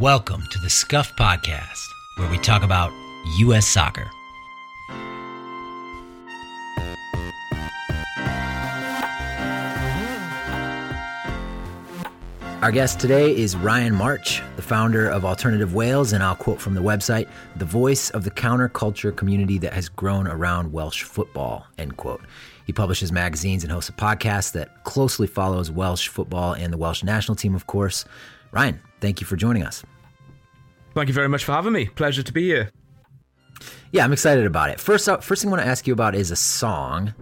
Welcome 0.00 0.44
to 0.52 0.60
the 0.60 0.70
Scuffed 0.70 1.18
Podcast, 1.18 1.84
where 2.18 2.30
we 2.30 2.38
talk 2.38 2.62
about 2.62 2.92
U.S. 3.38 3.66
soccer. 3.66 4.08
Our 12.62 12.70
guest 12.70 13.00
today 13.00 13.36
is 13.36 13.56
Ryan 13.56 13.92
March, 13.92 14.40
the 14.54 14.62
founder 14.62 15.08
of 15.08 15.24
Alternative 15.24 15.74
Wales, 15.74 16.12
and 16.12 16.22
I'll 16.22 16.36
quote 16.36 16.60
from 16.60 16.74
the 16.74 16.80
website, 16.80 17.28
the 17.56 17.64
voice 17.64 18.10
of 18.10 18.22
the 18.22 18.30
counterculture 18.30 19.16
community 19.16 19.58
that 19.58 19.72
has 19.72 19.88
grown 19.88 20.28
around 20.28 20.72
Welsh 20.72 21.02
football, 21.02 21.66
end 21.76 21.96
quote. 21.96 22.20
He 22.66 22.72
publishes 22.72 23.10
magazines 23.10 23.64
and 23.64 23.72
hosts 23.72 23.90
a 23.90 23.94
podcast 23.94 24.52
that 24.52 24.84
closely 24.84 25.26
follows 25.26 25.72
Welsh 25.72 26.06
football 26.06 26.52
and 26.52 26.72
the 26.72 26.78
Welsh 26.78 27.02
national 27.02 27.34
team, 27.34 27.56
of 27.56 27.66
course. 27.66 28.04
Ryan, 28.52 28.80
thank 29.00 29.20
you 29.20 29.26
for 29.26 29.36
joining 29.36 29.62
us. 29.62 29.82
Thank 30.94 31.08
you 31.08 31.14
very 31.14 31.28
much 31.28 31.44
for 31.44 31.52
having 31.52 31.72
me. 31.72 31.86
Pleasure 31.86 32.22
to 32.22 32.32
be 32.32 32.44
here. 32.44 32.70
Yeah, 33.92 34.04
I'm 34.04 34.12
excited 34.12 34.46
about 34.46 34.70
it. 34.70 34.80
First, 34.80 35.08
first 35.22 35.42
thing 35.42 35.48
I 35.48 35.52
want 35.52 35.62
to 35.62 35.68
ask 35.68 35.86
you 35.86 35.92
about 35.92 36.14
is 36.14 36.30
a 36.30 36.36
song. 36.36 37.14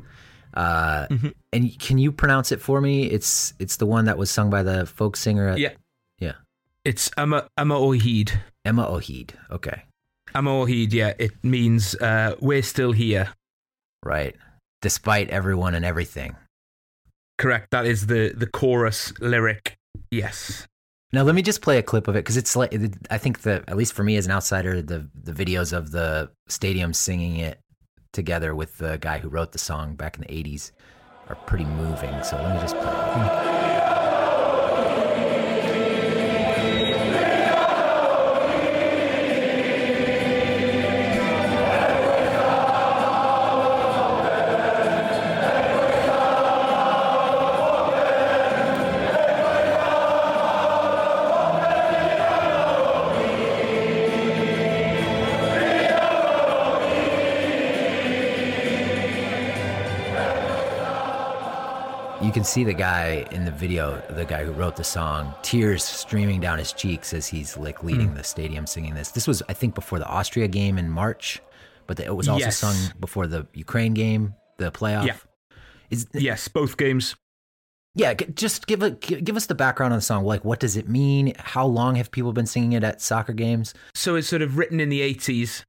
Uh, 0.55 1.07
mm-hmm. 1.09 1.29
And 1.53 1.79
can 1.79 1.99
you 1.99 2.11
pronounce 2.11 2.51
it 2.53 2.61
for 2.61 2.81
me? 2.81 3.05
It's 3.05 3.53
it's 3.59 3.77
the 3.77 3.87
one 3.87 4.07
that 4.07 4.17
was 4.17 4.31
sung 4.31 4.49
by 4.51 4.63
the 4.63 4.87
folk 4.87 5.17
singer. 5.17 5.49
At, 5.49 5.59
yeah, 5.59 5.73
yeah. 6.19 6.33
It's 6.85 7.11
Emma 7.17 7.49
Yma 7.59 7.75
o 7.75 7.91
Hyd. 7.91 8.33
Emma 8.65 8.87
O'Heed. 8.89 9.35
Okay. 9.51 9.83
Yma 10.35 10.63
o 10.63 10.67
Hyd. 10.67 10.93
Yeah, 10.93 11.13
it 11.19 11.33
means 11.43 11.95
uh, 11.97 12.37
we're 12.41 12.63
still 12.63 12.93
here. 12.93 13.33
Right. 14.03 14.35
Despite 14.83 15.31
everyone 15.31 15.75
and 15.75 15.85
everything. 15.85 16.37
Correct. 17.39 17.71
That 17.71 17.87
is 17.87 18.07
the 18.07 18.33
the 18.35 18.47
chorus 18.47 19.13
lyric. 19.21 19.77
Yes. 20.11 20.67
Now 21.13 21.23
let 21.23 21.35
me 21.35 21.43
just 21.43 21.63
play 21.63 21.79
a 21.79 21.83
clip 21.83 22.09
of 22.09 22.17
it 22.17 22.21
because 22.21 22.37
it's 22.37 22.57
like 22.57 22.75
I 23.11 23.19
think 23.19 23.43
that 23.43 23.65
at 23.69 23.77
least 23.77 23.93
for 23.93 24.03
me 24.03 24.17
as 24.17 24.27
an 24.27 24.33
outsider, 24.33 24.83
the 24.83 25.09
the 25.15 25.33
videos 25.33 25.73
of 25.73 25.93
the 25.93 26.31
stadium 26.49 26.93
singing 26.93 27.37
it 27.37 27.61
together 28.13 28.55
with 28.55 28.79
the 28.79 28.99
guy 28.99 29.19
who 29.19 29.29
wrote 29.29 29.53
the 29.53 29.59
song 29.59 29.95
back 29.95 30.17
in 30.17 30.23
the 30.23 30.29
80s 30.29 30.73
are 31.29 31.37
pretty 31.37 31.65
moving. 31.65 32.23
So 32.23 32.37
let 32.37 32.55
me 32.55 32.61
just 32.61 32.77
play. 32.77 33.46
See 62.47 62.63
the 62.65 62.73
guy 62.73 63.27
in 63.33 63.45
the 63.45 63.51
video, 63.51 64.01
the 64.09 64.25
guy 64.25 64.43
who 64.43 64.53
wrote 64.53 64.77
the 64.77 64.85
song, 64.85 65.35
tears 65.43 65.85
streaming 65.85 66.41
down 66.41 66.59
his 66.59 66.73
cheeks 66.73 67.13
as 67.13 67.27
he's 67.27 67.55
like 67.59 67.83
leading 67.83 68.11
mm. 68.11 68.17
the 68.17 68.25
stadium 68.25 68.67
singing 68.67 68.95
this. 68.95 69.11
This 69.11 69.27
was, 69.27 69.43
I 69.49 69.53
think, 69.53 69.75
before 69.75 69.99
the 69.99 70.07
Austria 70.07 70.49
game 70.49 70.79
in 70.79 70.89
March, 70.89 71.43
but 71.87 72.01
it 72.01 72.17
was 72.17 72.29
also 72.29 72.47
yes. 72.47 72.57
sung 72.57 72.77
before 72.99 73.27
the 73.27 73.47
Ukraine 73.53 73.93
game, 73.93 74.35
the 74.57 74.73
playoff. 74.73 75.07
Yeah. 75.07 75.17
Is, 75.91 76.07
yes, 76.15 76.49
both 76.49 76.79
games. 76.79 77.15
Yeah, 77.95 78.15
just 78.15 78.67
give 78.67 78.83
a 78.83 78.93
give 78.93 79.37
us 79.37 79.47
the 79.47 79.55
background 79.55 79.93
on 79.93 79.99
the 79.99 80.03
song. 80.03 80.25
Like, 80.25 80.45
what 80.45 80.61
does 80.61 80.79
it 80.79 80.89
mean? 80.89 81.35
How 81.39 81.67
long 81.67 81.97
have 81.97 82.11
people 82.11 82.33
been 82.33 82.47
singing 82.47 82.73
it 82.73 82.85
at 82.85 83.03
soccer 83.03 83.35
games? 83.35 83.75
So 83.95 84.15
it's 84.15 84.29
sort 84.29 84.41
of 84.41 84.57
written 84.57 84.81
in 84.81 84.89
the 84.89 85.03
eighties 85.03 85.63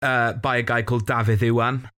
uh, 0.00 0.32
by 0.32 0.56
a 0.56 0.62
guy 0.62 0.82
called 0.82 1.06
Dafydd 1.06 1.46
Iwan 1.46 1.88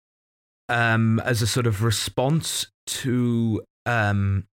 um, 0.69 1.19
as 1.21 1.41
a 1.41 1.47
sort 1.47 1.67
of 1.67 1.83
response 1.83 2.67
to 2.87 3.63
um, 3.87 4.47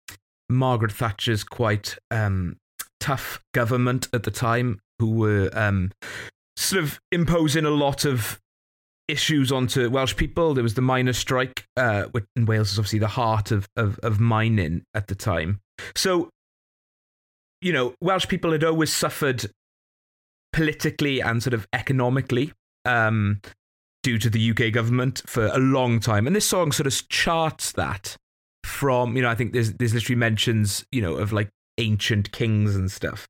Margaret 0.50 0.91
Thatcher's 0.91 1.44
quite 1.44 1.97
um, 2.12 2.57
tough 3.00 3.41
government 3.53 4.07
at 4.13 4.23
the 4.23 4.31
time, 4.31 4.79
who 5.00 5.12
were 5.12 5.50
um, 5.53 5.91
sort 6.57 6.84
of 6.84 7.00
imposing 7.12 7.66
a 7.66 7.69
lot 7.69 8.06
of 8.06 8.39
issues 9.07 9.51
onto 9.51 9.89
Welsh 9.89 10.16
people. 10.16 10.53
There 10.53 10.63
was 10.63 10.75
the 10.75 10.81
miners' 10.81 11.18
strike, 11.18 11.66
uh, 11.75 12.06
in 12.35 12.45
Wales 12.45 12.72
is 12.72 12.79
obviously 12.79 13.00
the 13.00 13.07
heart 13.07 13.51
of, 13.51 13.68
of, 13.75 14.00
of 14.00 14.19
mining 14.19 14.84
at 14.94 15.07
the 15.07 15.16
time. 15.16 15.59
So, 15.95 16.29
you 17.62 17.73
know, 17.73 17.95
Welsh 18.01 18.28
people 18.28 18.51
had 18.51 18.63
always 18.63 18.94
suffered 18.94 19.45
politically 20.53 21.22
and 21.22 21.41
sort 21.41 21.53
of 21.53 21.68
economically 21.73 22.53
um, 22.85 23.41
due 24.03 24.18
to 24.18 24.29
the 24.29 24.51
UK 24.51 24.72
government 24.72 25.22
for 25.25 25.47
a 25.47 25.57
long 25.57 26.00
time. 26.00 26.28
And 26.28 26.35
this 26.35 26.47
song 26.47 26.72
sort 26.72 26.88
of 26.88 27.09
charts 27.09 27.72
that 27.73 28.18
from 28.79 29.17
you 29.17 29.22
know 29.22 29.29
I 29.29 29.35
think 29.35 29.51
there's 29.51 29.73
there's 29.73 29.94
literally 29.94 30.16
mentions 30.16 30.85
you 30.90 31.01
know 31.01 31.16
of 31.16 31.34
like 31.34 31.50
ancient 31.78 32.31
kings 32.31 32.78
and 32.78 32.90
stuff 32.90 33.28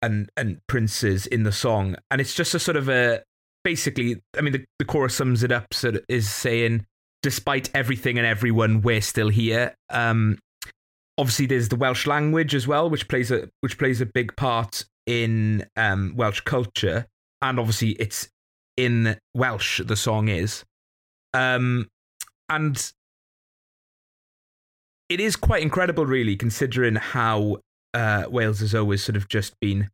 and 0.00 0.30
and 0.36 0.60
princes 0.68 1.26
in 1.26 1.42
the 1.42 1.50
song. 1.50 1.96
And 2.08 2.20
it's 2.20 2.34
just 2.34 2.54
a 2.54 2.60
sort 2.60 2.76
of 2.76 2.88
a 2.88 3.24
basically 3.64 4.20
I 4.38 4.42
mean 4.42 4.52
the, 4.52 4.64
the 4.78 4.84
chorus 4.84 5.16
sums 5.16 5.42
it 5.42 5.50
up 5.50 5.74
so 5.74 5.94
is 6.08 6.30
saying 6.30 6.86
despite 7.24 7.68
everything 7.74 8.16
and 8.16 8.26
everyone 8.26 8.80
we're 8.80 9.00
still 9.00 9.28
here. 9.28 9.74
Um 9.90 10.38
obviously 11.18 11.46
there's 11.46 11.68
the 11.68 11.76
Welsh 11.76 12.06
language 12.06 12.54
as 12.54 12.68
well 12.68 12.88
which 12.88 13.08
plays 13.08 13.32
a 13.32 13.48
which 13.62 13.76
plays 13.76 14.00
a 14.00 14.06
big 14.06 14.36
part 14.36 14.84
in 15.04 15.66
um 15.76 16.14
Welsh 16.14 16.42
culture. 16.42 17.06
And 17.42 17.58
obviously 17.58 17.90
it's 17.90 18.28
in 18.76 19.18
Welsh 19.34 19.80
the 19.84 19.96
song 19.96 20.28
is. 20.28 20.64
Um 21.34 21.88
and 22.48 22.92
it 25.10 25.18
is 25.18 25.34
quite 25.34 25.62
incredible, 25.62 26.06
really, 26.06 26.36
considering 26.36 26.94
how 26.94 27.58
uh, 27.92 28.24
Wales 28.30 28.60
has 28.60 28.74
always 28.76 29.02
sort 29.02 29.16
of 29.16 29.28
just 29.28 29.58
been 29.60 29.90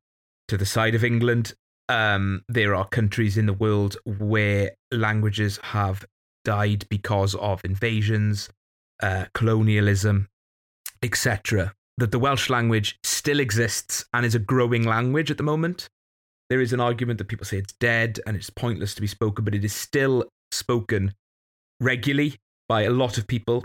to 0.46 0.58
the 0.58 0.66
side 0.66 0.94
of 0.94 1.02
England. 1.02 1.54
Um, 1.88 2.44
there 2.48 2.74
are 2.74 2.86
countries 2.86 3.38
in 3.38 3.46
the 3.46 3.54
world 3.54 3.96
where 4.04 4.72
languages 4.92 5.58
have 5.62 6.04
died 6.44 6.84
because 6.90 7.34
of 7.36 7.64
invasions, 7.64 8.50
uh, 9.02 9.24
colonialism, 9.32 10.28
etc. 11.02 11.72
That 11.96 12.12
the 12.12 12.18
Welsh 12.18 12.50
language 12.50 12.98
still 13.02 13.40
exists 13.40 14.04
and 14.12 14.26
is 14.26 14.34
a 14.34 14.38
growing 14.38 14.82
language 14.82 15.30
at 15.30 15.38
the 15.38 15.42
moment. 15.42 15.88
There 16.50 16.60
is 16.60 16.74
an 16.74 16.80
argument 16.80 17.18
that 17.18 17.28
people 17.28 17.46
say 17.46 17.56
it's 17.56 17.72
dead 17.80 18.20
and 18.26 18.36
it's 18.36 18.50
pointless 18.50 18.94
to 18.94 19.00
be 19.00 19.06
spoken, 19.06 19.46
but 19.46 19.54
it 19.54 19.64
is 19.64 19.74
still 19.74 20.26
spoken 20.52 21.14
regularly 21.80 22.36
by 22.68 22.82
a 22.82 22.90
lot 22.90 23.16
of 23.16 23.26
people, 23.26 23.64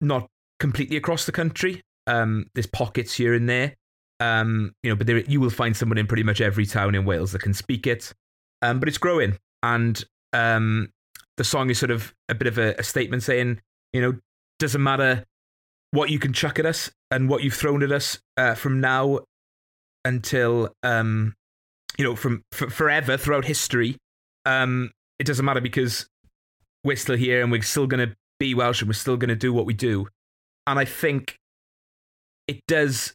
not 0.00 0.28
completely 0.58 0.96
across 0.96 1.26
the 1.26 1.32
country. 1.32 1.82
Um, 2.06 2.46
there's 2.54 2.66
pockets 2.66 3.14
here 3.14 3.34
and 3.34 3.48
there. 3.48 3.74
Um, 4.20 4.72
you 4.82 4.90
know, 4.90 4.96
but 4.96 5.06
there 5.06 5.18
you 5.18 5.40
will 5.40 5.50
find 5.50 5.76
someone 5.76 5.98
in 5.98 6.06
pretty 6.06 6.22
much 6.22 6.40
every 6.40 6.66
town 6.66 6.94
in 6.94 7.04
Wales 7.04 7.32
that 7.32 7.42
can 7.42 7.54
speak 7.54 7.86
it. 7.86 8.12
Um, 8.62 8.80
but 8.80 8.88
it's 8.88 8.98
growing, 8.98 9.38
and 9.62 10.02
um, 10.32 10.90
the 11.36 11.44
song 11.44 11.68
is 11.70 11.78
sort 11.78 11.90
of 11.90 12.14
a 12.28 12.34
bit 12.34 12.48
of 12.48 12.58
a, 12.58 12.74
a 12.78 12.82
statement 12.82 13.22
saying, 13.22 13.60
you 13.92 14.00
know, 14.00 14.18
doesn't 14.58 14.82
matter 14.82 15.24
what 15.90 16.10
you 16.10 16.18
can 16.18 16.32
chuck 16.32 16.58
at 16.58 16.66
us 16.66 16.90
and 17.10 17.28
what 17.28 17.42
you've 17.42 17.54
thrown 17.54 17.82
at 17.82 17.92
us 17.92 18.18
uh, 18.36 18.54
from 18.54 18.80
now 18.80 19.20
until 20.04 20.70
um, 20.82 21.34
you 21.98 22.04
know, 22.04 22.16
from 22.16 22.44
f- 22.52 22.72
forever 22.72 23.16
throughout 23.16 23.44
history. 23.44 23.96
Um, 24.44 24.90
it 25.18 25.26
doesn't 25.26 25.44
matter 25.44 25.60
because 25.60 26.06
we're 26.84 26.96
still 26.96 27.16
here 27.16 27.42
and 27.42 27.50
we're 27.50 27.62
still 27.62 27.86
going 27.86 28.08
to 28.08 28.16
be 28.38 28.54
Welsh 28.54 28.82
and 28.82 28.88
we're 28.88 28.94
still 28.94 29.16
going 29.16 29.28
to 29.28 29.36
do 29.36 29.52
what 29.52 29.66
we 29.66 29.74
do. 29.74 30.08
And 30.66 30.78
I 30.78 30.84
think 30.84 31.38
it 32.48 32.60
does. 32.66 33.14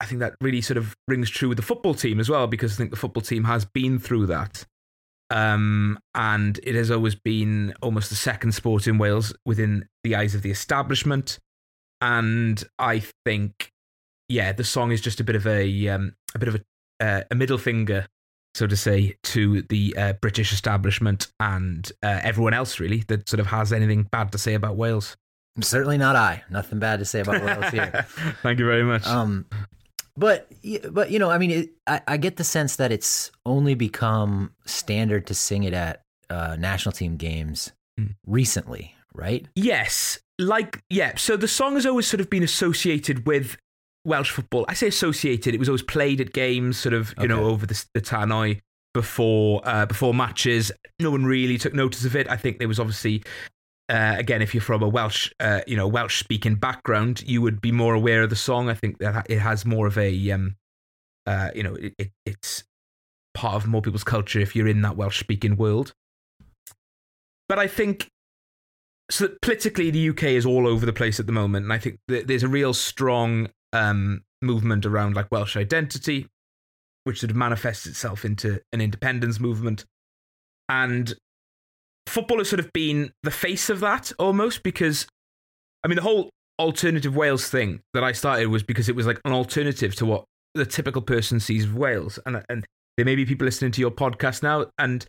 I 0.00 0.06
think 0.06 0.20
that 0.20 0.34
really 0.40 0.60
sort 0.60 0.76
of 0.76 0.94
rings 1.08 1.30
true 1.30 1.48
with 1.48 1.56
the 1.56 1.62
football 1.62 1.94
team 1.94 2.20
as 2.20 2.28
well, 2.28 2.46
because 2.46 2.72
I 2.72 2.76
think 2.76 2.90
the 2.90 2.96
football 2.96 3.22
team 3.22 3.44
has 3.44 3.64
been 3.64 3.98
through 3.98 4.26
that. 4.26 4.64
Um, 5.30 5.98
and 6.14 6.58
it 6.62 6.74
has 6.74 6.90
always 6.90 7.14
been 7.14 7.74
almost 7.80 8.10
the 8.10 8.16
second 8.16 8.52
sport 8.52 8.86
in 8.86 8.98
Wales 8.98 9.34
within 9.46 9.88
the 10.02 10.14
eyes 10.14 10.34
of 10.34 10.42
the 10.42 10.50
establishment. 10.50 11.38
And 12.00 12.62
I 12.78 13.02
think, 13.24 13.70
yeah, 14.28 14.52
the 14.52 14.64
song 14.64 14.92
is 14.92 15.00
just 15.00 15.20
a 15.20 15.24
bit 15.24 15.36
of 15.36 15.46
a 15.46 15.88
um, 15.88 16.14
a 16.34 16.38
bit 16.38 16.48
of 16.48 16.56
a, 16.56 17.04
uh, 17.04 17.22
a 17.30 17.34
middle 17.34 17.58
finger, 17.58 18.06
so 18.54 18.66
to 18.66 18.76
say, 18.76 19.16
to 19.24 19.62
the 19.62 19.94
uh, 19.96 20.12
British 20.14 20.52
establishment 20.52 21.28
and 21.40 21.90
uh, 22.02 22.20
everyone 22.22 22.52
else 22.52 22.78
really 22.78 23.04
that 23.08 23.28
sort 23.28 23.40
of 23.40 23.46
has 23.46 23.72
anything 23.72 24.04
bad 24.10 24.32
to 24.32 24.38
say 24.38 24.54
about 24.54 24.76
Wales. 24.76 25.16
Certainly 25.60 25.98
not 25.98 26.16
I. 26.16 26.42
Nothing 26.50 26.80
bad 26.80 26.98
to 26.98 27.04
say 27.04 27.20
about 27.20 27.42
Wales 27.42 27.70
here. 27.70 28.06
Thank 28.42 28.58
you 28.58 28.66
very 28.66 28.82
much. 28.82 29.06
Um, 29.06 29.46
but 30.16 30.48
but 30.90 31.10
you 31.10 31.18
know, 31.18 31.30
I 31.30 31.38
mean, 31.38 31.50
it, 31.50 31.70
I, 31.86 32.00
I 32.08 32.16
get 32.16 32.36
the 32.36 32.44
sense 32.44 32.76
that 32.76 32.92
it's 32.92 33.30
only 33.46 33.74
become 33.74 34.52
standard 34.64 35.26
to 35.28 35.34
sing 35.34 35.64
it 35.64 35.72
at 35.72 36.02
uh, 36.30 36.56
national 36.58 36.92
team 36.92 37.16
games 37.16 37.72
mm. 37.98 38.14
recently, 38.26 38.94
right? 39.12 39.46
Yes, 39.54 40.18
like 40.38 40.82
yeah. 40.90 41.16
So 41.16 41.36
the 41.36 41.48
song 41.48 41.74
has 41.74 41.86
always 41.86 42.06
sort 42.06 42.20
of 42.20 42.30
been 42.30 42.42
associated 42.42 43.26
with 43.26 43.56
Welsh 44.04 44.30
football. 44.30 44.64
I 44.68 44.74
say 44.74 44.88
associated. 44.88 45.54
It 45.54 45.58
was 45.58 45.68
always 45.68 45.82
played 45.82 46.20
at 46.20 46.32
games, 46.32 46.78
sort 46.78 46.94
of 46.94 47.14
you 47.20 47.28
know 47.28 47.44
over 47.44 47.66
the, 47.66 47.84
the 47.94 48.00
tannoy 48.00 48.60
before 48.92 49.62
uh, 49.64 49.86
before 49.86 50.14
matches. 50.14 50.70
No 51.00 51.10
one 51.10 51.24
really 51.24 51.58
took 51.58 51.74
notice 51.74 52.04
of 52.04 52.14
it. 52.16 52.28
I 52.28 52.36
think 52.36 52.58
there 52.58 52.68
was 52.68 52.80
obviously. 52.80 53.22
Uh, 53.88 54.14
again, 54.16 54.40
if 54.40 54.54
you're 54.54 54.62
from 54.62 54.82
a 54.82 54.88
Welsh, 54.88 55.30
uh, 55.40 55.60
you 55.66 55.76
know, 55.76 55.86
Welsh 55.86 56.18
speaking 56.18 56.54
background, 56.54 57.22
you 57.26 57.42
would 57.42 57.60
be 57.60 57.70
more 57.70 57.94
aware 57.94 58.22
of 58.22 58.30
the 58.30 58.36
song. 58.36 58.70
I 58.70 58.74
think 58.74 58.98
that 58.98 59.26
it 59.28 59.38
has 59.38 59.66
more 59.66 59.86
of 59.86 59.98
a, 59.98 60.30
um, 60.30 60.56
uh, 61.26 61.50
you 61.54 61.62
know, 61.62 61.74
it, 61.74 61.94
it, 61.98 62.10
it's 62.24 62.64
part 63.34 63.56
of 63.56 63.66
more 63.66 63.82
people's 63.82 64.04
culture 64.04 64.40
if 64.40 64.56
you're 64.56 64.68
in 64.68 64.80
that 64.82 64.96
Welsh 64.96 65.20
speaking 65.20 65.56
world. 65.56 65.92
But 67.46 67.58
I 67.58 67.66
think 67.66 68.08
so 69.10 69.28
politically, 69.42 69.90
the 69.90 70.10
UK 70.10 70.24
is 70.24 70.46
all 70.46 70.66
over 70.66 70.86
the 70.86 70.92
place 70.92 71.20
at 71.20 71.26
the 71.26 71.32
moment, 71.32 71.64
and 71.64 71.72
I 71.72 71.78
think 71.78 71.98
th- 72.08 72.26
there's 72.26 72.42
a 72.42 72.48
real 72.48 72.72
strong 72.72 73.48
um, 73.72 74.22
movement 74.40 74.86
around 74.86 75.14
like 75.14 75.30
Welsh 75.30 75.56
identity, 75.56 76.26
which 77.04 77.20
sort 77.20 77.30
of 77.30 77.36
manifests 77.36 77.86
itself 77.86 78.24
into 78.24 78.62
an 78.72 78.80
independence 78.80 79.38
movement, 79.38 79.84
and 80.68 81.14
football 82.06 82.38
has 82.38 82.48
sort 82.48 82.60
of 82.60 82.72
been 82.72 83.12
the 83.22 83.30
face 83.30 83.70
of 83.70 83.80
that 83.80 84.12
almost 84.18 84.62
because, 84.62 85.06
I 85.84 85.88
mean, 85.88 85.96
the 85.96 86.02
whole 86.02 86.30
alternative 86.58 87.16
Wales 87.16 87.48
thing 87.48 87.80
that 87.94 88.04
I 88.04 88.12
started 88.12 88.46
was 88.48 88.62
because 88.62 88.88
it 88.88 88.96
was 88.96 89.06
like 89.06 89.20
an 89.24 89.32
alternative 89.32 89.94
to 89.96 90.06
what 90.06 90.24
the 90.54 90.66
typical 90.66 91.02
person 91.02 91.40
sees 91.40 91.64
of 91.64 91.76
Wales, 91.76 92.18
and 92.26 92.42
and 92.48 92.64
there 92.96 93.04
may 93.04 93.16
be 93.16 93.26
people 93.26 93.44
listening 93.44 93.72
to 93.72 93.80
your 93.80 93.90
podcast 93.90 94.42
now, 94.42 94.66
and 94.78 95.04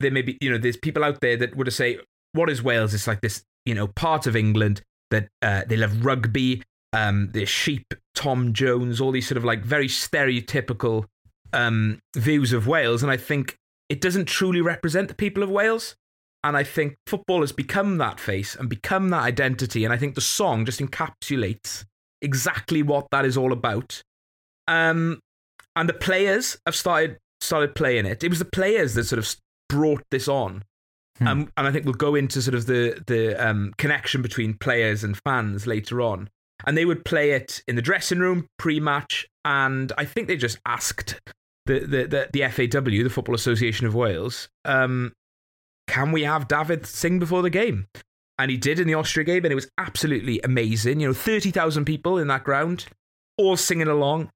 there 0.00 0.10
may 0.10 0.22
be 0.22 0.38
you 0.40 0.50
know 0.50 0.58
there's 0.58 0.76
people 0.76 1.04
out 1.04 1.20
there 1.20 1.36
that 1.36 1.56
would 1.56 1.70
say 1.72 1.98
what 2.32 2.50
is 2.50 2.62
Wales? 2.62 2.94
It's 2.94 3.06
like 3.06 3.20
this, 3.20 3.42
you 3.64 3.74
know, 3.74 3.88
part 3.88 4.26
of 4.26 4.36
England 4.36 4.82
that 5.10 5.28
uh, 5.42 5.62
they 5.66 5.76
love 5.76 6.04
rugby, 6.04 6.62
um, 6.92 7.30
there's 7.32 7.48
sheep, 7.48 7.94
Tom 8.14 8.52
Jones, 8.52 9.00
all 9.00 9.12
these 9.12 9.28
sort 9.28 9.36
of 9.36 9.44
like 9.44 9.64
very 9.64 9.88
stereotypical 9.88 11.04
um, 11.52 11.98
views 12.16 12.52
of 12.52 12.66
Wales. 12.66 13.02
And 13.02 13.10
I 13.10 13.16
think 13.16 13.56
it 13.88 14.00
doesn't 14.00 14.26
truly 14.26 14.60
represent 14.60 15.08
the 15.08 15.14
people 15.14 15.42
of 15.42 15.50
Wales. 15.50 15.96
And 16.42 16.56
I 16.56 16.62
think 16.62 16.96
football 17.06 17.40
has 17.40 17.52
become 17.52 17.98
that 17.98 18.18
face 18.18 18.54
and 18.54 18.68
become 18.68 19.10
that 19.10 19.22
identity. 19.22 19.84
And 19.84 19.92
I 19.92 19.98
think 19.98 20.14
the 20.14 20.20
song 20.20 20.64
just 20.64 20.80
encapsulates 20.80 21.84
exactly 22.22 22.82
what 22.82 23.08
that 23.10 23.24
is 23.24 23.36
all 23.36 23.52
about. 23.52 24.02
Um, 24.68 25.20
and 25.76 25.88
the 25.88 25.94
players 25.94 26.58
have 26.66 26.76
started 26.76 27.18
started 27.40 27.74
playing 27.74 28.06
it. 28.06 28.22
It 28.22 28.28
was 28.28 28.38
the 28.38 28.44
players 28.44 28.94
that 28.94 29.04
sort 29.04 29.18
of 29.18 29.34
brought 29.68 30.02
this 30.10 30.28
on. 30.28 30.64
Hmm. 31.18 31.26
Um, 31.26 31.52
and 31.56 31.66
I 31.66 31.72
think 31.72 31.84
we'll 31.84 31.94
go 31.94 32.14
into 32.14 32.42
sort 32.42 32.54
of 32.54 32.66
the 32.66 33.02
the 33.06 33.34
um, 33.36 33.72
connection 33.78 34.22
between 34.22 34.54
players 34.54 35.04
and 35.04 35.18
fans 35.24 35.66
later 35.66 36.00
on. 36.00 36.28
And 36.66 36.76
they 36.76 36.84
would 36.84 37.06
play 37.06 37.30
it 37.30 37.62
in 37.66 37.76
the 37.76 37.82
dressing 37.82 38.18
room 38.18 38.46
pre-match, 38.58 39.26
and 39.46 39.92
I 39.96 40.04
think 40.04 40.28
they 40.28 40.36
just 40.36 40.58
asked 40.66 41.18
the 41.66 41.80
the 41.80 42.06
the, 42.06 42.28
the 42.32 42.68
FAW, 42.68 43.02
the 43.02 43.08
Football 43.08 43.34
Association 43.34 43.86
of 43.86 43.94
Wales, 43.94 44.48
um, 44.66 45.12
can 45.90 46.12
we 46.12 46.22
have 46.22 46.46
David 46.46 46.86
sing 46.86 47.18
before 47.18 47.42
the 47.42 47.50
game? 47.50 47.88
And 48.38 48.50
he 48.50 48.56
did 48.56 48.78
in 48.78 48.86
the 48.86 48.94
Austria 48.94 49.24
game, 49.24 49.44
and 49.44 49.52
it 49.52 49.56
was 49.56 49.68
absolutely 49.76 50.40
amazing. 50.42 51.00
You 51.00 51.08
know, 51.08 51.12
thirty 51.12 51.50
thousand 51.50 51.84
people 51.84 52.16
in 52.16 52.28
that 52.28 52.44
ground, 52.44 52.86
all 53.36 53.56
singing 53.56 53.88
along. 53.88 54.30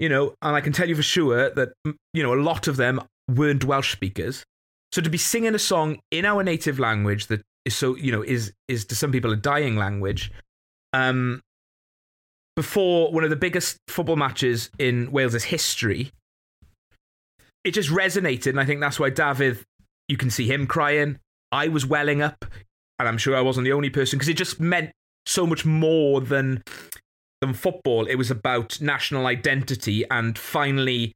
You 0.00 0.08
know, 0.08 0.34
and 0.42 0.56
I 0.56 0.60
can 0.60 0.72
tell 0.72 0.88
you 0.88 0.96
for 0.96 1.02
sure 1.02 1.50
that 1.50 1.72
you 1.84 2.22
know 2.22 2.34
a 2.34 2.40
lot 2.40 2.66
of 2.66 2.76
them 2.76 3.00
weren't 3.30 3.64
Welsh 3.64 3.92
speakers. 3.92 4.44
So 4.92 5.02
to 5.02 5.10
be 5.10 5.18
singing 5.18 5.54
a 5.54 5.58
song 5.58 5.98
in 6.10 6.24
our 6.24 6.42
native 6.42 6.78
language 6.78 7.26
that 7.26 7.42
is 7.64 7.76
so 7.76 7.96
you 7.96 8.10
know 8.10 8.22
is 8.22 8.52
is 8.66 8.86
to 8.86 8.96
some 8.96 9.12
people 9.12 9.30
a 9.30 9.36
dying 9.36 9.76
language, 9.76 10.32
um, 10.92 11.42
before 12.56 13.12
one 13.12 13.24
of 13.24 13.30
the 13.30 13.36
biggest 13.36 13.78
football 13.88 14.16
matches 14.16 14.70
in 14.78 15.12
Wales's 15.12 15.44
history, 15.44 16.10
it 17.62 17.72
just 17.72 17.90
resonated, 17.90 18.48
and 18.48 18.60
I 18.60 18.64
think 18.64 18.80
that's 18.80 18.98
why 18.98 19.10
David, 19.10 19.58
you 20.08 20.16
can 20.16 20.30
see 20.30 20.46
him 20.50 20.66
crying. 20.66 21.18
I 21.52 21.68
was 21.68 21.86
welling 21.86 22.20
up, 22.20 22.44
and 22.98 23.08
I'm 23.08 23.18
sure 23.18 23.36
I 23.36 23.40
wasn't 23.40 23.64
the 23.64 23.72
only 23.72 23.90
person 23.90 24.18
because 24.18 24.28
it 24.28 24.36
just 24.36 24.60
meant 24.60 24.90
so 25.26 25.46
much 25.46 25.64
more 25.64 26.20
than 26.20 26.62
than 27.40 27.54
football. 27.54 28.06
It 28.06 28.16
was 28.16 28.30
about 28.30 28.80
national 28.80 29.26
identity 29.26 30.04
and 30.10 30.38
finally 30.38 31.12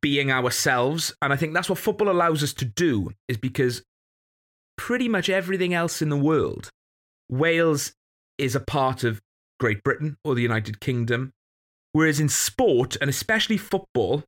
being 0.00 0.30
ourselves. 0.30 1.12
And 1.20 1.32
I 1.32 1.36
think 1.36 1.54
that's 1.54 1.68
what 1.68 1.78
football 1.78 2.10
allows 2.10 2.42
us 2.42 2.52
to 2.54 2.64
do, 2.64 3.10
is 3.28 3.36
because 3.36 3.82
pretty 4.76 5.08
much 5.08 5.28
everything 5.28 5.74
else 5.74 6.00
in 6.00 6.08
the 6.08 6.16
world, 6.16 6.70
Wales 7.28 7.92
is 8.38 8.54
a 8.54 8.60
part 8.60 9.04
of 9.04 9.20
Great 9.58 9.82
Britain 9.82 10.16
or 10.24 10.34
the 10.34 10.42
United 10.42 10.80
Kingdom. 10.80 11.32
Whereas 11.92 12.20
in 12.20 12.28
sport, 12.28 12.96
and 13.00 13.10
especially 13.10 13.56
football, 13.56 14.24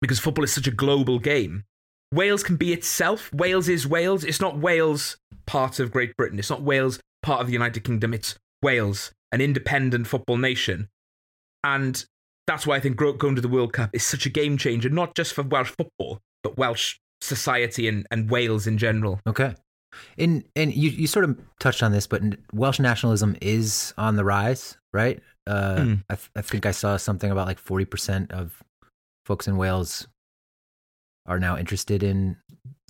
because 0.00 0.18
football 0.18 0.44
is 0.44 0.52
such 0.52 0.66
a 0.66 0.72
global 0.72 1.18
game, 1.18 1.64
Wales 2.12 2.42
can 2.42 2.56
be 2.56 2.72
itself. 2.72 3.32
Wales 3.32 3.68
is 3.68 3.86
Wales. 3.86 4.24
It's 4.24 4.40
not 4.40 4.58
Wales 4.58 5.16
part 5.46 5.80
of 5.80 5.90
Great 5.90 6.16
Britain. 6.16 6.38
It's 6.38 6.50
not 6.50 6.62
Wales 6.62 7.00
part 7.22 7.40
of 7.40 7.46
the 7.46 7.52
United 7.52 7.84
Kingdom. 7.84 8.14
It's 8.14 8.36
Wales, 8.62 9.12
an 9.32 9.40
independent 9.40 10.06
football 10.06 10.36
nation. 10.36 10.88
And 11.64 12.04
that's 12.46 12.66
why 12.66 12.76
I 12.76 12.80
think 12.80 12.96
going 12.96 13.34
to 13.34 13.40
the 13.40 13.48
World 13.48 13.72
Cup 13.72 13.90
is 13.92 14.04
such 14.04 14.24
a 14.26 14.30
game 14.30 14.56
changer, 14.56 14.88
not 14.88 15.14
just 15.16 15.34
for 15.34 15.42
Welsh 15.42 15.70
football, 15.76 16.20
but 16.42 16.56
Welsh 16.56 16.98
society 17.20 17.88
and, 17.88 18.06
and 18.10 18.30
Wales 18.30 18.66
in 18.66 18.78
general. 18.78 19.20
Okay. 19.26 19.54
And 20.18 20.44
and 20.54 20.74
you, 20.74 20.90
you 20.90 21.06
sort 21.06 21.24
of 21.24 21.40
touched 21.58 21.82
on 21.82 21.90
this, 21.90 22.06
but 22.06 22.22
Welsh 22.52 22.78
nationalism 22.78 23.36
is 23.40 23.94
on 23.96 24.16
the 24.16 24.24
rise, 24.24 24.76
right? 24.92 25.20
Uh, 25.46 25.76
Mm. 25.76 26.04
I, 26.10 26.14
th- 26.16 26.30
I 26.36 26.42
think 26.42 26.66
I 26.66 26.72
saw 26.72 26.96
something 26.96 27.30
about 27.30 27.46
like 27.46 27.58
forty 27.58 27.84
percent 27.84 28.32
of 28.32 28.62
folks 29.24 29.46
in 29.48 29.56
Wales 29.56 30.06
are 31.28 31.38
now 31.38 31.56
interested 31.56 32.02
in 32.02 32.36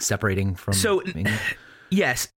separating 0.00 0.54
from. 0.54 0.74
So- 0.74 1.02
England. 1.04 1.40
Yes, 1.90 2.28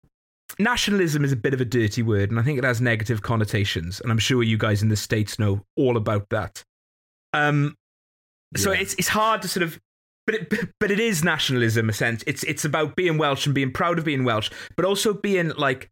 nationalism 0.60 1.24
is 1.26 1.32
a 1.32 1.36
bit 1.36 1.54
of 1.54 1.62
a 1.62 1.66
dirty 1.66 2.04
word, 2.04 2.30
and 2.32 2.40
I 2.40 2.44
think 2.44 2.58
it 2.58 2.64
has 2.64 2.80
negative 2.82 3.22
connotations. 3.22 4.00
And 4.00 4.12
I'm 4.12 4.20
sure 4.20 4.44
you 4.44 4.58
guys 4.58 4.82
in 4.82 4.90
the 4.90 4.96
states 4.96 5.40
know 5.40 5.62
all 5.76 5.98
about 5.98 6.30
that. 6.30 6.64
Um, 7.34 7.76
so 8.56 8.72
Yeah. 8.72 8.80
it's 8.82 8.94
it's 8.96 9.08
hard 9.08 9.42
to 9.44 9.48
sort 9.48 9.64
of, 9.64 9.80
but 10.26 10.36
it, 10.36 10.70
but 10.80 10.92
it 10.92 11.00
is 11.00 11.24
nationalism. 11.24 11.86
In 11.86 11.90
a 11.90 11.94
sense, 11.94 12.24
it's 12.28 12.44
it's 12.44 12.66
about 12.66 12.96
being 12.96 13.18
Welsh 13.18 13.46
and 13.46 13.56
being 13.56 13.72
proud 13.72 13.98
of 14.00 14.06
being 14.06 14.24
Welsh, 14.24 14.50
but 14.76 14.86
also 14.86 15.14
being 15.14 15.50
like 15.50 15.90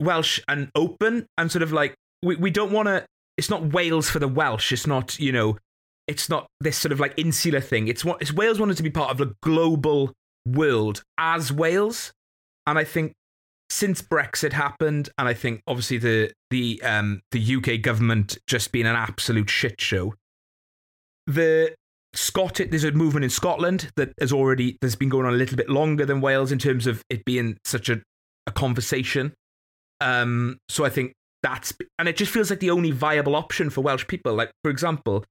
Welsh 0.00 0.40
and 0.48 0.70
open 0.74 1.26
and 1.36 1.50
sort 1.50 1.62
of 1.62 1.72
like 1.72 1.94
we 2.22 2.36
we 2.36 2.50
don't 2.50 2.72
want 2.72 2.86
to. 2.88 3.04
It's 3.36 3.48
not 3.50 3.72
Wales 3.72 4.10
for 4.10 4.18
the 4.18 4.28
Welsh. 4.28 4.72
It's 4.72 4.86
not 4.86 5.18
you 5.18 5.32
know. 5.32 5.56
It's 6.10 6.28
not 6.28 6.48
this 6.60 6.76
sort 6.76 6.90
of 6.90 6.98
like 6.98 7.14
insular 7.16 7.60
thing. 7.60 7.86
It's 7.86 8.04
what 8.04 8.20
it's 8.20 8.32
Wales 8.32 8.58
wanted 8.58 8.76
to 8.78 8.82
be 8.82 8.90
part 8.90 9.12
of 9.12 9.18
the 9.18 9.32
global 9.44 10.12
world 10.44 11.04
as 11.16 11.52
Wales, 11.52 12.12
and 12.66 12.76
I 12.76 12.82
think 12.82 13.12
since 13.68 14.02
Brexit 14.02 14.52
happened, 14.52 15.08
and 15.16 15.28
I 15.28 15.34
think 15.34 15.62
obviously 15.68 15.98
the 15.98 16.32
the 16.50 16.82
um 16.82 17.20
the 17.30 17.56
UK 17.56 17.80
government 17.80 18.38
just 18.48 18.72
being 18.72 18.86
an 18.86 18.96
absolute 18.96 19.48
shit 19.48 19.80
show. 19.80 20.14
The 21.28 21.74
Scot 22.12 22.60
there's 22.70 22.82
a 22.82 22.90
movement 22.90 23.22
in 23.22 23.30
Scotland 23.30 23.92
that 23.94 24.12
has 24.18 24.32
already 24.32 24.76
that's 24.80 24.96
been 24.96 25.10
going 25.10 25.26
on 25.26 25.34
a 25.34 25.36
little 25.36 25.56
bit 25.56 25.70
longer 25.70 26.04
than 26.04 26.20
Wales 26.20 26.50
in 26.50 26.58
terms 26.58 26.88
of 26.88 27.04
it 27.08 27.24
being 27.24 27.56
such 27.64 27.88
a, 27.88 28.02
a 28.48 28.50
conversation. 28.50 29.32
Um, 30.00 30.58
so 30.68 30.84
I 30.84 30.90
think 30.90 31.12
that's 31.44 31.72
and 32.00 32.08
it 32.08 32.16
just 32.16 32.32
feels 32.32 32.50
like 32.50 32.58
the 32.58 32.70
only 32.70 32.90
viable 32.90 33.36
option 33.36 33.70
for 33.70 33.82
Welsh 33.82 34.08
people. 34.08 34.34
Like 34.34 34.50
for 34.64 34.72
example, 34.72 35.24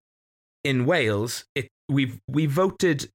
in 0.64 0.86
Wales, 0.86 1.46
it 1.56 1.70
we've 1.88 2.20
we 2.28 2.46
voted 2.46 3.10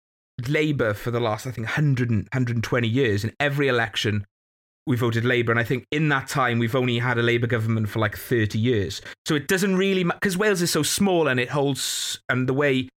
Labour 0.49 0.95
for 0.95 1.11
the 1.11 1.21
last 1.21 1.47
I 1.47 1.51
think 1.51 1.67
100 1.67 2.11
120 2.11 2.89
years 2.89 3.25
in 3.25 3.33
every 3.39 3.69
election 3.69 4.27
we 4.87 4.97
voted 4.97 5.25
Labour, 5.25 5.51
and 5.51 5.59
I 5.59 5.65
think 5.65 5.87
in 5.91 6.09
that 6.11 6.29
time 6.29 6.59
we've 6.59 6.77
only 6.77 6.99
had 6.99 7.17
a 7.17 7.23
Labour 7.23 7.47
government 7.47 7.89
for 7.89 8.01
like 8.01 8.17
thirty 8.17 8.59
years. 8.59 9.01
So 9.27 9.35
it 9.35 9.49
doesn't 9.49 9.77
really 9.77 10.05
because 10.05 10.37
Wales 10.37 10.61
is 10.61 10.71
so 10.71 10.83
small 10.83 11.27
and 11.29 11.41
it 11.41 11.51
holds 11.51 12.21
and 12.29 12.49
the 12.49 12.55
way 12.55 12.89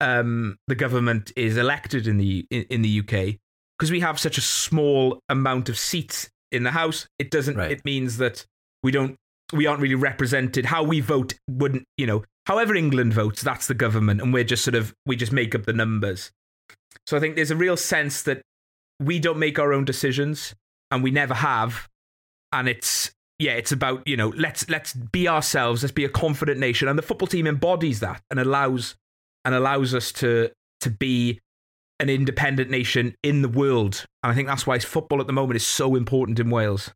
um, 0.00 0.56
the 0.68 0.74
government 0.74 1.32
is 1.36 1.56
elected 1.56 2.06
in 2.06 2.18
the 2.18 2.46
in, 2.50 2.62
in 2.70 2.82
the 2.82 3.00
UK 3.00 3.38
because 3.78 3.90
we 3.90 4.00
have 4.00 4.20
such 4.20 4.38
a 4.38 4.42
small 4.42 5.18
amount 5.28 5.68
of 5.68 5.78
seats 5.78 6.28
in 6.52 6.62
the 6.62 6.70
House. 6.70 7.06
It 7.18 7.30
doesn't. 7.30 7.56
Right. 7.56 7.72
It 7.72 7.84
means 7.84 8.18
that 8.18 8.46
we 8.82 8.92
don't 8.92 9.16
we 9.52 9.66
aren't 9.66 9.82
really 9.82 9.96
represented. 9.96 10.66
How 10.66 10.82
we 10.84 11.00
vote 11.00 11.34
wouldn't 11.48 11.84
you 11.96 12.06
know. 12.06 12.24
However 12.46 12.74
England 12.74 13.14
votes, 13.14 13.42
that's 13.42 13.66
the 13.66 13.74
government, 13.74 14.20
and 14.20 14.32
we're 14.32 14.44
just 14.44 14.64
sort 14.64 14.74
of 14.74 14.94
we 15.06 15.16
just 15.16 15.32
make 15.32 15.54
up 15.54 15.64
the 15.64 15.72
numbers. 15.72 16.32
So 17.06 17.16
I 17.16 17.20
think 17.20 17.36
there's 17.36 17.50
a 17.50 17.56
real 17.56 17.76
sense 17.76 18.22
that 18.22 18.42
we 19.00 19.18
don't 19.18 19.38
make 19.38 19.58
our 19.58 19.72
own 19.72 19.84
decisions 19.84 20.54
and 20.90 21.02
we 21.02 21.10
never 21.10 21.34
have 21.34 21.88
and 22.52 22.68
it's 22.68 23.10
yeah 23.38 23.52
it's 23.52 23.72
about 23.72 24.06
you 24.06 24.16
know 24.16 24.28
let's 24.36 24.68
let's 24.68 24.92
be 24.92 25.26
ourselves 25.26 25.82
let's 25.82 25.92
be 25.92 26.04
a 26.04 26.08
confident 26.08 26.60
nation 26.60 26.86
and 26.86 26.98
the 26.98 27.02
football 27.02 27.26
team 27.26 27.46
embodies 27.46 28.00
that 28.00 28.22
and 28.30 28.38
allows 28.38 28.94
and 29.44 29.54
allows 29.54 29.94
us 29.94 30.12
to 30.12 30.50
to 30.80 30.90
be 30.90 31.40
an 31.98 32.08
independent 32.08 32.70
nation 32.70 33.16
in 33.22 33.42
the 33.42 33.48
world 33.48 34.06
and 34.22 34.30
i 34.30 34.34
think 34.34 34.46
that's 34.46 34.66
why 34.66 34.78
football 34.78 35.20
at 35.20 35.26
the 35.26 35.32
moment 35.32 35.56
is 35.56 35.66
so 35.66 35.96
important 35.96 36.38
in 36.38 36.50
wales 36.50 36.92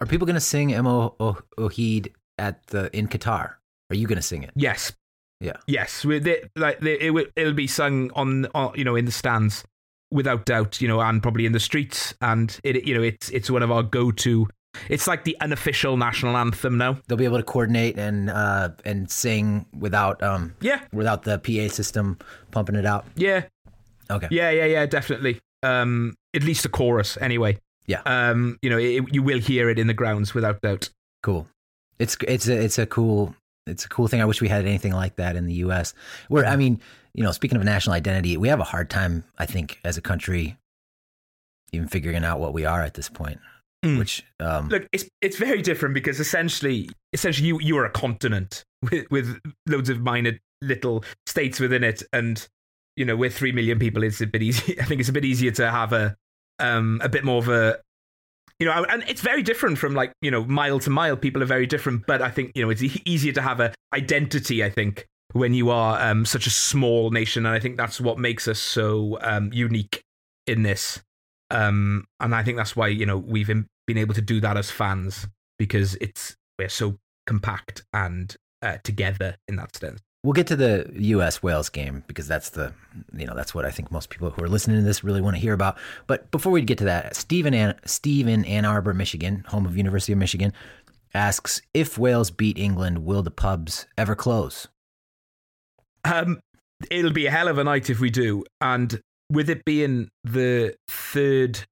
Are 0.00 0.06
people 0.06 0.26
going 0.26 0.34
to 0.34 0.40
sing 0.40 0.70
Emo 0.70 1.14
Ohid 1.58 2.12
at 2.38 2.66
the 2.68 2.94
in 2.96 3.06
Qatar? 3.06 3.59
Are 3.90 3.96
you 3.96 4.06
going 4.06 4.16
to 4.16 4.22
sing 4.22 4.42
it? 4.42 4.50
yes 4.54 4.92
Yeah. 5.40 5.54
Yes, 5.66 6.04
it, 6.04 6.50
like 6.56 6.80
they, 6.80 6.98
it, 7.00 7.10
will- 7.10 7.26
it'll 7.36 7.52
be 7.54 7.66
sung 7.66 8.10
on, 8.14 8.46
on, 8.54 8.72
you 8.76 8.84
know, 8.84 8.94
in 8.96 9.04
the 9.06 9.12
stands 9.12 9.64
without 10.12 10.44
doubt, 10.44 10.80
you 10.80 10.88
know, 10.88 11.00
and 11.00 11.22
probably 11.22 11.46
in 11.46 11.52
the 11.52 11.60
streets, 11.60 12.14
and 12.20 12.58
it, 12.64 12.84
you 12.84 12.94
know, 12.94 13.02
it's 13.02 13.30
it's 13.30 13.48
one 13.50 13.62
of 13.62 13.70
our 13.70 13.82
go-to. 13.82 14.48
It's 14.88 15.06
like 15.06 15.24
the 15.24 15.36
unofficial 15.40 15.96
national 15.96 16.36
anthem 16.36 16.76
now. 16.78 16.98
They'll 17.06 17.16
be 17.18 17.24
able 17.24 17.38
to 17.38 17.42
coordinate 17.44 17.98
and 17.98 18.28
uh, 18.30 18.70
and 18.84 19.10
sing 19.10 19.66
without 19.78 20.22
um 20.22 20.54
Yeah, 20.60 20.80
without 20.92 21.22
the 21.22 21.38
PA 21.38 21.72
system 21.72 22.18
pumping 22.50 22.74
it 22.76 22.84
out. 22.86 23.04
yeah, 23.16 23.44
Okay. 24.10 24.28
yeah, 24.30 24.50
yeah, 24.50 24.66
yeah, 24.66 24.86
definitely. 24.86 25.38
Um, 25.62 26.14
at 26.34 26.42
least 26.42 26.62
the 26.64 26.68
chorus, 26.68 27.16
anyway. 27.20 27.58
Yeah. 27.86 28.02
Um, 28.04 28.58
you 28.62 28.70
know, 28.70 28.78
it, 28.78 29.12
you 29.14 29.22
will 29.22 29.40
hear 29.40 29.70
it 29.70 29.78
in 29.78 29.86
the 29.86 29.94
grounds 29.94 30.34
without 30.34 30.60
doubt. 30.60 30.90
Cool. 31.22 31.46
It's 31.98 32.16
it's 32.28 32.46
a 32.48 32.56
it's 32.64 32.78
a 32.78 32.86
cool 32.86 33.34
it's 33.70 33.84
a 33.84 33.88
cool 33.88 34.08
thing. 34.08 34.20
I 34.20 34.24
wish 34.24 34.40
we 34.40 34.48
had 34.48 34.66
anything 34.66 34.92
like 34.92 35.16
that 35.16 35.36
in 35.36 35.46
the 35.46 35.54
U.S. 35.54 35.94
Where 36.28 36.44
I 36.44 36.56
mean, 36.56 36.80
you 37.14 37.22
know, 37.22 37.32
speaking 37.32 37.56
of 37.56 37.64
national 37.64 37.94
identity, 37.94 38.36
we 38.36 38.48
have 38.48 38.60
a 38.60 38.64
hard 38.64 38.90
time, 38.90 39.24
I 39.38 39.46
think, 39.46 39.80
as 39.84 39.96
a 39.96 40.00
country, 40.00 40.56
even 41.72 41.88
figuring 41.88 42.24
out 42.24 42.40
what 42.40 42.52
we 42.52 42.64
are 42.64 42.82
at 42.82 42.94
this 42.94 43.08
point. 43.08 43.38
Mm. 43.84 43.98
Which 43.98 44.24
um, 44.40 44.68
Look, 44.68 44.86
it's 44.92 45.06
it's 45.22 45.36
very 45.36 45.62
different 45.62 45.94
because 45.94 46.20
essentially, 46.20 46.90
essentially, 47.12 47.48
you 47.48 47.58
you 47.60 47.78
are 47.78 47.86
a 47.86 47.90
continent 47.90 48.64
with 48.90 49.06
with 49.10 49.40
loads 49.66 49.88
of 49.88 50.00
minor 50.00 50.38
little 50.60 51.04
states 51.26 51.58
within 51.58 51.82
it, 51.82 52.02
and 52.12 52.46
you 52.96 53.04
know, 53.04 53.16
with 53.16 53.34
three 53.34 53.52
million 53.52 53.78
people, 53.78 54.02
it's 54.02 54.20
a 54.20 54.26
bit 54.26 54.42
easy. 54.42 54.78
I 54.80 54.84
think 54.84 55.00
it's 55.00 55.08
a 55.08 55.14
bit 55.14 55.24
easier 55.24 55.50
to 55.52 55.70
have 55.70 55.92
a 55.92 56.16
um 56.58 57.00
a 57.02 57.08
bit 57.08 57.24
more 57.24 57.38
of 57.38 57.48
a 57.48 57.78
you 58.60 58.66
know, 58.66 58.84
and 58.90 59.02
it's 59.08 59.22
very 59.22 59.42
different 59.42 59.78
from 59.78 59.94
like 59.94 60.12
you 60.20 60.30
know 60.30 60.44
mile 60.44 60.78
to 60.80 60.90
mile. 60.90 61.16
People 61.16 61.42
are 61.42 61.46
very 61.46 61.66
different, 61.66 62.06
but 62.06 62.20
I 62.20 62.30
think 62.30 62.52
you 62.54 62.62
know 62.62 62.70
it's 62.70 62.82
easier 63.04 63.32
to 63.32 63.42
have 63.42 63.58
a 63.58 63.72
identity. 63.94 64.62
I 64.62 64.70
think 64.70 65.06
when 65.32 65.54
you 65.54 65.70
are 65.70 66.00
um 66.00 66.26
such 66.26 66.46
a 66.46 66.50
small 66.50 67.10
nation, 67.10 67.46
and 67.46 67.54
I 67.54 67.58
think 67.58 67.78
that's 67.78 68.00
what 68.00 68.18
makes 68.18 68.46
us 68.46 68.60
so 68.60 69.18
um 69.22 69.50
unique 69.52 70.02
in 70.46 70.62
this. 70.62 71.00
Um, 71.50 72.04
and 72.20 72.34
I 72.34 72.44
think 72.44 72.58
that's 72.58 72.76
why 72.76 72.88
you 72.88 73.06
know 73.06 73.16
we've 73.16 73.46
been 73.46 73.98
able 73.98 74.14
to 74.14 74.22
do 74.22 74.40
that 74.40 74.56
as 74.56 74.70
fans 74.70 75.26
because 75.58 75.94
it's 75.96 76.36
we're 76.58 76.68
so 76.68 76.98
compact 77.26 77.82
and 77.94 78.36
uh, 78.62 78.76
together 78.84 79.36
in 79.48 79.56
that 79.56 79.74
sense. 79.74 80.00
We'll 80.22 80.34
get 80.34 80.48
to 80.48 80.56
the 80.56 80.90
U.S. 80.94 81.42
Wales 81.42 81.70
game 81.70 82.04
because 82.06 82.28
that's 82.28 82.50
the, 82.50 82.74
you 83.16 83.26
know, 83.26 83.34
that's 83.34 83.54
what 83.54 83.64
I 83.64 83.70
think 83.70 83.90
most 83.90 84.10
people 84.10 84.30
who 84.30 84.44
are 84.44 84.48
listening 84.48 84.76
to 84.76 84.82
this 84.82 85.02
really 85.02 85.22
want 85.22 85.36
to 85.36 85.40
hear 85.40 85.54
about. 85.54 85.78
But 86.06 86.30
before 86.30 86.52
we 86.52 86.60
get 86.60 86.76
to 86.78 86.84
that, 86.84 87.16
Stephen 87.16 87.54
Ann, 87.54 87.74
Steve 87.86 88.28
in 88.28 88.44
Ann 88.44 88.66
Arbor, 88.66 88.92
Michigan, 88.92 89.44
home 89.48 89.64
of 89.64 89.78
University 89.78 90.12
of 90.12 90.18
Michigan, 90.18 90.52
asks 91.14 91.62
if 91.72 91.96
Wales 91.96 92.30
beat 92.30 92.58
England, 92.58 93.04
will 93.04 93.22
the 93.22 93.30
pubs 93.30 93.86
ever 93.96 94.14
close? 94.14 94.68
Um, 96.04 96.40
it'll 96.90 97.12
be 97.12 97.26
a 97.26 97.30
hell 97.30 97.48
of 97.48 97.58
a 97.58 97.64
night 97.64 97.90
if 97.90 98.00
we 98.00 98.10
do, 98.10 98.44
and 98.60 99.00
with 99.30 99.48
it 99.48 99.64
being 99.64 100.08
the 100.24 100.74
third 100.88 101.64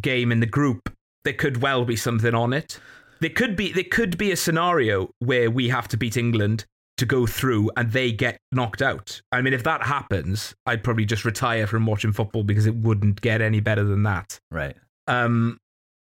game 0.00 0.30
in 0.30 0.40
the 0.40 0.46
group, 0.46 0.92
there 1.24 1.32
could 1.32 1.62
well 1.62 1.84
be 1.84 1.96
something 1.96 2.34
on 2.34 2.52
it. 2.52 2.78
There 3.20 3.30
could 3.30 3.56
be 3.56 3.72
there 3.72 3.84
could 3.84 4.18
be 4.18 4.30
a 4.30 4.36
scenario 4.36 5.10
where 5.20 5.50
we 5.50 5.68
have 5.68 5.88
to 5.88 5.96
beat 5.96 6.16
England 6.16 6.66
to 6.96 7.06
go 7.06 7.26
through 7.26 7.70
and 7.76 7.92
they 7.92 8.10
get 8.12 8.38
knocked 8.52 8.82
out. 8.82 9.20
I 9.30 9.42
mean, 9.42 9.52
if 9.52 9.64
that 9.64 9.82
happens, 9.82 10.54
I'd 10.64 10.82
probably 10.82 11.04
just 11.04 11.24
retire 11.24 11.66
from 11.66 11.86
watching 11.86 12.12
football 12.12 12.42
because 12.42 12.66
it 12.66 12.74
wouldn't 12.74 13.20
get 13.20 13.40
any 13.40 13.60
better 13.60 13.84
than 13.84 14.02
that. 14.04 14.38
Right. 14.50 14.76
Um, 15.06 15.58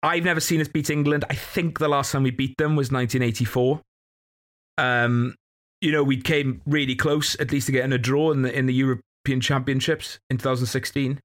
I've 0.02 0.25
never 0.25 0.40
seen 0.40 0.61
us 0.61 0.68
beat 0.68 0.90
England. 0.90 1.25
I 1.28 1.35
think 1.35 1.78
the 1.78 1.88
last 1.88 2.12
time 2.12 2.23
we 2.23 2.30
beat 2.30 2.56
them 2.58 2.76
was 2.76 2.92
1984. 2.92 3.80
Um, 4.78 5.35
you 5.80 5.90
know, 5.90 6.04
we 6.04 6.20
came 6.20 6.62
really 6.66 6.94
close, 6.94 7.38
at 7.40 7.50
least 7.50 7.66
to 7.66 7.73
getting 7.73 7.92
a 7.92 7.99
draw 7.99 8.30
in 8.30 8.42
the 8.42 8.56
in 8.56 8.66
the 8.66 8.75
European 8.75 9.40
Championships 9.40 10.18
in 10.30 10.38
2016. 10.38 11.20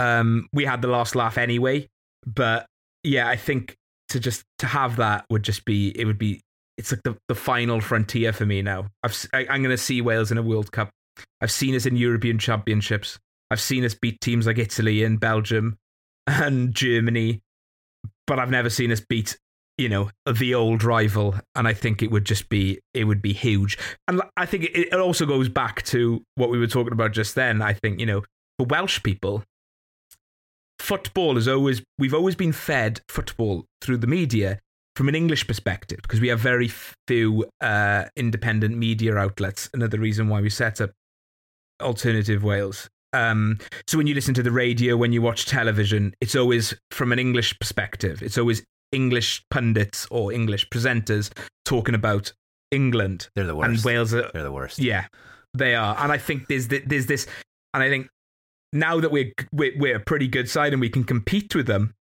Um, 0.00 0.48
we 0.52 0.64
had 0.64 0.82
the 0.82 0.88
last 0.88 1.14
laugh 1.14 1.38
anyway, 1.38 1.88
but 2.26 2.66
yeah, 3.02 3.28
I 3.28 3.36
think 3.36 3.76
to 4.10 4.20
just 4.20 4.44
to 4.58 4.66
have 4.66 4.96
that 4.96 5.24
would 5.30 5.42
just 5.42 5.64
be 5.64 5.90
it 5.98 6.04
would 6.04 6.18
be 6.18 6.40
it's 6.78 6.92
like 6.92 7.02
the, 7.02 7.16
the 7.26 7.34
final 7.34 7.80
frontier 7.80 8.32
for 8.32 8.46
me 8.46 8.62
now. 8.62 8.86
I've 9.02 9.26
I, 9.34 9.40
am 9.50 9.62
going 9.62 9.76
to 9.76 9.76
see 9.76 10.00
Wales 10.00 10.30
in 10.30 10.38
a 10.38 10.42
World 10.42 10.72
Cup. 10.72 10.90
I've 11.40 11.50
seen 11.50 11.74
us 11.74 11.84
in 11.84 11.96
European 11.96 12.38
Championships. 12.38 13.18
I've 13.50 13.60
seen 13.60 13.84
us 13.84 13.94
beat 13.94 14.20
teams 14.20 14.46
like 14.46 14.58
Italy 14.58 15.02
and 15.02 15.18
Belgium 15.18 15.76
and 16.26 16.72
Germany, 16.72 17.40
but 18.26 18.38
I've 18.38 18.50
never 18.50 18.70
seen 18.70 18.92
us 18.92 19.00
beat 19.00 19.36
you 19.76 19.88
know 19.88 20.10
the 20.32 20.54
old 20.54 20.84
rival. 20.84 21.34
And 21.54 21.66
I 21.66 21.74
think 21.74 22.02
it 22.02 22.10
would 22.10 22.24
just 22.24 22.48
be 22.48 22.78
it 22.94 23.04
would 23.04 23.20
be 23.20 23.32
huge. 23.32 23.76
And 24.06 24.22
I 24.36 24.46
think 24.46 24.64
it, 24.64 24.88
it 24.92 24.94
also 24.94 25.26
goes 25.26 25.48
back 25.48 25.82
to 25.84 26.24
what 26.36 26.50
we 26.50 26.58
were 26.58 26.66
talking 26.68 26.92
about 26.92 27.12
just 27.12 27.34
then. 27.34 27.60
I 27.60 27.72
think 27.72 27.98
you 27.98 28.06
know 28.06 28.22
for 28.58 28.66
Welsh 28.66 29.02
people, 29.02 29.42
football 30.78 31.36
is 31.36 31.48
always 31.48 31.82
we've 31.98 32.14
always 32.14 32.36
been 32.36 32.52
fed 32.52 33.00
football 33.08 33.64
through 33.80 33.98
the 33.98 34.06
media 34.06 34.60
from 34.98 35.08
an 35.08 35.14
English 35.14 35.46
perspective 35.46 36.00
because 36.02 36.20
we 36.20 36.26
have 36.26 36.40
very 36.40 36.68
few 37.06 37.46
uh, 37.60 38.04
independent 38.16 38.76
media 38.76 39.14
outlets. 39.16 39.70
Another 39.72 39.96
reason 39.96 40.28
why 40.28 40.40
we 40.40 40.50
set 40.50 40.80
up 40.80 40.90
Alternative 41.80 42.42
Wales. 42.42 42.90
Um, 43.12 43.60
so 43.86 43.96
when 43.96 44.08
you 44.08 44.14
listen 44.16 44.34
to 44.34 44.42
the 44.42 44.50
radio, 44.50 44.96
when 44.96 45.12
you 45.12 45.22
watch 45.22 45.46
television, 45.46 46.14
it's 46.20 46.34
always 46.34 46.74
from 46.90 47.12
an 47.12 47.20
English 47.20 47.56
perspective. 47.60 48.24
It's 48.24 48.36
always 48.36 48.64
English 48.90 49.44
pundits 49.52 50.04
or 50.10 50.32
English 50.32 50.68
presenters 50.68 51.30
talking 51.64 51.94
about 51.94 52.32
England 52.72 53.28
They're 53.36 53.46
the 53.46 53.54
worst. 53.54 53.68
and. 53.68 53.84
Wales. 53.84 54.12
Are, 54.12 54.28
They're 54.34 54.42
the 54.42 54.50
worst. 54.52 54.80
yeah, 54.80 55.06
they 55.54 55.76
are, 55.76 55.96
and 56.00 56.10
I 56.10 56.18
think 56.18 56.48
there's 56.48 56.66
th- 56.66 56.84
there's 56.86 57.06
this, 57.06 57.28
and 57.72 57.84
I 57.84 57.88
think 57.88 58.08
now 58.72 58.98
that 58.98 59.12
we're 59.12 59.32
we're, 59.52 59.78
we're 59.78 59.96
a 59.96 60.00
pretty 60.00 60.26
good 60.26 60.50
side 60.50 60.72
and 60.72 60.80
we 60.80 60.90
can 60.90 61.04
compete 61.04 61.54
with 61.54 61.66
them, 61.68 61.94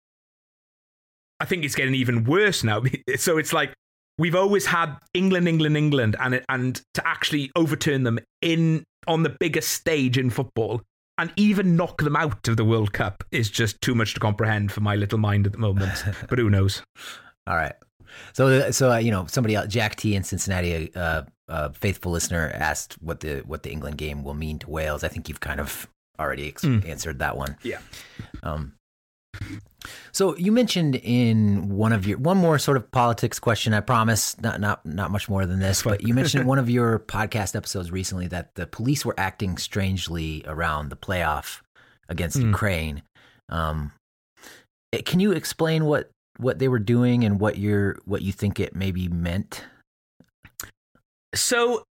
I 1.41 1.45
think 1.45 1.65
it's 1.65 1.75
getting 1.75 1.95
even 1.95 2.25
worse 2.25 2.65
now. 2.65 2.83
So 3.17 3.39
it's 3.39 3.53
like 3.53 3.73
we've 4.19 4.35
always 4.35 4.67
had 4.67 4.97
England, 5.15 5.49
England, 5.49 5.77
England, 5.77 6.17
and 6.21 6.43
and 6.49 6.81
to 6.95 7.07
actually 7.07 7.51
overturn 7.57 8.03
them 8.05 8.19
in 8.43 8.85
on 9.07 9.23
the 9.23 9.37
biggest 9.41 9.71
stage 9.73 10.19
in 10.19 10.31
football 10.31 10.83
and 11.19 11.33
even 11.37 11.77
knock 11.77 12.03
them 12.03 12.17
out 12.17 12.47
of 12.49 12.57
the 12.57 12.65
World 12.65 12.93
Cup 12.93 13.25
is 13.31 13.49
just 13.51 13.81
too 13.81 13.95
much 13.95 14.15
to 14.15 14.21
comprehend 14.21 14.71
for 14.73 14.81
my 14.81 14.97
little 14.97 15.19
mind 15.19 15.47
at 15.47 15.53
the 15.53 15.59
moment. 15.59 16.05
but 16.29 16.39
who 16.39 16.51
knows? 16.51 16.83
All 17.47 17.57
right. 17.57 17.73
So, 18.33 18.71
so 18.71 18.93
uh, 18.93 18.97
you 18.99 19.11
know, 19.11 19.27
somebody 19.27 19.55
else, 19.55 19.69
Jack 19.69 19.97
T 19.97 20.15
in 20.15 20.23
Cincinnati, 20.25 20.95
uh, 20.95 21.23
a 21.49 21.73
faithful 21.73 22.13
listener, 22.13 22.51
asked 22.55 22.95
what 23.03 23.21
the 23.21 23.41
what 23.47 23.63
the 23.63 23.71
England 23.71 23.99
game 23.99 24.25
will 24.25 24.35
mean 24.35 24.59
to 24.61 24.71
Wales. 24.71 25.05
I 25.05 25.09
think 25.09 25.29
you've 25.29 25.41
kind 25.41 25.61
of 25.61 25.87
already 26.19 26.49
ex- 26.49 26.65
Mm. 26.65 26.89
answered 26.89 27.19
that 27.19 27.37
one. 27.37 27.57
Yeah. 27.63 27.79
Um, 28.43 28.73
so 30.13 30.37
you 30.37 30.53
mentioned 30.53 30.97
in 30.97 31.69
one 31.69 31.93
of 31.93 32.07
your 32.07 32.19
one 32.19 32.37
more 32.37 32.59
sort 32.59 32.77
of 32.77 32.91
politics 32.91 33.39
question. 33.39 33.75
I 33.75 33.81
promise, 33.81 34.41
not 34.41 34.61
not 34.61 34.85
not 34.85 35.11
much 35.11 35.29
more 35.29 35.47
than 35.47 35.59
this, 35.61 35.83
but 35.83 36.03
you 36.03 36.15
mentioned 36.15 36.43
in 36.43 36.47
one 36.55 36.59
of 36.59 36.71
your 36.71 36.99
podcast 36.99 37.55
episodes 37.55 37.91
recently 37.91 38.27
that 38.29 38.55
the 38.55 38.67
police 38.67 39.05
were 39.05 39.15
acting 39.19 39.59
strangely 39.59 40.43
around 40.47 40.89
the 40.89 40.97
playoff 40.97 41.61
against 42.09 42.37
Hmm. 42.37 42.49
Ukraine. 42.49 43.03
Um, 43.49 43.93
eh, 44.93 45.03
can 45.05 45.21
you 45.21 45.33
explain 45.33 45.85
what 45.85 46.11
what 46.39 46.59
they 46.59 46.69
were 46.69 46.79
doing 46.79 47.25
and 47.25 47.41
what 47.41 47.59
you're 47.59 47.97
what 48.05 48.23
you 48.23 48.33
think 48.33 48.61
it 48.61 48.75
maybe 48.75 49.09
meant? 49.09 49.65
So, 51.35 51.85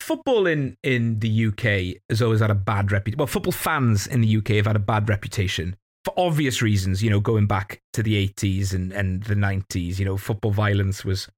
football 0.00 0.46
in, 0.46 0.76
in 0.82 1.20
the 1.20 1.46
UK 1.46 2.00
has 2.10 2.20
always 2.20 2.40
had 2.40 2.50
a 2.50 2.54
bad 2.54 2.92
reputation. 2.92 3.18
Well, 3.18 3.26
football 3.26 3.52
fans 3.52 4.06
in 4.06 4.20
the 4.20 4.36
UK 4.36 4.48
have 4.48 4.66
had 4.66 4.76
a 4.76 4.80
bad 4.80 5.08
reputation 5.08 5.76
for 6.04 6.14
obvious 6.16 6.62
reasons. 6.62 7.02
You 7.02 7.10
know, 7.10 7.20
going 7.20 7.46
back 7.46 7.80
to 7.92 8.02
the 8.02 8.28
80s 8.28 8.72
and, 8.74 8.92
and 8.92 9.22
the 9.24 9.34
90s, 9.34 9.98
you 9.98 10.04
know, 10.04 10.16
football 10.16 10.50
violence 10.50 11.04
was, 11.04 11.28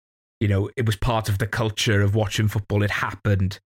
you 0.40 0.48
know, 0.48 0.70
it 0.76 0.86
was 0.86 0.96
part 0.96 1.28
of 1.28 1.38
the 1.38 1.46
culture 1.46 2.02
of 2.02 2.14
watching 2.14 2.48
football. 2.48 2.82
It 2.82 2.90
happened. 2.90 3.60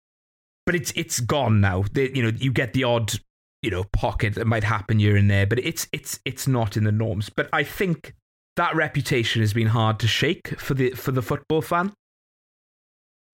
But 0.66 0.76
it's 0.76 0.92
it's 0.96 1.20
gone 1.20 1.62
now. 1.62 1.84
They, 1.92 2.10
you 2.12 2.24
know, 2.24 2.32
you 2.38 2.52
get 2.52 2.74
the 2.74 2.86
odd, 2.86 3.14
you 3.62 3.70
know, 3.70 3.84
pocket 3.94 4.34
that 4.36 4.48
might 4.48 4.64
happen 4.64 4.98
here 4.98 5.16
and 5.16 5.30
there, 5.30 5.46
but 5.46 5.60
it's 5.60 5.88
it's 5.94 6.20
it's 6.26 6.48
not 6.48 6.76
in 6.76 6.86
the 6.86 6.92
norms. 6.92 7.30
But 7.30 7.50
I 7.54 7.64
think 7.64 8.16
that 8.56 8.76
reputation 8.76 9.42
has 9.42 9.54
been 9.54 9.68
hard 9.68 10.00
to 10.00 10.08
shake 10.08 10.60
for 10.60 10.74
the 10.74 10.92
for 10.92 11.12
the 11.12 11.22
football 11.22 11.62
fan 11.62 11.94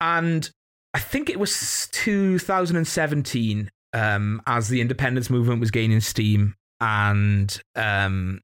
and 0.02 0.50
I 0.94 0.98
think 0.98 1.30
it 1.30 1.38
was 1.38 1.88
2017 1.92 3.70
um, 3.92 4.42
as 4.46 4.68
the 4.68 4.80
independence 4.80 5.30
movement 5.30 5.60
was 5.60 5.70
gaining 5.70 6.00
steam, 6.00 6.56
and 6.82 7.62
um, 7.76 8.40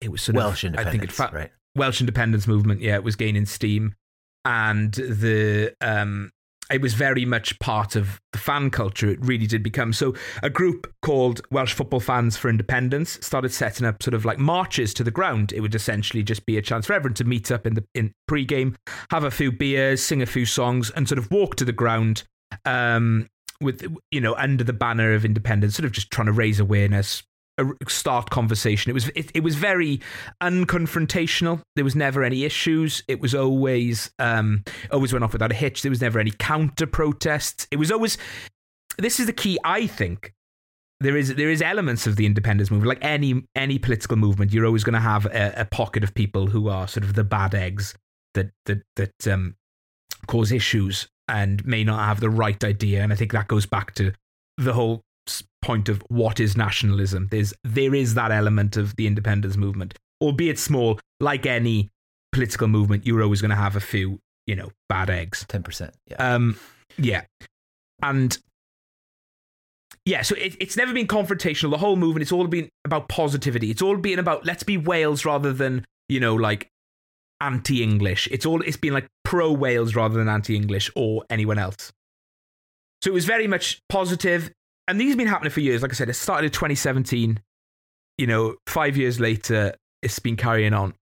it 0.00 0.10
was 0.10 0.20
sort 0.20 0.36
Welsh 0.36 0.64
of 0.64 0.74
I 0.76 0.90
think 0.90 1.04
it 1.04 1.12
fa- 1.12 1.30
right? 1.32 1.52
Welsh 1.76 2.00
independence 2.00 2.46
movement, 2.46 2.80
yeah, 2.80 2.96
it 2.96 3.04
was 3.04 3.14
gaining 3.14 3.46
steam, 3.46 3.94
and 4.44 4.92
the 4.92 5.72
um, 5.80 6.32
it 6.68 6.82
was 6.82 6.94
very 6.94 7.24
much 7.24 7.56
part 7.60 7.94
of 7.94 8.20
the 8.32 8.38
fan 8.38 8.70
culture. 8.70 9.08
It 9.08 9.20
really 9.22 9.46
did 9.46 9.62
become 9.62 9.92
so. 9.92 10.14
A 10.42 10.50
group 10.50 10.92
called 11.02 11.40
Welsh 11.52 11.74
Football 11.74 12.00
Fans 12.00 12.36
for 12.36 12.48
Independence 12.48 13.20
started 13.24 13.52
setting 13.52 13.86
up 13.86 14.02
sort 14.02 14.14
of 14.14 14.24
like 14.24 14.40
marches 14.40 14.92
to 14.94 15.04
the 15.04 15.12
ground. 15.12 15.52
It 15.52 15.60
would 15.60 15.74
essentially 15.74 16.24
just 16.24 16.44
be 16.44 16.58
a 16.58 16.62
chance 16.62 16.86
for 16.86 16.92
everyone 16.92 17.14
to 17.14 17.24
meet 17.24 17.52
up 17.52 17.68
in 17.68 17.74
the 17.74 17.84
in 17.94 18.12
pre-game, 18.26 18.74
have 19.10 19.22
a 19.22 19.30
few 19.30 19.52
beers, 19.52 20.02
sing 20.02 20.22
a 20.22 20.26
few 20.26 20.44
songs, 20.44 20.90
and 20.90 21.08
sort 21.08 21.18
of 21.18 21.30
walk 21.30 21.54
to 21.56 21.64
the 21.64 21.72
ground. 21.72 22.24
Um, 22.64 23.28
with 23.60 23.96
you 24.10 24.20
know 24.20 24.34
under 24.34 24.64
the 24.64 24.72
banner 24.72 25.14
of 25.14 25.24
independence, 25.24 25.76
sort 25.76 25.86
of 25.86 25.92
just 25.92 26.10
trying 26.10 26.26
to 26.26 26.32
raise 26.32 26.58
awareness, 26.58 27.22
start 27.88 28.30
conversation. 28.30 28.90
It 28.90 28.94
was 28.94 29.08
it, 29.10 29.30
it 29.34 29.42
was 29.42 29.56
very 29.56 30.00
unconfrontational. 30.42 31.60
There 31.74 31.84
was 31.84 31.96
never 31.96 32.22
any 32.22 32.44
issues. 32.44 33.02
It 33.08 33.20
was 33.20 33.34
always 33.34 34.10
um, 34.18 34.64
always 34.90 35.12
went 35.12 35.24
off 35.24 35.32
without 35.32 35.52
a 35.52 35.54
hitch. 35.54 35.82
There 35.82 35.90
was 35.90 36.00
never 36.00 36.18
any 36.18 36.32
counter 36.32 36.86
protests. 36.86 37.66
It 37.70 37.76
was 37.76 37.90
always. 37.90 38.18
This 38.98 39.20
is 39.20 39.26
the 39.26 39.32
key, 39.32 39.58
I 39.64 39.86
think. 39.86 40.32
There 41.00 41.16
is 41.16 41.34
there 41.34 41.50
is 41.50 41.60
elements 41.60 42.06
of 42.06 42.16
the 42.16 42.24
independence 42.24 42.70
movement, 42.70 42.88
like 42.88 43.04
any 43.04 43.42
any 43.54 43.78
political 43.78 44.16
movement. 44.16 44.52
You're 44.52 44.66
always 44.66 44.84
going 44.84 44.94
to 44.94 45.00
have 45.00 45.26
a, 45.26 45.54
a, 45.58 45.64
pocket 45.66 46.02
of 46.02 46.14
people 46.14 46.46
who 46.46 46.68
are 46.68 46.88
sort 46.88 47.04
of 47.04 47.14
the 47.14 47.24
bad 47.24 47.54
eggs 47.54 47.94
that 48.32 48.50
that 48.64 48.82
that 48.96 49.28
um, 49.28 49.56
cause 50.26 50.52
issues 50.52 51.06
and 51.28 51.64
may 51.66 51.84
not 51.84 52.04
have 52.04 52.20
the 52.20 52.30
right 52.30 52.62
idea. 52.64 53.02
And 53.02 53.12
I 53.12 53.16
think 53.16 53.32
that 53.32 53.48
goes 53.48 53.66
back 53.66 53.94
to 53.96 54.12
the 54.56 54.72
whole 54.72 55.02
point 55.62 55.88
of 55.88 56.02
what 56.08 56.40
is 56.40 56.56
nationalism. 56.56 57.28
There's 57.30 57.52
there 57.64 57.94
is 57.94 58.14
that 58.14 58.30
element 58.30 58.76
of 58.76 58.94
the 58.96 59.06
independence 59.06 59.56
movement, 59.56 59.94
albeit 60.20 60.58
small. 60.58 60.98
Like 61.20 61.46
any 61.46 61.90
political 62.32 62.68
movement, 62.68 63.06
you're 63.06 63.22
always 63.22 63.40
going 63.40 63.50
to 63.50 63.56
have 63.56 63.76
a 63.76 63.80
few, 63.80 64.20
you 64.46 64.54
know, 64.54 64.70
bad 64.88 65.10
eggs. 65.10 65.44
Ten 65.48 65.62
percent. 65.62 65.94
Yeah. 66.08 66.34
Um. 66.34 66.58
Yeah. 66.98 67.22
And 68.02 68.36
yeah, 70.04 70.22
so 70.22 70.36
it, 70.36 70.56
it's 70.60 70.76
never 70.76 70.92
been 70.92 71.08
confrontational. 71.08 71.70
The 71.70 71.78
whole 71.78 71.96
movement, 71.96 72.22
it's 72.22 72.32
all 72.32 72.46
been 72.46 72.68
about 72.84 73.08
positivity. 73.08 73.70
It's 73.70 73.82
all 73.82 73.96
been 73.96 74.18
about 74.18 74.46
let's 74.46 74.62
be 74.62 74.76
Wales 74.76 75.24
rather 75.24 75.52
than 75.52 75.84
you 76.08 76.20
know 76.20 76.34
like 76.36 76.68
anti-English. 77.40 78.28
It's 78.30 78.46
all 78.46 78.62
it's 78.62 78.76
been 78.76 78.92
like 78.92 79.08
pro 79.24 79.52
Wales 79.52 79.94
rather 79.96 80.16
than 80.16 80.28
anti-English 80.28 80.90
or 80.94 81.24
anyone 81.28 81.58
else. 81.58 81.92
So 83.02 83.10
it 83.10 83.14
was 83.14 83.24
very 83.24 83.46
much 83.46 83.80
positive 83.88 84.50
and 84.88 85.00
these 85.00 85.10
have 85.10 85.18
been 85.18 85.26
happening 85.26 85.50
for 85.50 85.60
years. 85.60 85.82
Like 85.82 85.90
I 85.92 85.94
said, 85.94 86.08
it 86.08 86.14
started 86.14 86.46
in 86.46 86.52
2017. 86.52 87.40
You 88.18 88.26
know, 88.26 88.56
five 88.66 88.96
years 88.96 89.20
later, 89.20 89.74
it's 90.02 90.18
been 90.18 90.36
carrying 90.36 90.72
on. 90.72 90.94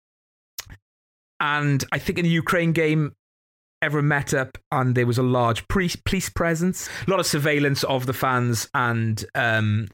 And 1.41 1.85
I 1.93 1.99
think 1.99 2.19
in 2.19 2.25
the 2.25 2.31
Ukraine 2.31 2.73
game, 2.73 3.13
everyone 3.83 4.09
met 4.09 4.33
up 4.33 4.57
and 4.73 4.95
there 4.95 5.07
was 5.07 5.19
a 5.19 5.23
large 5.23 5.67
police 5.69 6.29
presence, 6.31 6.89
a 7.07 7.11
lot 7.11 7.21
of 7.21 7.27
surveillance 7.27 7.85
of 7.85 8.07
the 8.07 8.13
fans, 8.13 8.69
and 8.75 9.25
um, 9.35 9.89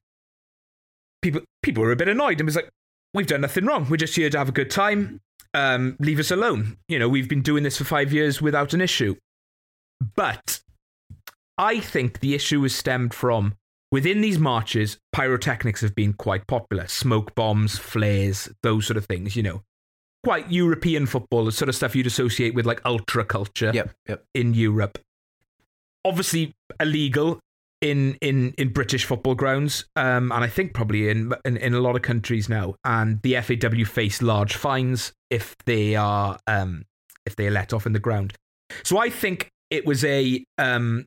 people 1.23 1.43
people 1.63 1.83
were 1.83 1.93
a 1.93 1.97
bit 1.97 2.09
annoyed 2.09 2.41
and 2.41 2.47
was 2.47 2.57
like, 2.57 2.71
"We've 3.15 3.27
done 3.27 3.41
nothing 3.41 3.67
wrong. 3.67 3.89
We're 3.89 3.97
just 3.97 4.17
here 4.17 4.31
to 4.31 4.39
have 4.39 4.49
a 4.49 4.53
good 4.53 4.71
time. 4.71 5.21
Um, 5.53 5.97
leave 5.99 6.21
us 6.21 6.31
alone. 6.31 6.79
You 6.89 6.99
know, 6.99 7.09
we've 7.09 7.29
been 7.29 7.43
doing 7.43 7.65
this 7.65 7.79
for 7.79 7.85
five 7.85 8.13
years 8.13 8.41
without 8.41 8.73
an 8.73 8.81
issue." 8.81 9.17
But 10.15 10.61
I 11.59 11.81
think 11.81 12.21
the 12.21 12.35
issue 12.35 12.61
was 12.61 12.75
stemmed 12.75 13.13
from 13.13 13.55
Within 13.93 14.21
these 14.21 14.39
marches, 14.39 14.99
pyrotechnics 15.13 15.81
have 15.81 15.95
been 15.95 16.13
quite 16.13 16.47
popular. 16.47 16.87
Smoke 16.87 17.35
bombs, 17.35 17.77
flares, 17.77 18.49
those 18.63 18.87
sort 18.87 18.97
of 18.97 19.07
things, 19.07 19.35
you 19.35 19.43
know. 19.43 19.63
Quite 20.23 20.51
European 20.51 21.07
football, 21.07 21.45
the 21.47 21.53
sort 21.53 21.69
of 21.69 21.75
stuff 21.75 21.97
you'd 21.97 22.07
associate 22.07 22.55
with 22.55 22.67
like 22.67 22.81
ultra 22.85 23.25
culture 23.25 23.73
yep, 23.75 23.91
yep. 24.07 24.25
in 24.35 24.55
Europe. 24.55 24.99
Obviously 26.05 26.53
illegal 26.79 27.41
in 27.81 28.17
in 28.21 28.53
in 28.59 28.69
British 28.69 29.05
football 29.05 29.35
grounds, 29.35 29.87
um, 29.97 30.31
and 30.33 30.45
I 30.45 30.47
think 30.47 30.75
probably 30.75 31.09
in, 31.09 31.33
in, 31.45 31.57
in 31.57 31.75
a 31.75 31.81
lot 31.81 31.97
of 31.97 32.03
countries 32.03 32.49
now. 32.49 32.75
And 32.85 33.21
the 33.23 33.41
FAW 33.41 33.85
face 33.85 34.21
large 34.23 34.55
fines 34.57 35.13
if 35.31 35.57
they 35.65 35.97
are 35.97 36.39
um, 36.47 36.85
if 37.27 37.37
they 37.37 37.47
are 37.47 37.53
let 37.53 37.73
off 37.73 37.87
in 37.87 37.93
the 37.93 37.99
ground. 37.99 38.35
So 38.83 38.99
I 38.99 39.11
think 39.11 39.51
it 39.71 39.87
was 39.87 40.05
a 40.05 40.45
um, 40.59 41.07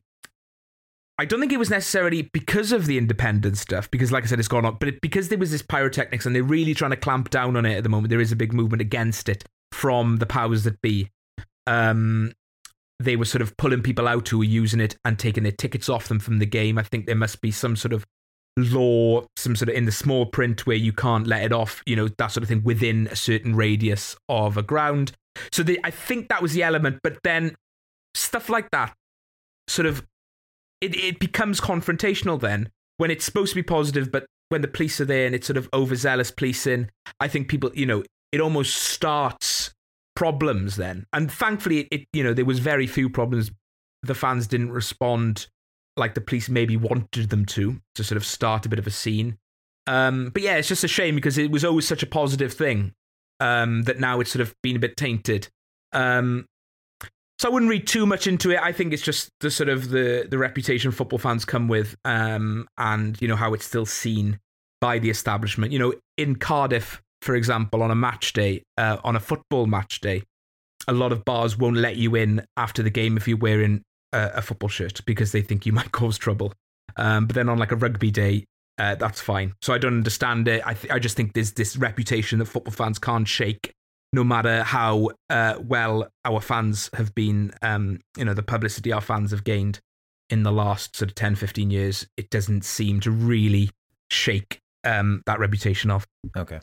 I 1.18 1.24
don't 1.24 1.38
think 1.38 1.52
it 1.52 1.58
was 1.58 1.70
necessarily 1.70 2.28
because 2.32 2.72
of 2.72 2.86
the 2.86 2.98
independent 2.98 3.56
stuff, 3.56 3.88
because 3.90 4.10
like 4.10 4.24
I 4.24 4.26
said, 4.26 4.40
it's 4.40 4.48
gone 4.48 4.64
up, 4.64 4.80
but 4.80 5.00
because 5.00 5.28
there 5.28 5.38
was 5.38 5.52
this 5.52 5.62
pyrotechnics 5.62 6.26
and 6.26 6.34
they're 6.34 6.42
really 6.42 6.74
trying 6.74 6.90
to 6.90 6.96
clamp 6.96 7.30
down 7.30 7.56
on 7.56 7.64
it 7.64 7.76
at 7.76 7.82
the 7.84 7.88
moment. 7.88 8.10
There 8.10 8.20
is 8.20 8.32
a 8.32 8.36
big 8.36 8.52
movement 8.52 8.80
against 8.80 9.28
it 9.28 9.44
from 9.72 10.16
the 10.16 10.26
powers 10.26 10.64
that 10.64 10.80
be. 10.82 11.10
Um, 11.66 12.32
they 13.00 13.16
were 13.16 13.24
sort 13.24 13.42
of 13.42 13.56
pulling 13.56 13.82
people 13.82 14.08
out 14.08 14.28
who 14.28 14.38
were 14.38 14.44
using 14.44 14.80
it 14.80 14.96
and 15.04 15.18
taking 15.18 15.42
their 15.42 15.52
tickets 15.52 15.88
off 15.88 16.08
them 16.08 16.18
from 16.18 16.38
the 16.38 16.46
game. 16.46 16.78
I 16.78 16.82
think 16.82 17.06
there 17.06 17.14
must 17.14 17.40
be 17.40 17.50
some 17.50 17.76
sort 17.76 17.92
of 17.92 18.04
law, 18.56 19.24
some 19.36 19.56
sort 19.56 19.68
of 19.68 19.74
in 19.74 19.84
the 19.84 19.92
small 19.92 20.26
print 20.26 20.66
where 20.66 20.76
you 20.76 20.92
can't 20.92 21.26
let 21.26 21.42
it 21.42 21.52
off, 21.52 21.82
you 21.86 21.96
know, 21.96 22.08
that 22.08 22.28
sort 22.28 22.42
of 22.42 22.48
thing 22.48 22.62
within 22.62 23.08
a 23.10 23.16
certain 23.16 23.56
radius 23.56 24.16
of 24.28 24.56
a 24.56 24.62
ground. 24.62 25.12
So 25.52 25.64
I 25.82 25.90
think 25.90 26.28
that 26.28 26.42
was 26.42 26.52
the 26.52 26.62
element, 26.62 27.00
but 27.02 27.18
then 27.24 27.56
stuff 28.14 28.48
like 28.48 28.70
that 28.70 28.94
sort 29.68 29.86
of 29.86 30.04
it, 30.84 30.96
it 30.96 31.18
becomes 31.18 31.60
confrontational 31.60 32.40
then 32.40 32.70
when 32.98 33.10
it's 33.10 33.24
supposed 33.24 33.50
to 33.52 33.56
be 33.56 33.62
positive, 33.62 34.12
but 34.12 34.26
when 34.50 34.62
the 34.62 34.68
police 34.68 35.00
are 35.00 35.04
there 35.04 35.26
and 35.26 35.34
it's 35.34 35.46
sort 35.46 35.56
of 35.56 35.68
overzealous 35.72 36.30
policing, 36.30 36.90
I 37.18 37.28
think 37.28 37.48
people, 37.48 37.70
you 37.74 37.86
know, 37.86 38.04
it 38.32 38.40
almost 38.40 38.74
starts 38.74 39.72
problems 40.14 40.76
then. 40.76 41.06
And 41.12 41.30
thankfully, 41.30 41.88
it, 41.90 42.06
you 42.12 42.22
know, 42.22 42.34
there 42.34 42.44
was 42.44 42.58
very 42.58 42.86
few 42.86 43.08
problems. 43.08 43.50
The 44.02 44.14
fans 44.14 44.46
didn't 44.46 44.70
respond 44.70 45.48
like 45.96 46.14
the 46.14 46.20
police 46.20 46.48
maybe 46.48 46.76
wanted 46.76 47.30
them 47.30 47.44
to, 47.46 47.80
to 47.94 48.04
sort 48.04 48.16
of 48.16 48.24
start 48.24 48.66
a 48.66 48.68
bit 48.68 48.78
of 48.78 48.86
a 48.86 48.90
scene. 48.90 49.38
Um, 49.86 50.30
but 50.32 50.42
yeah, 50.42 50.56
it's 50.56 50.68
just 50.68 50.84
a 50.84 50.88
shame 50.88 51.14
because 51.14 51.38
it 51.38 51.50
was 51.50 51.64
always 51.64 51.86
such 51.86 52.02
a 52.02 52.06
positive 52.06 52.52
thing 52.52 52.92
um, 53.40 53.82
that 53.82 54.00
now 54.00 54.20
it's 54.20 54.32
sort 54.32 54.40
of 54.40 54.54
been 54.62 54.76
a 54.76 54.80
bit 54.80 54.96
tainted. 54.96 55.48
Um, 55.92 56.46
so 57.44 57.50
I 57.50 57.52
wouldn't 57.52 57.68
read 57.68 57.86
too 57.86 58.06
much 58.06 58.26
into 58.26 58.52
it. 58.52 58.58
I 58.62 58.72
think 58.72 58.94
it's 58.94 59.02
just 59.02 59.28
the 59.40 59.50
sort 59.50 59.68
of 59.68 59.90
the 59.90 60.26
the 60.30 60.38
reputation 60.38 60.90
football 60.90 61.18
fans 61.18 61.44
come 61.44 61.68
with, 61.68 61.94
um, 62.06 62.66
and 62.78 63.20
you 63.20 63.28
know 63.28 63.36
how 63.36 63.52
it's 63.52 63.66
still 63.66 63.84
seen 63.84 64.38
by 64.80 64.98
the 64.98 65.10
establishment. 65.10 65.70
You 65.70 65.78
know, 65.78 65.92
in 66.16 66.36
Cardiff, 66.36 67.02
for 67.20 67.34
example, 67.34 67.82
on 67.82 67.90
a 67.90 67.94
match 67.94 68.32
day, 68.32 68.62
uh, 68.78 68.96
on 69.04 69.14
a 69.14 69.20
football 69.20 69.66
match 69.66 70.00
day, 70.00 70.22
a 70.88 70.94
lot 70.94 71.12
of 71.12 71.22
bars 71.26 71.58
won't 71.58 71.76
let 71.76 71.96
you 71.96 72.14
in 72.14 72.46
after 72.56 72.82
the 72.82 72.88
game 72.88 73.18
if 73.18 73.28
you're 73.28 73.36
wearing 73.36 73.82
a, 74.14 74.30
a 74.36 74.42
football 74.42 74.70
shirt 74.70 75.04
because 75.04 75.32
they 75.32 75.42
think 75.42 75.66
you 75.66 75.72
might 75.74 75.92
cause 75.92 76.16
trouble. 76.16 76.54
Um, 76.96 77.26
but 77.26 77.34
then 77.34 77.50
on 77.50 77.58
like 77.58 77.72
a 77.72 77.76
rugby 77.76 78.10
day, 78.10 78.46
uh, 78.78 78.94
that's 78.94 79.20
fine. 79.20 79.52
So 79.60 79.74
I 79.74 79.78
don't 79.78 79.98
understand 79.98 80.48
it. 80.48 80.62
I 80.64 80.72
th- 80.72 80.90
I 80.90 80.98
just 80.98 81.14
think 81.14 81.34
there's 81.34 81.52
this 81.52 81.76
reputation 81.76 82.38
that 82.38 82.46
football 82.46 82.72
fans 82.72 82.98
can't 82.98 83.28
shake 83.28 83.74
no 84.14 84.22
matter 84.22 84.62
how 84.62 85.10
uh, 85.28 85.56
well 85.60 86.08
our 86.24 86.40
fans 86.40 86.88
have 86.94 87.14
been, 87.14 87.52
um, 87.62 88.00
you 88.16 88.24
know, 88.24 88.32
the 88.32 88.42
publicity 88.42 88.92
our 88.92 89.00
fans 89.00 89.32
have 89.32 89.44
gained 89.44 89.80
in 90.30 90.44
the 90.44 90.52
last 90.52 90.96
sort 90.96 91.10
of 91.10 91.14
10, 91.14 91.34
15 91.34 91.70
years, 91.70 92.06
it 92.16 92.30
doesn't 92.30 92.64
seem 92.64 93.00
to 93.00 93.10
really 93.10 93.70
shake 94.10 94.60
um, 94.84 95.22
that 95.26 95.38
reputation 95.38 95.90
off. 95.90 96.06
Okay. 96.36 96.60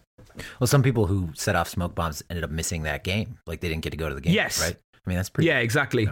Well, 0.59 0.67
some 0.67 0.81
people 0.81 1.07
who 1.07 1.29
set 1.35 1.55
off 1.55 1.67
smoke 1.67 1.93
bombs 1.93 2.23
ended 2.29 2.43
up 2.43 2.51
missing 2.51 2.83
that 2.83 3.03
game. 3.03 3.37
Like 3.45 3.59
they 3.59 3.67
didn't 3.67 3.83
get 3.83 3.91
to 3.91 3.97
go 3.97 4.07
to 4.07 4.15
the 4.15 4.21
game. 4.21 4.33
Yes. 4.33 4.61
Right. 4.61 4.77
I 4.93 5.09
mean, 5.09 5.17
that's 5.17 5.29
pretty. 5.29 5.47
Yeah, 5.47 5.59
exactly. 5.59 6.09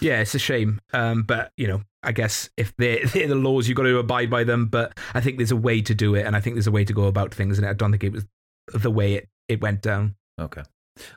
Yeah, 0.00 0.20
it's 0.20 0.34
a 0.34 0.38
shame. 0.38 0.80
Um, 0.94 1.22
but, 1.22 1.52
you 1.56 1.68
know, 1.68 1.82
I 2.02 2.12
guess 2.12 2.48
if 2.56 2.74
they're, 2.78 3.04
they're, 3.06 3.28
the 3.28 3.34
laws, 3.34 3.68
you've 3.68 3.76
got 3.76 3.82
to 3.84 3.98
abide 3.98 4.30
by 4.30 4.44
them. 4.44 4.66
But 4.66 4.98
I 5.12 5.20
think 5.20 5.36
there's 5.36 5.50
a 5.50 5.56
way 5.56 5.82
to 5.82 5.94
do 5.94 6.14
it. 6.14 6.26
And 6.26 6.34
I 6.34 6.40
think 6.40 6.56
there's 6.56 6.66
a 6.66 6.72
way 6.72 6.84
to 6.84 6.94
go 6.94 7.04
about 7.04 7.34
things. 7.34 7.58
And 7.58 7.66
I 7.66 7.74
don't 7.74 7.90
think 7.90 8.04
it 8.04 8.12
was 8.12 8.24
the 8.72 8.90
way 8.90 9.14
it, 9.14 9.28
it 9.48 9.60
went 9.60 9.82
down. 9.82 10.16
Okay. 10.40 10.62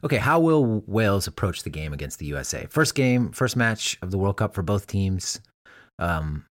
Okay, 0.03 0.17
how 0.17 0.39
will 0.39 0.83
Wales 0.87 1.27
approach 1.27 1.63
the 1.63 1.69
game 1.69 1.93
against 1.93 2.19
the 2.19 2.25
USA? 2.27 2.65
First 2.69 2.95
game, 2.95 3.31
first 3.31 3.55
match 3.55 3.97
of 4.01 4.11
the 4.11 4.17
World 4.17 4.37
Cup 4.37 4.53
for 4.53 4.61
both 4.61 4.87
teams. 4.87 5.41
Um, 5.99 6.45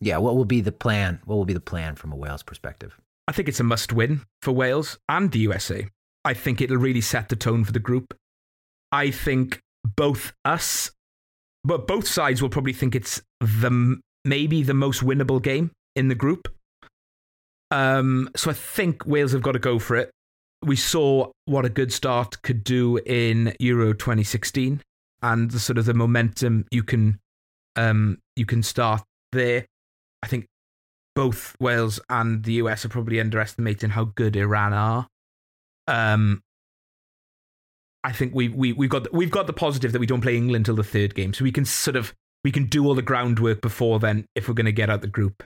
yeah, 0.00 0.18
what 0.18 0.36
will 0.36 0.44
be 0.44 0.60
the 0.60 0.72
plan? 0.72 1.20
What 1.24 1.36
will 1.36 1.44
be 1.44 1.54
the 1.54 1.60
plan 1.60 1.96
from 1.96 2.12
a 2.12 2.16
Wales 2.16 2.42
perspective? 2.42 2.98
I 3.28 3.32
think 3.32 3.48
it's 3.48 3.60
a 3.60 3.64
must 3.64 3.92
win 3.92 4.22
for 4.42 4.52
Wales 4.52 4.98
and 5.08 5.32
the 5.32 5.40
USA. 5.40 5.88
I 6.24 6.34
think 6.34 6.60
it'll 6.60 6.76
really 6.76 7.00
set 7.00 7.28
the 7.28 7.36
tone 7.36 7.64
for 7.64 7.72
the 7.72 7.80
group. 7.80 8.14
I 8.92 9.10
think 9.10 9.60
both 9.84 10.32
us, 10.44 10.92
but 11.64 11.86
both 11.86 12.06
sides 12.06 12.40
will 12.40 12.48
probably 12.48 12.72
think 12.72 12.94
it's 12.94 13.20
the 13.40 14.00
maybe 14.24 14.62
the 14.62 14.74
most 14.74 15.02
winnable 15.02 15.42
game 15.42 15.72
in 15.94 16.08
the 16.08 16.14
group. 16.14 16.48
Um, 17.70 18.30
so 18.36 18.50
I 18.50 18.54
think 18.54 19.06
Wales 19.06 19.32
have 19.32 19.42
got 19.42 19.52
to 19.52 19.58
go 19.58 19.78
for 19.78 19.96
it 19.96 20.10
we 20.64 20.76
saw 20.76 21.30
what 21.44 21.64
a 21.64 21.68
good 21.68 21.92
start 21.92 22.42
could 22.42 22.64
do 22.64 22.98
in 22.98 23.54
Euro 23.60 23.92
2016 23.92 24.80
and 25.22 25.50
the 25.50 25.60
sort 25.60 25.78
of 25.78 25.84
the 25.84 25.94
momentum 25.94 26.66
you 26.70 26.82
can 26.82 27.18
um, 27.76 28.18
you 28.36 28.46
can 28.46 28.62
start 28.62 29.02
there. 29.32 29.66
I 30.22 30.26
think 30.26 30.46
both 31.14 31.54
Wales 31.60 32.00
and 32.08 32.44
the 32.44 32.54
US 32.54 32.84
are 32.84 32.88
probably 32.88 33.20
underestimating 33.20 33.90
how 33.90 34.04
good 34.04 34.36
Iran 34.36 34.72
are. 34.72 35.06
Um, 35.86 36.42
I 38.02 38.12
think 38.12 38.34
we 38.34 38.48
we 38.48 38.72
we've 38.72 38.90
got 38.90 39.12
we've 39.12 39.30
got 39.30 39.46
the 39.46 39.52
positive 39.52 39.92
that 39.92 39.98
we 39.98 40.06
don't 40.06 40.20
play 40.20 40.36
England 40.36 40.66
till 40.66 40.76
the 40.76 40.84
third 40.84 41.14
game, 41.14 41.34
so 41.34 41.44
we 41.44 41.52
can 41.52 41.64
sort 41.64 41.96
of 41.96 42.14
we 42.44 42.52
can 42.52 42.66
do 42.66 42.86
all 42.86 42.94
the 42.94 43.02
groundwork 43.02 43.60
before 43.60 43.98
then 43.98 44.26
if 44.34 44.46
we're 44.46 44.54
going 44.54 44.66
to 44.66 44.72
get 44.72 44.88
out 44.88 45.00
the 45.00 45.08
group. 45.08 45.42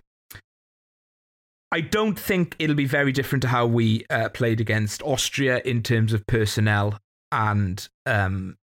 I 1.73 1.81
don't 1.81 2.19
think 2.19 2.57
it'll 2.59 2.77
be 2.77 2.87
very 2.87 3.13
different 3.13 3.43
to 3.43 3.49
how 3.49 3.67
we 3.67 4.05
uh, 4.11 4.29
played 4.31 4.61
against 4.61 5.03
Austria 5.03 5.61
in 5.65 5.83
terms 5.83 6.13
of 6.13 6.27
personnel 6.27 6.99
and 7.31 7.89
um, 8.07 8.57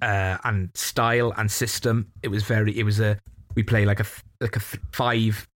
uh, 0.00 0.38
and 0.44 0.70
style 0.74 1.32
and 1.36 1.50
system. 1.50 2.12
It 2.22 2.28
was 2.28 2.44
very. 2.44 2.76
It 2.78 2.84
was 2.84 3.00
a. 3.00 3.18
We 3.56 3.62
play 3.62 3.84
like 3.84 4.00
a 4.00 4.06
like 4.40 4.56
a 4.56 4.60
five. 4.60 5.48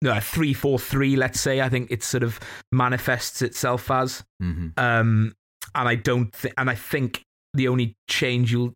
No, 0.00 0.16
a 0.16 0.20
three 0.20 0.54
four 0.54 0.78
three. 0.78 1.16
Let's 1.16 1.40
say. 1.40 1.60
I 1.60 1.68
think 1.68 1.90
it 1.90 2.04
sort 2.04 2.22
of 2.22 2.38
manifests 2.70 3.42
itself 3.42 3.90
as. 3.90 4.22
Mm-hmm. 4.40 4.68
Um, 4.76 5.34
and 5.74 5.88
I 5.88 5.96
don't 5.96 6.32
think. 6.32 6.54
And 6.58 6.70
I 6.70 6.76
think 6.76 7.24
the 7.54 7.66
only 7.68 7.96
change 8.08 8.52
you'll 8.52 8.74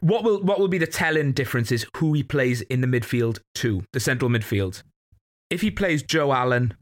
what 0.00 0.24
will 0.24 0.42
what 0.42 0.58
will 0.58 0.68
be 0.68 0.78
the 0.78 0.86
telling 0.86 1.32
difference 1.32 1.70
is 1.70 1.86
who 1.96 2.12
he 2.12 2.22
plays 2.22 2.62
in 2.62 2.80
the 2.80 2.86
midfield 2.86 3.38
to 3.56 3.84
the 3.92 4.00
central 4.00 4.30
midfield. 4.30 4.82
If 5.50 5.60
he 5.60 5.70
plays 5.70 6.02
Joe 6.02 6.32
Allen, 6.32 6.74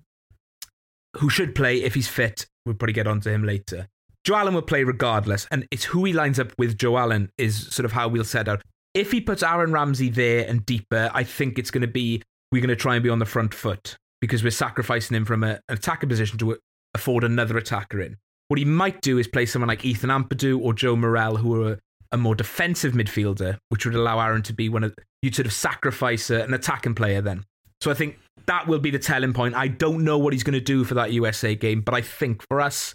who 1.16 1.30
should 1.30 1.54
play 1.54 1.82
if 1.82 1.94
he's 1.94 2.08
fit, 2.08 2.46
we'll 2.64 2.74
probably 2.74 2.92
get 2.92 3.06
onto 3.06 3.30
him 3.30 3.44
later. 3.44 3.88
Joe 4.24 4.36
Allen 4.36 4.54
will 4.54 4.62
play 4.62 4.84
regardless, 4.84 5.46
and 5.50 5.66
it's 5.70 5.84
who 5.84 6.04
he 6.04 6.12
lines 6.12 6.38
up 6.38 6.52
with. 6.58 6.78
Joe 6.78 6.98
Allen 6.98 7.30
is 7.38 7.68
sort 7.68 7.84
of 7.84 7.92
how 7.92 8.08
we'll 8.08 8.24
set 8.24 8.48
out. 8.48 8.62
If 8.94 9.10
he 9.10 9.20
puts 9.20 9.42
Aaron 9.42 9.72
Ramsey 9.72 10.10
there 10.10 10.46
and 10.46 10.66
deeper, 10.66 11.10
I 11.14 11.24
think 11.24 11.58
it's 11.58 11.70
going 11.70 11.82
to 11.82 11.88
be 11.88 12.22
we're 12.52 12.62
going 12.62 12.68
to 12.68 12.76
try 12.76 12.94
and 12.94 13.02
be 13.02 13.10
on 13.10 13.18
the 13.18 13.26
front 13.26 13.54
foot 13.54 13.96
because 14.20 14.42
we're 14.42 14.50
sacrificing 14.50 15.16
him 15.16 15.24
from 15.24 15.44
a, 15.44 15.60
an 15.68 15.76
attacker 15.76 16.06
position 16.06 16.38
to 16.38 16.58
afford 16.94 17.24
another 17.24 17.56
attacker 17.56 18.00
in. 18.00 18.16
What 18.48 18.58
he 18.58 18.64
might 18.64 19.02
do 19.02 19.18
is 19.18 19.28
play 19.28 19.44
someone 19.46 19.68
like 19.68 19.84
Ethan 19.84 20.10
Ampadu 20.10 20.58
or 20.60 20.72
Joe 20.72 20.96
Morrell, 20.96 21.36
who 21.36 21.62
are 21.62 21.78
a 22.12 22.16
more 22.16 22.34
defensive 22.34 22.92
midfielder, 22.92 23.58
which 23.68 23.84
would 23.84 23.94
allow 23.94 24.18
Aaron 24.20 24.42
to 24.42 24.52
be 24.52 24.68
one 24.68 24.84
of 24.84 24.94
you'd 25.22 25.34
sort 25.34 25.46
of 25.46 25.52
sacrifice 25.52 26.30
an 26.30 26.54
attacking 26.54 26.94
player 26.94 27.20
then. 27.20 27.44
So 27.80 27.90
I 27.90 27.94
think 27.94 28.18
that 28.46 28.66
will 28.66 28.78
be 28.78 28.90
the 28.90 28.98
telling 28.98 29.32
point. 29.32 29.54
I 29.54 29.68
don't 29.68 30.04
know 30.04 30.18
what 30.18 30.32
he's 30.32 30.42
going 30.42 30.54
to 30.54 30.60
do 30.60 30.84
for 30.84 30.94
that 30.94 31.12
USA 31.12 31.54
game, 31.54 31.80
but 31.80 31.94
I 31.94 32.00
think 32.00 32.42
for 32.48 32.60
us, 32.60 32.94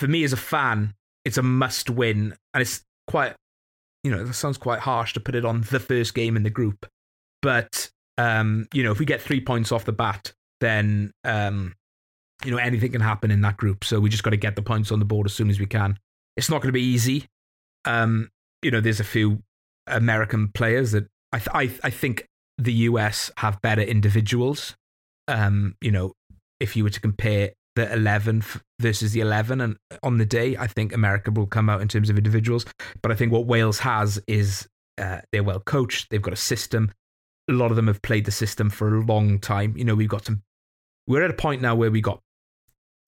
for 0.00 0.08
me 0.08 0.24
as 0.24 0.32
a 0.32 0.36
fan, 0.36 0.94
it's 1.24 1.38
a 1.38 1.42
must 1.42 1.88
win. 1.88 2.34
And 2.52 2.60
it's 2.60 2.82
quite, 3.06 3.34
you 4.02 4.10
know, 4.10 4.24
that 4.24 4.34
sounds 4.34 4.58
quite 4.58 4.80
harsh 4.80 5.14
to 5.14 5.20
put 5.20 5.34
it 5.34 5.44
on 5.44 5.62
the 5.70 5.80
first 5.80 6.14
game 6.14 6.36
in 6.36 6.42
the 6.42 6.50
group. 6.50 6.86
But, 7.40 7.90
um, 8.18 8.66
you 8.72 8.82
know, 8.82 8.92
if 8.92 8.98
we 8.98 9.06
get 9.06 9.20
three 9.20 9.40
points 9.40 9.72
off 9.72 9.84
the 9.84 9.92
bat, 9.92 10.32
then, 10.60 11.12
um, 11.24 11.74
you 12.44 12.50
know, 12.50 12.56
anything 12.56 12.92
can 12.92 13.00
happen 13.00 13.30
in 13.30 13.40
that 13.42 13.56
group. 13.56 13.84
So 13.84 14.00
we 14.00 14.10
just 14.10 14.22
got 14.22 14.30
to 14.30 14.36
get 14.36 14.56
the 14.56 14.62
points 14.62 14.92
on 14.92 14.98
the 14.98 15.04
board 15.04 15.26
as 15.26 15.32
soon 15.32 15.48
as 15.48 15.60
we 15.60 15.66
can. 15.66 15.98
It's 16.36 16.50
not 16.50 16.60
going 16.60 16.68
to 16.68 16.72
be 16.72 16.82
easy. 16.82 17.26
Um, 17.84 18.30
you 18.62 18.70
know, 18.70 18.80
there's 18.80 19.00
a 19.00 19.04
few 19.04 19.42
American 19.86 20.48
players 20.48 20.92
that 20.92 21.08
I, 21.32 21.38
th- 21.38 21.48
I, 21.54 21.86
I 21.86 21.90
think 21.90 22.26
the 22.58 22.72
US 22.72 23.30
have 23.38 23.60
better 23.60 23.82
individuals. 23.82 24.76
Um, 25.28 25.76
you 25.80 25.90
know, 25.90 26.12
if 26.60 26.76
you 26.76 26.84
were 26.84 26.90
to 26.90 27.00
compare 27.00 27.52
the 27.74 27.92
11 27.92 28.44
versus 28.80 29.12
the 29.12 29.20
11 29.20 29.60
and 29.60 29.76
on 30.02 30.18
the 30.18 30.26
day, 30.26 30.56
I 30.56 30.66
think 30.66 30.92
America 30.92 31.30
will 31.30 31.46
come 31.46 31.70
out 31.70 31.80
in 31.80 31.88
terms 31.88 32.10
of 32.10 32.18
individuals. 32.18 32.66
But 33.02 33.10
I 33.10 33.14
think 33.14 33.32
what 33.32 33.46
Wales 33.46 33.78
has 33.80 34.20
is 34.26 34.68
uh, 34.98 35.20
they're 35.32 35.42
well 35.42 35.60
coached. 35.60 36.08
They've 36.10 36.22
got 36.22 36.34
a 36.34 36.36
system. 36.36 36.92
A 37.48 37.52
lot 37.52 37.70
of 37.70 37.76
them 37.76 37.86
have 37.86 38.02
played 38.02 38.24
the 38.24 38.30
system 38.30 38.70
for 38.70 38.96
a 38.96 39.00
long 39.00 39.38
time. 39.38 39.76
You 39.76 39.84
know, 39.84 39.94
we've 39.94 40.08
got 40.08 40.26
some. 40.26 40.42
We're 41.06 41.24
at 41.24 41.30
a 41.30 41.34
point 41.34 41.62
now 41.62 41.74
where 41.74 41.90
we 41.90 42.00
got 42.00 42.20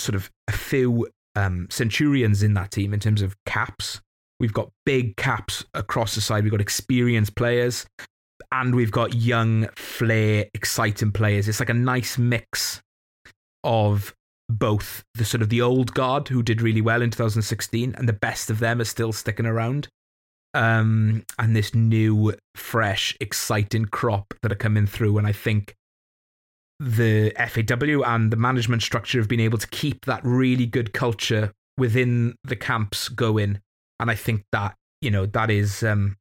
sort 0.00 0.16
of 0.16 0.30
a 0.48 0.52
few 0.52 1.08
um, 1.36 1.68
centurions 1.70 2.42
in 2.42 2.54
that 2.54 2.70
team 2.70 2.92
in 2.92 3.00
terms 3.00 3.22
of 3.22 3.36
caps. 3.46 4.00
We've 4.40 4.52
got 4.52 4.70
big 4.84 5.16
caps 5.16 5.64
across 5.74 6.14
the 6.14 6.20
side. 6.20 6.44
We've 6.44 6.50
got 6.50 6.60
experienced 6.60 7.36
players 7.36 7.86
and 8.52 8.74
we've 8.74 8.90
got 8.90 9.14
young, 9.14 9.68
flair, 9.74 10.46
exciting 10.54 11.12
players. 11.12 11.48
It's 11.48 11.60
like 11.60 11.70
a 11.70 11.74
nice 11.74 12.18
mix 12.18 12.82
of 13.62 14.14
both 14.48 15.02
the 15.14 15.24
sort 15.24 15.42
of 15.42 15.48
the 15.48 15.62
old 15.62 15.94
guard 15.94 16.28
who 16.28 16.42
did 16.42 16.60
really 16.60 16.80
well 16.80 17.00
in 17.00 17.10
2016 17.10 17.94
and 17.96 18.08
the 18.08 18.12
best 18.12 18.50
of 18.50 18.58
them 18.58 18.80
are 18.80 18.84
still 18.84 19.12
sticking 19.12 19.46
around. 19.46 19.88
Um, 20.52 21.24
and 21.38 21.56
this 21.56 21.74
new, 21.74 22.34
fresh, 22.54 23.16
exciting 23.20 23.86
crop 23.86 24.34
that 24.42 24.52
are 24.52 24.56
coming 24.56 24.86
through. 24.86 25.18
And 25.18 25.26
I 25.26 25.32
think 25.32 25.74
the 26.78 27.32
FAW 27.36 28.02
and 28.04 28.30
the 28.30 28.36
management 28.36 28.82
structure 28.82 29.18
have 29.18 29.28
been 29.28 29.40
able 29.40 29.58
to 29.58 29.66
keep 29.68 30.04
that 30.04 30.20
really 30.22 30.66
good 30.66 30.92
culture 30.92 31.52
within 31.76 32.36
the 32.44 32.54
camps 32.54 33.08
going 33.08 33.60
and 34.00 34.10
I 34.10 34.14
think 34.14 34.44
that 34.52 34.76
you 35.00 35.10
know 35.10 35.26
that 35.26 35.50
is 35.50 35.82
um, 35.82 36.16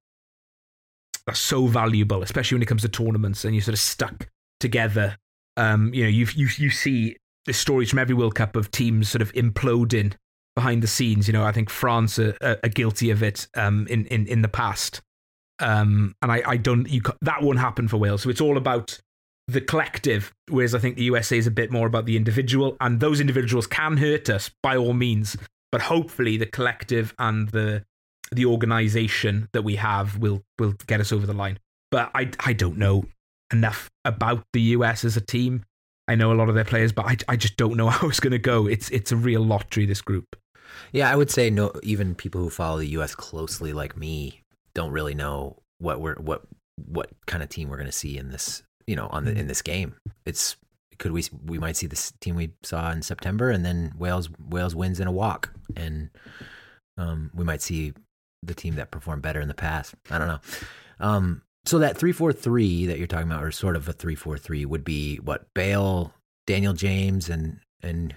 that's 1.26 1.40
so 1.40 1.68
valuable, 1.68 2.22
especially 2.22 2.56
when 2.56 2.64
it 2.64 2.68
comes 2.68 2.82
to 2.82 2.90
tournaments 2.90 3.46
and 3.46 3.56
you're 3.56 3.62
sort 3.62 3.74
of 3.74 3.80
stuck 3.80 4.30
together. 4.60 5.18
Um, 5.58 5.94
you 5.94 6.04
know, 6.04 6.10
you 6.10 6.28
you 6.36 6.48
you 6.58 6.70
see 6.70 7.18
the 7.46 7.54
stories 7.54 7.90
from 7.90 8.00
every 8.00 8.16
World 8.16 8.36
Cup 8.36 8.56
of 8.56 8.72
teams 8.72 9.10
sort 9.10 9.22
of 9.22 9.32
imploding 9.34 10.14
behind 10.56 10.84
the 10.84 10.88
scenes. 10.88 11.28
You 11.28 11.34
know, 11.34 11.44
I 11.44 11.52
think 11.52 11.70
France 11.70 12.20
are, 12.20 12.36
are 12.42 12.70
guilty 12.70 13.10
of 13.10 13.24
it 13.24 13.48
um, 13.56 13.88
in 13.88 14.06
in 14.08 14.28
in 14.28 14.42
the 14.42 14.48
past, 14.48 15.02
um, 15.60 16.16
and 16.22 16.32
I 16.32 16.44
I 16.46 16.58
don't 16.58 16.90
you 16.90 17.02
that 17.22 17.42
won't 17.42 17.60
happen 17.60 17.88
for 17.88 17.98
Wales. 17.98 18.24
So 18.24 18.30
it's 18.30 18.42
all 18.42 18.58
about 18.58 19.00
the 19.48 19.62
collective, 19.62 20.34
whereas 20.50 20.74
I 20.74 20.80
think 20.80 20.96
the 20.96 21.04
USA 21.04 21.38
is 21.38 21.48
a 21.48 21.52
bit 21.52 21.72
more 21.72 21.88
about 21.88 22.06
the 22.06 22.18
individual, 22.18 22.76
and 22.82 23.00
those 23.00 23.20
individuals 23.20 23.68
can 23.68 23.98
hurt 23.98 24.30
us 24.30 24.50
by 24.62 24.76
all 24.76 24.94
means 24.94 25.38
but 25.74 25.82
hopefully 25.82 26.38
the 26.38 26.46
collective 26.46 27.16
and 27.18 27.50
the 27.50 27.84
the 28.32 28.46
organization 28.46 29.50
that 29.54 29.64
we 29.64 29.76
have 29.76 30.20
will 30.20 30.44
will 30.60 30.74
get 30.86 31.02
us 31.02 31.12
over 31.12 31.26
the 31.26 31.34
line. 31.34 31.58
But 31.90 32.12
I 32.14 32.30
I 32.42 32.54
don't 32.54 32.78
know 32.78 33.06
enough 33.52 33.90
about 34.06 34.44
the 34.54 34.62
US 34.78 35.04
as 35.04 35.18
a 35.18 35.22
team. 35.22 35.66
I 36.08 36.14
know 36.14 36.32
a 36.32 36.36
lot 36.36 36.48
of 36.48 36.54
their 36.54 36.64
players, 36.64 36.92
but 36.92 37.08
I 37.08 37.18
I 37.28 37.36
just 37.38 37.58
don't 37.58 37.76
know 37.76 37.90
how 37.96 38.08
it's 38.08 38.20
going 38.20 38.32
to 38.32 38.38
go. 38.38 38.68
It's 38.68 38.90
it's 38.92 39.12
a 39.12 39.18
real 39.18 39.44
lottery 39.44 39.88
this 39.88 40.02
group. 40.02 40.36
Yeah, 40.92 41.12
I 41.12 41.16
would 41.16 41.32
say 41.32 41.50
no. 41.50 41.72
Even 41.82 42.14
people 42.14 42.42
who 42.42 42.52
follow 42.52 42.78
the 42.78 42.94
U.S. 43.00 43.16
closely, 43.16 43.74
like 43.74 43.98
me, 43.98 44.44
don't 44.76 44.92
really 44.92 45.16
know 45.16 45.58
what 45.80 46.02
we're 46.02 46.16
what 46.16 46.44
what 46.86 47.10
kind 47.26 47.42
of 47.42 47.50
team 47.50 47.68
we're 47.68 47.78
going 47.78 47.88
to 47.88 47.92
see 47.92 48.16
in 48.16 48.30
this. 48.30 48.62
You 48.86 48.96
know, 48.96 49.08
on 49.08 49.26
the 49.26 49.32
hmm. 49.32 49.40
in 49.40 49.48
this 49.48 49.64
game, 49.64 49.96
it's 50.28 50.56
could 51.04 51.12
we 51.12 51.22
we 51.46 51.60
might 51.60 51.76
see 51.76 51.86
this 51.86 52.14
team 52.22 52.36
we 52.36 52.54
saw 52.64 52.90
in 52.90 53.02
September, 53.02 53.50
and 53.50 53.66
then 53.66 53.92
Wales 53.98 54.30
Wales 54.40 54.74
wins 54.74 55.02
in 55.02 55.08
a 55.08 55.12
walk, 55.12 55.50
and 55.76 56.10
um, 56.98 57.30
we 57.36 57.44
might 57.44 57.62
see 57.62 57.92
the 58.42 58.54
team 58.54 58.76
that 58.76 58.90
performed 58.90 59.22
better 59.22 59.42
in 59.42 59.50
the 59.50 59.54
past. 59.54 59.96
I 60.10 60.18
don't 60.18 60.30
know. 60.30 60.40
Um, 61.02 61.42
so 61.66 61.78
that 61.80 61.98
three 61.98 62.14
four 62.14 62.32
three 62.32 62.86
that 62.86 63.00
you're 63.00 63.08
talking 63.08 63.30
about, 63.30 63.44
or 63.44 63.52
sort 63.52 63.76
of 63.76 63.90
a 63.90 63.92
three 63.92 64.16
four 64.16 64.38
three, 64.38 64.66
would 64.66 64.86
be 64.86 65.18
what 65.18 65.54
Bale, 65.54 66.14
Daniel 66.48 66.72
James, 66.72 67.28
and 67.28 67.60
and 67.82 68.16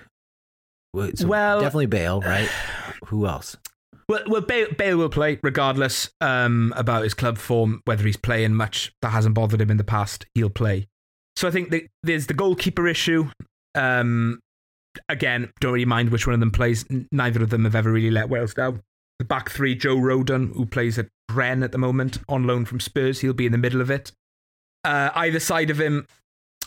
so 0.95 1.27
well, 1.27 1.61
definitely 1.61 1.87
Bale, 1.87 2.21
right? 2.21 2.49
Who 3.07 3.27
else? 3.27 3.57
Well, 4.09 4.23
well 4.29 4.43
Bale, 4.43 4.69
Bale 4.79 4.97
will 4.97 5.09
play 5.09 5.41
regardless 5.43 6.11
um, 6.21 6.73
about 6.77 7.03
his 7.03 7.15
club 7.15 7.37
form, 7.37 7.83
whether 7.85 8.05
he's 8.05 8.17
playing 8.17 8.55
much. 8.55 8.93
That 9.03 9.11
hasn't 9.11 9.35
bothered 9.35 9.61
him 9.61 9.73
in 9.73 9.77
the 9.77 9.83
past. 9.83 10.25
He'll 10.37 10.51
play. 10.51 10.87
So 11.37 11.47
I 11.47 11.51
think 11.51 11.71
the, 11.71 11.87
there's 12.03 12.27
the 12.27 12.35
goalkeeper 12.35 12.89
issue. 12.89 13.31
Um, 13.75 14.41
again, 15.09 15.53
don't 15.61 15.73
really 15.73 15.85
mind 15.85 16.11
which 16.11 16.27
one 16.27 16.35
of 16.35 16.41
them 16.41 16.51
plays. 16.51 16.85
Neither 17.13 17.43
of 17.43 17.51
them 17.51 17.65
have 17.65 17.75
ever 17.75 17.93
really 17.93 18.11
let 18.11 18.29
Wales 18.29 18.55
down. 18.55 18.83
The 19.19 19.25
back 19.25 19.51
three, 19.51 19.75
Joe 19.75 19.97
Rodon, 19.97 20.55
who 20.55 20.67
plays 20.67 20.99
at 20.99 21.09
Rennes 21.31 21.63
at 21.63 21.73
the 21.73 21.79
moment, 21.79 22.19
on 22.29 22.47
loan 22.47 22.65
from 22.65 22.81
Spurs, 22.81 23.21
he'll 23.21 23.33
be 23.33 23.47
in 23.47 23.53
the 23.53 23.59
middle 23.59 23.81
of 23.81 23.91
it. 23.91 24.13
Uh, 24.85 25.11
either 25.15 25.41
side 25.41 25.71
of 25.71 25.81
him, 25.81 26.07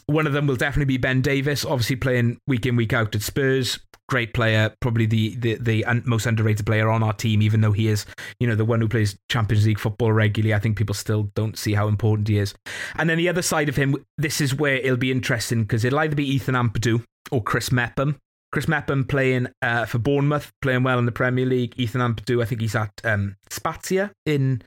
one 0.09 0.27
of 0.27 0.33
them 0.33 0.47
will 0.47 0.55
definitely 0.55 0.85
be 0.85 0.97
Ben 0.97 1.21
Davies, 1.21 1.65
obviously 1.65 1.95
playing 1.95 2.39
week 2.47 2.65
in, 2.65 2.75
week 2.75 2.93
out 2.93 3.15
at 3.15 3.21
Spurs 3.21 3.79
great 4.09 4.33
player, 4.33 4.75
probably 4.81 5.05
the, 5.05 5.35
the 5.35 5.55
the 5.55 5.85
most 6.03 6.25
underrated 6.25 6.65
player 6.65 6.89
on 6.89 7.01
our 7.01 7.13
team, 7.13 7.41
even 7.41 7.61
though 7.61 7.71
he 7.71 7.87
is, 7.87 8.05
you 8.39 8.47
know, 8.47 8.55
the 8.55 8.65
one 8.65 8.81
who 8.81 8.89
plays 8.89 9.17
Champions 9.29 9.65
League 9.65 9.79
football 9.79 10.11
regularly. 10.11 10.53
I 10.53 10.59
think 10.59 10.77
people 10.77 10.95
still 10.95 11.31
don't 11.35 11.57
see 11.57 11.73
how 11.73 11.87
important 11.87 12.27
he 12.27 12.39
is. 12.39 12.53
And 12.97 13.09
then 13.09 13.17
the 13.17 13.29
other 13.29 13.41
side 13.41 13.69
of 13.69 13.77
him, 13.77 13.95
this 14.17 14.41
is 14.41 14.53
where 14.53 14.75
it'll 14.75 14.97
be 14.97 15.11
interesting 15.11 15.61
because 15.61 15.85
it'll 15.85 15.99
either 15.99 16.15
be 16.15 16.29
Ethan 16.29 16.55
Ampadu 16.55 17.03
or 17.31 17.41
Chris 17.41 17.71
Mepham. 17.71 18.17
Chris 18.51 18.67
Mepham 18.67 19.05
playing 19.05 19.47
uh, 19.61 19.85
for 19.85 19.99
Bournemouth, 19.99 20.51
playing 20.61 20.83
well 20.83 20.99
in 20.99 21.05
the 21.05 21.11
Premier 21.11 21.45
League. 21.45 21.75
Ethan 21.77 22.01
Ampadu, 22.01 22.41
I 22.41 22.45
think 22.45 22.61
he's 22.61 22.75
at 22.75 22.91
um, 23.05 23.37
Spezia 23.49 24.11
in 24.25 24.63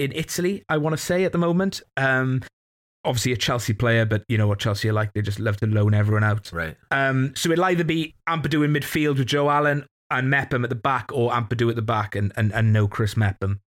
in 0.00 0.10
Italy, 0.12 0.64
I 0.68 0.78
want 0.78 0.96
to 0.96 1.02
say 1.02 1.24
at 1.24 1.30
the 1.32 1.38
moment. 1.38 1.80
Um, 1.96 2.42
obviously 3.04 3.32
a 3.32 3.36
Chelsea 3.36 3.72
player, 3.72 4.04
but 4.04 4.24
you 4.28 4.38
know 4.38 4.46
what 4.48 4.58
Chelsea 4.58 4.88
are 4.88 4.92
like. 4.92 5.12
They 5.12 5.22
just 5.22 5.38
love 5.38 5.56
to 5.58 5.66
loan 5.66 5.94
everyone 5.94 6.24
out. 6.24 6.50
Right. 6.52 6.76
Um, 6.90 7.32
so 7.36 7.50
it'll 7.50 7.64
either 7.64 7.84
be 7.84 8.14
Ampadu 8.28 8.64
in 8.64 8.72
midfield 8.72 9.18
with 9.18 9.26
Joe 9.26 9.50
Allen 9.50 9.86
and 10.10 10.30
Mepham 10.30 10.64
at 10.64 10.70
the 10.70 10.76
back, 10.76 11.10
or 11.12 11.30
Ampadu 11.30 11.68
at 11.70 11.76
the 11.76 11.82
back 11.82 12.14
and, 12.14 12.32
and, 12.36 12.52
and 12.52 12.72
no 12.72 12.86
Chris 12.88 13.16
Mepham. 13.16 13.60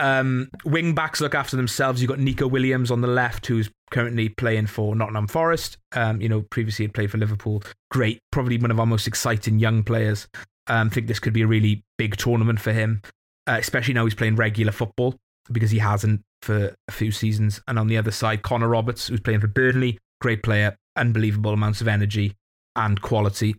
Um, 0.00 0.48
wing 0.64 0.94
backs 0.94 1.20
look 1.20 1.34
after 1.34 1.56
themselves. 1.56 2.00
You've 2.00 2.08
got 2.08 2.20
Nico 2.20 2.46
Williams 2.46 2.90
on 2.90 3.00
the 3.00 3.08
left, 3.08 3.46
who's 3.46 3.68
currently 3.90 4.28
playing 4.28 4.66
for 4.66 4.94
Nottingham 4.94 5.26
Forest. 5.26 5.76
Um, 5.92 6.20
you 6.20 6.28
know, 6.28 6.42
previously 6.42 6.84
had 6.84 6.94
played 6.94 7.10
for 7.10 7.18
Liverpool. 7.18 7.62
Great, 7.90 8.20
probably 8.30 8.58
one 8.58 8.70
of 8.70 8.78
our 8.78 8.86
most 8.86 9.08
exciting 9.08 9.58
young 9.58 9.82
players. 9.82 10.28
Um, 10.68 10.88
think 10.90 11.08
this 11.08 11.18
could 11.18 11.32
be 11.32 11.42
a 11.42 11.46
really 11.46 11.82
big 11.96 12.16
tournament 12.16 12.60
for 12.60 12.72
him. 12.72 13.02
uh, 13.48 13.56
especially 13.58 13.94
now 13.94 14.04
he's 14.04 14.14
playing 14.14 14.36
regular 14.36 14.72
football 14.72 15.16
because 15.50 15.70
he 15.70 15.78
hasn't 15.78 16.22
for 16.42 16.74
a 16.88 16.92
few 16.92 17.10
seasons. 17.10 17.60
And 17.68 17.78
on 17.78 17.88
the 17.88 17.96
other 17.96 18.10
side, 18.10 18.42
Connor 18.42 18.68
Roberts, 18.68 19.08
who's 19.08 19.20
playing 19.20 19.40
for 19.40 19.46
Burnley, 19.48 19.98
great 20.20 20.42
player, 20.42 20.76
unbelievable 20.96 21.52
amounts 21.52 21.80
of 21.80 21.88
energy 21.88 22.34
and 22.76 23.00
quality. 23.00 23.54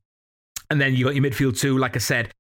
And 0.70 0.80
then 0.80 0.96
you 0.96 1.06
got 1.06 1.16
your 1.16 1.24
midfield 1.24 1.60
too. 1.60 1.78
Like 1.78 1.96
I 1.96 2.00
said, 2.00 2.32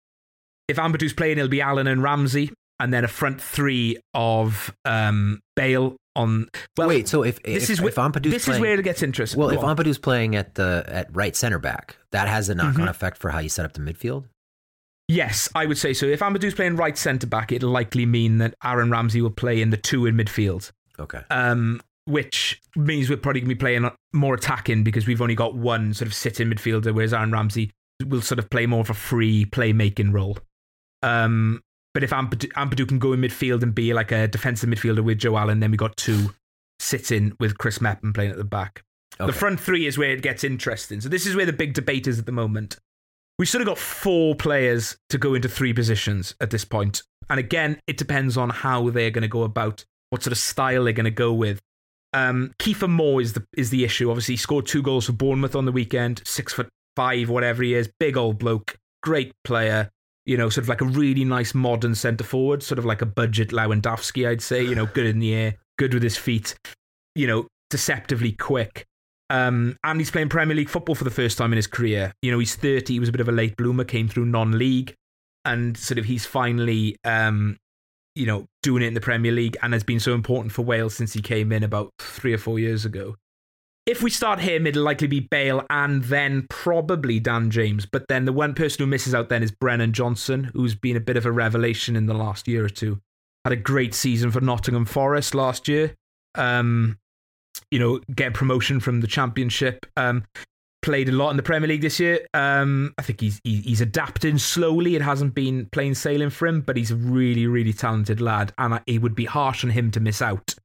if 0.68 0.78
Ampadu 0.78 1.16
playing, 1.16 1.38
it'll 1.40 1.50
be 1.50 1.62
Allen 1.62 1.88
and 1.88 2.04
Ramsey, 2.04 2.52
and 2.80 2.94
then 2.94 3.04
a 3.04 3.08
front 3.08 3.42
three 3.42 3.98
of 4.14 4.74
um, 4.86 5.40
Bale 5.56 5.96
on. 6.16 6.48
Well, 6.78 6.88
Wait, 6.90 7.08
so 7.08 7.24
if 7.24 7.42
this 7.44 7.64
if, 7.64 7.70
is 7.72 7.80
if 7.80 7.98
where, 7.98 8.10
Ampadu's 8.10 8.32
this 8.32 8.46
playing, 8.46 8.58
is 8.58 8.62
where 8.62 8.80
it 8.80 8.84
gets 8.84 9.02
interesting. 9.02 9.40
well, 9.40 9.50
Go 9.50 9.56
if 9.56 9.64
on. 9.64 9.76
Ampadu's 9.76 9.98
playing 9.98 10.36
at 10.36 10.56
the 10.56 10.84
at 10.88 11.14
right 11.16 11.36
center 11.36 11.58
back, 11.60 11.98
that 12.12 12.28
has 12.28 12.50
a 12.50 12.56
knock 12.56 12.76
on 12.78 12.86
Mhm. 12.86 12.90
effect 12.90 13.18
for 13.18 13.32
how 13.32 13.40
you 13.40 13.50
set 13.50 13.66
up 13.66 13.74
the 13.74 13.80
midfield. 13.80 14.26
Yes, 15.10 15.50
I 15.56 15.66
would 15.66 15.78
say 15.80 15.94
so. 15.94 16.06
If 16.06 16.20
Ampadu's 16.20 16.54
playing 16.54 16.76
right 16.76 16.96
centre 16.96 17.26
back, 17.26 17.52
it'll 17.52 17.72
likely 17.72 18.06
mean 18.06 18.38
that 18.38 18.54
Aaron 18.64 18.92
Ramsey 18.92 19.22
will 19.24 19.32
play 19.32 19.60
in 19.60 19.72
the 19.72 19.78
two 19.78 20.06
in 20.06 20.16
midfield, 20.16 20.72
Okay. 21.00 21.22
um, 21.32 21.82
which 22.06 22.62
means 22.76 23.10
we're 23.10 23.18
probably 23.18 23.42
going 23.42 23.50
to 23.50 23.56
be 23.56 23.60
playing 23.60 23.90
more 24.14 24.36
attacking 24.36 24.84
because 24.84 25.08
we've 25.08 25.22
only 25.22 25.34
got 25.34 25.56
one 25.56 25.96
sort 25.96 26.06
of 26.08 26.14
sit 26.14 26.40
in 26.40 26.48
midfielder, 26.52 26.94
whereas 26.94 27.12
Aaron 27.12 27.32
Ramsey 27.32 27.72
will 28.06 28.22
sort 28.22 28.38
of 28.38 28.52
play 28.52 28.68
more 28.68 28.82
of 28.82 28.92
a 28.92 28.94
free 28.94 29.46
playmaking 29.46 30.14
role. 30.14 30.38
Um, 31.02 31.62
but 31.96 32.04
if 32.04 32.12
Ampadu, 32.12 32.48
Ampadu 32.54 32.88
can 32.88 33.00
go 33.00 33.14
in 33.14 33.22
midfield 33.22 33.64
and 33.64 33.74
be 33.74 33.94
like 33.96 34.12
a 34.12 34.28
defensive 34.28 34.70
midfielder 34.70 35.04
with 35.04 35.18
Joe 35.18 35.38
Allen, 35.38 35.60
then 35.60 35.72
we 35.72 35.78
got 35.78 35.98
two 35.98 36.36
sitting 36.80 37.36
with 37.40 37.58
Chris 37.58 37.82
Mepham 37.82 38.14
playing 38.14 38.30
at 38.30 38.38
the 38.38 38.44
back. 38.44 38.84
Okay. 39.20 39.26
The 39.26 39.38
front 39.38 39.60
three 39.60 39.88
is 39.88 39.98
where 39.98 40.12
it 40.12 40.22
gets 40.22 40.44
interesting. 40.44 41.02
So 41.02 41.10
this 41.10 41.26
is 41.26 41.36
where 41.36 41.48
the 41.48 41.52
big 41.52 41.74
debate 41.74 42.06
is 42.06 42.20
at 42.20 42.28
the 42.28 42.32
moment. 42.32 42.78
We've 43.40 43.48
sort 43.48 43.62
of 43.62 43.68
got 43.68 43.78
four 43.78 44.36
players 44.36 44.98
to 45.12 45.18
go 45.18 45.34
into 45.34 45.48
three 45.48 45.72
positions 45.72 46.36
at 46.42 46.52
this 46.52 46.66
point. 46.66 47.04
And 47.30 47.40
again, 47.40 47.80
it 47.88 47.96
depends 47.96 48.36
on 48.36 48.50
how 48.50 48.90
they're 48.90 49.12
going 49.12 49.22
to 49.22 49.30
go 49.30 49.44
about, 49.44 49.86
what 50.10 50.22
sort 50.22 50.34
of 50.34 50.38
style 50.38 50.84
they're 50.84 50.94
going 50.94 51.06
to 51.06 51.12
go 51.12 51.34
with. 51.34 51.62
Um, 52.12 52.54
Kiefer 52.60 52.90
Moore 52.90 53.22
is 53.22 53.34
the 53.34 53.46
is 53.56 53.70
the 53.70 53.86
issue. 53.86 54.10
Obviously, 54.10 54.34
he 54.34 54.38
scored 54.38 54.66
two 54.66 54.82
goals 54.82 55.06
for 55.06 55.14
Bournemouth 55.14 55.56
on 55.56 55.64
the 55.64 55.72
weekend. 55.72 56.22
Six 56.26 56.52
foot 56.52 56.68
five, 56.98 57.30
whatever 57.30 57.64
he 57.64 57.76
is, 57.76 57.90
big 57.98 58.18
old 58.18 58.40
bloke, 58.40 58.76
great 59.02 59.32
player. 59.46 59.90
You 60.26 60.36
know, 60.36 60.50
sort 60.50 60.66
of 60.66 60.70
like 60.70 60.82
a 60.82 60.86
really 60.86 61.24
nice 61.24 61.56
modern 61.56 61.96
centre 61.96 62.26
forward, 62.26 62.62
sort 62.62 62.78
of 62.78 62.86
like 62.86 63.02
a 63.02 63.06
budget 63.06 63.50
Lewandowski, 63.50 64.28
I'd 64.28 64.42
say. 64.42 64.64
You 64.64 64.76
know, 64.76 64.88
good 64.88 65.06
in 65.06 65.20
the 65.20 65.34
air, 65.34 65.56
good 65.78 65.94
with 65.94 66.04
his 66.04 66.18
feet. 66.18 66.56
You 67.16 67.28
know, 67.28 67.48
deceptively 67.70 68.34
quick. 68.34 68.86
Um, 69.30 69.78
and 69.84 70.00
he's 70.00 70.12
playing 70.12 70.30
Premier 70.30 70.56
League 70.56 70.70
football 70.70 70.96
for 70.96 71.04
the 71.04 71.12
first 71.12 71.38
time 71.38 71.54
in 71.54 71.58
his 71.58 71.68
career. 71.68 72.14
You 72.22 72.32
know, 72.32 72.40
he's 72.40 72.56
30, 72.56 72.94
he 72.94 73.00
was 73.00 73.10
a 73.10 73.12
bit 73.12 73.22
of 73.22 73.30
a 73.30 73.32
late 73.32 73.56
bloomer, 73.58 73.84
came 73.84 74.08
through 74.08 74.26
non 74.26 74.58
league, 74.58 74.96
and 75.46 75.78
sort 75.78 75.98
of 75.98 76.06
he's 76.06 76.26
finally, 76.26 76.96
um, 77.04 77.58
you 78.16 78.26
know, 78.26 78.46
doing 78.64 78.84
it 78.84 78.88
in 78.88 78.94
the 78.94 79.02
Premier 79.02 79.32
League 79.32 79.58
and 79.62 79.74
has 79.74 79.84
been 79.84 80.00
so 80.00 80.14
important 80.14 80.52
for 80.52 80.64
Wales 80.64 80.96
since 80.96 81.14
he 81.14 81.22
came 81.22 81.52
in 81.52 81.64
about 81.64 81.92
three 82.00 82.34
or 82.34 82.38
four 82.38 82.60
years 82.60 82.86
ago. 82.86 83.16
If 83.86 84.04
we 84.04 84.12
start 84.12 84.40
him, 84.40 84.68
it'll 84.68 84.84
likely 84.84 85.08
be 85.08 85.20
Bale 85.20 85.66
and 85.70 86.04
then 86.04 86.46
probably 86.50 87.20
Dan 87.20 87.50
James. 87.50 87.88
But 87.88 88.08
then 88.08 88.26
the 88.26 88.34
one 88.34 88.54
person 88.54 88.84
who 88.84 88.88
misses 88.88 89.16
out 89.16 89.30
then 89.30 89.42
is 89.42 89.52
Brennan 89.52 89.94
Johnson, 89.94 90.52
who's 90.54 90.76
been 90.76 90.98
a 90.98 91.00
bit 91.00 91.18
of 91.18 91.26
a 91.26 91.32
revelation 91.32 91.96
in 91.96 92.06
the 92.06 92.14
last 92.14 92.48
year 92.48 92.64
or 92.66 92.70
two. 92.70 93.00
Had 93.46 93.54
a 93.54 93.56
great 93.56 93.96
season 93.96 94.30
for 94.32 94.42
Nottingham 94.42 94.86
Forest 94.86 95.34
last 95.34 95.68
year. 95.68 95.96
Um, 96.36 97.00
you 97.72 97.80
know, 97.80 98.00
get 98.16 98.34
promotion 98.34 98.80
from 98.80 99.02
the 99.02 99.08
championship. 99.08 99.86
Um, 99.98 100.24
played 100.82 101.10
a 101.10 101.12
lot 101.12 101.30
in 101.30 101.38
the 101.38 101.44
Premier 101.44 101.68
League 101.68 101.82
this 101.82 102.00
year. 102.00 102.26
Um, 102.34 102.94
I 102.98 103.02
think 103.02 103.22
he's 103.22 103.40
he, 103.44 103.58
he's 103.62 103.82
adapting 103.82 104.38
slowly. 104.38 104.96
It 104.96 105.02
hasn't 105.02 105.36
been 105.36 105.68
plain 105.72 105.96
sailing 105.96 106.30
for 106.30 106.48
him, 106.48 106.62
but 106.62 106.78
he's 106.78 106.92
a 106.92 106.96
really 106.96 107.48
really 107.48 107.74
talented 107.74 108.22
lad, 108.22 108.54
and 108.58 108.80
it 108.88 109.02
would 109.02 109.16
be 109.16 109.26
harsh 109.26 109.64
on 109.64 109.70
him 109.72 109.92
to 109.92 110.00
miss 110.00 110.22
out. 110.22 110.56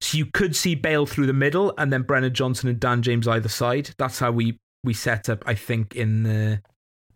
So 0.00 0.16
you 0.16 0.26
could 0.26 0.56
see 0.56 0.74
Bale 0.74 1.06
through 1.06 1.26
the 1.26 1.32
middle, 1.32 1.74
and 1.76 1.92
then 1.92 2.02
Brennan 2.02 2.32
Johnson 2.32 2.68
and 2.68 2.80
Dan 2.80 3.02
James 3.02 3.28
either 3.28 3.48
side. 3.48 3.90
That's 3.98 4.18
how 4.18 4.30
we 4.30 4.58
we 4.82 4.94
set 4.94 5.28
up. 5.28 5.42
I 5.46 5.54
think 5.54 5.94
in 5.94 6.22
the 6.22 6.62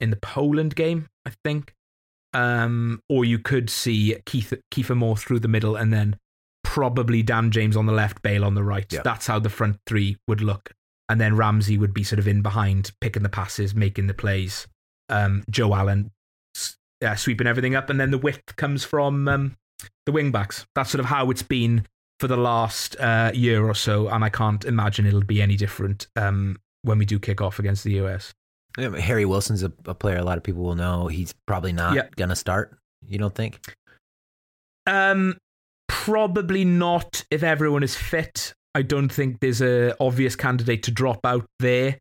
in 0.00 0.11
the 0.11 0.16
Poland 0.16 0.74
game. 0.74 1.08
I 1.26 1.32
think. 1.44 1.74
Um, 2.34 3.02
or 3.08 3.24
you 3.24 3.38
could 3.38 3.70
see 3.70 4.14
Keith 4.26 4.52
Kiefer 4.70 4.94
Moore 4.94 5.16
through 5.16 5.40
the 5.40 5.48
middle, 5.48 5.76
and 5.76 5.92
then 5.92 6.18
probably 6.64 7.23
Dan 7.23 7.51
James 7.51 7.77
on 7.77 7.87
the 7.87 7.92
left, 7.92 8.23
Bale 8.23 8.44
on 8.44 8.55
the 8.55 8.62
right. 8.64 8.90
Yeah. 8.92 9.03
That's 9.03 9.27
how 9.27 9.38
the 9.38 9.51
front 9.51 9.79
three 9.87 10.16
would 10.29 10.40
look. 10.40 10.73
And 11.09 11.21
then 11.21 11.37
Ramsey 11.37 11.79
would 11.79 11.94
be 11.94 12.05
sort 12.05 12.18
of 12.18 12.29
in 12.29 12.42
behind, 12.42 12.92
picking 13.01 13.23
the 13.23 13.29
passes, 13.29 13.75
making 13.75 14.07
the 14.09 14.14
plays. 14.14 14.66
Um, 15.09 15.42
Joe 15.51 15.75
Allen 15.75 16.11
uh, 17.03 17.14
sweeping 17.14 17.47
everything 17.47 17.75
up. 17.75 17.88
And 17.88 17.99
then 17.99 18.11
the 18.11 18.18
width 18.18 18.57
comes 18.57 18.85
from 18.85 19.27
um, 19.29 19.57
the 20.05 20.12
wing 20.12 20.31
backs. 20.31 20.66
That's 20.75 20.90
sort 20.90 21.01
of 21.01 21.07
how 21.07 21.31
it's 21.31 21.42
been 21.42 21.87
for 22.21 22.27
the 22.27 22.37
last 22.37 22.97
uh, 23.01 23.31
year 23.33 23.64
or 23.66 23.75
so. 23.75 24.09
And 24.09 24.23
I 24.25 24.29
can't 24.29 24.64
imagine 24.64 25.07
it'll 25.07 25.23
be 25.23 25.40
any 25.40 25.57
different 25.57 26.09
um, 26.16 26.59
when 26.83 26.99
we 26.99 27.07
do 27.07 27.18
kick 27.18 27.40
off 27.40 27.59
against 27.59 27.85
the 27.85 27.92
US. 28.05 28.35
Yeah, 28.77 28.94
Harry 28.99 29.25
Wilson's 29.25 29.62
a, 29.62 29.73
a 29.87 29.94
player 29.94 30.18
a 30.18 30.25
lot 30.25 30.37
of 30.37 30.44
people 30.44 30.62
will 30.62 30.75
know. 30.75 31.07
He's 31.07 31.33
probably 31.47 31.73
not 31.73 31.94
Yeah. 31.97 32.09
gonna 32.16 32.37
start. 32.37 32.77
You 33.07 33.18
don't 33.18 33.35
think? 33.35 33.61
Um, 34.87 35.38
probably 35.88 36.64
not 36.64 37.24
if 37.31 37.42
everyone 37.42 37.83
is 37.83 37.96
fit. 37.96 38.55
I 38.74 38.83
don't 38.83 39.09
think 39.09 39.40
there's 39.40 39.61
a 39.61 39.94
obvious 40.01 40.37
candidate 40.37 40.83
to 40.85 40.90
drop 40.90 41.20
out 41.24 41.46
there. 41.59 41.98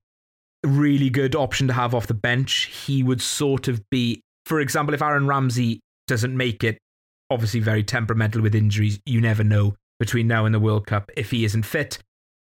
Really 0.63 1.09
good 1.09 1.35
option 1.35 1.67
to 1.67 1.73
have 1.73 1.95
off 1.95 2.07
the 2.07 2.13
bench. 2.13 2.65
He 2.85 3.03
would 3.03 3.21
sort 3.21 3.67
of 3.67 3.81
be, 3.89 4.21
for 4.45 4.59
example, 4.59 4.93
if 4.93 5.01
Aaron 5.01 5.27
Ramsey 5.27 5.79
doesn't 6.07 6.35
make 6.35 6.63
it, 6.63 6.77
obviously 7.29 7.59
very 7.59 7.83
temperamental 7.83 8.41
with 8.41 8.55
injuries. 8.55 8.99
You 9.05 9.21
never 9.21 9.43
know 9.43 9.75
between 9.99 10.27
now 10.27 10.45
and 10.45 10.53
the 10.53 10.59
World 10.59 10.85
Cup 10.85 11.09
if 11.17 11.31
he 11.31 11.45
isn't 11.45 11.63
fit. 11.63 11.99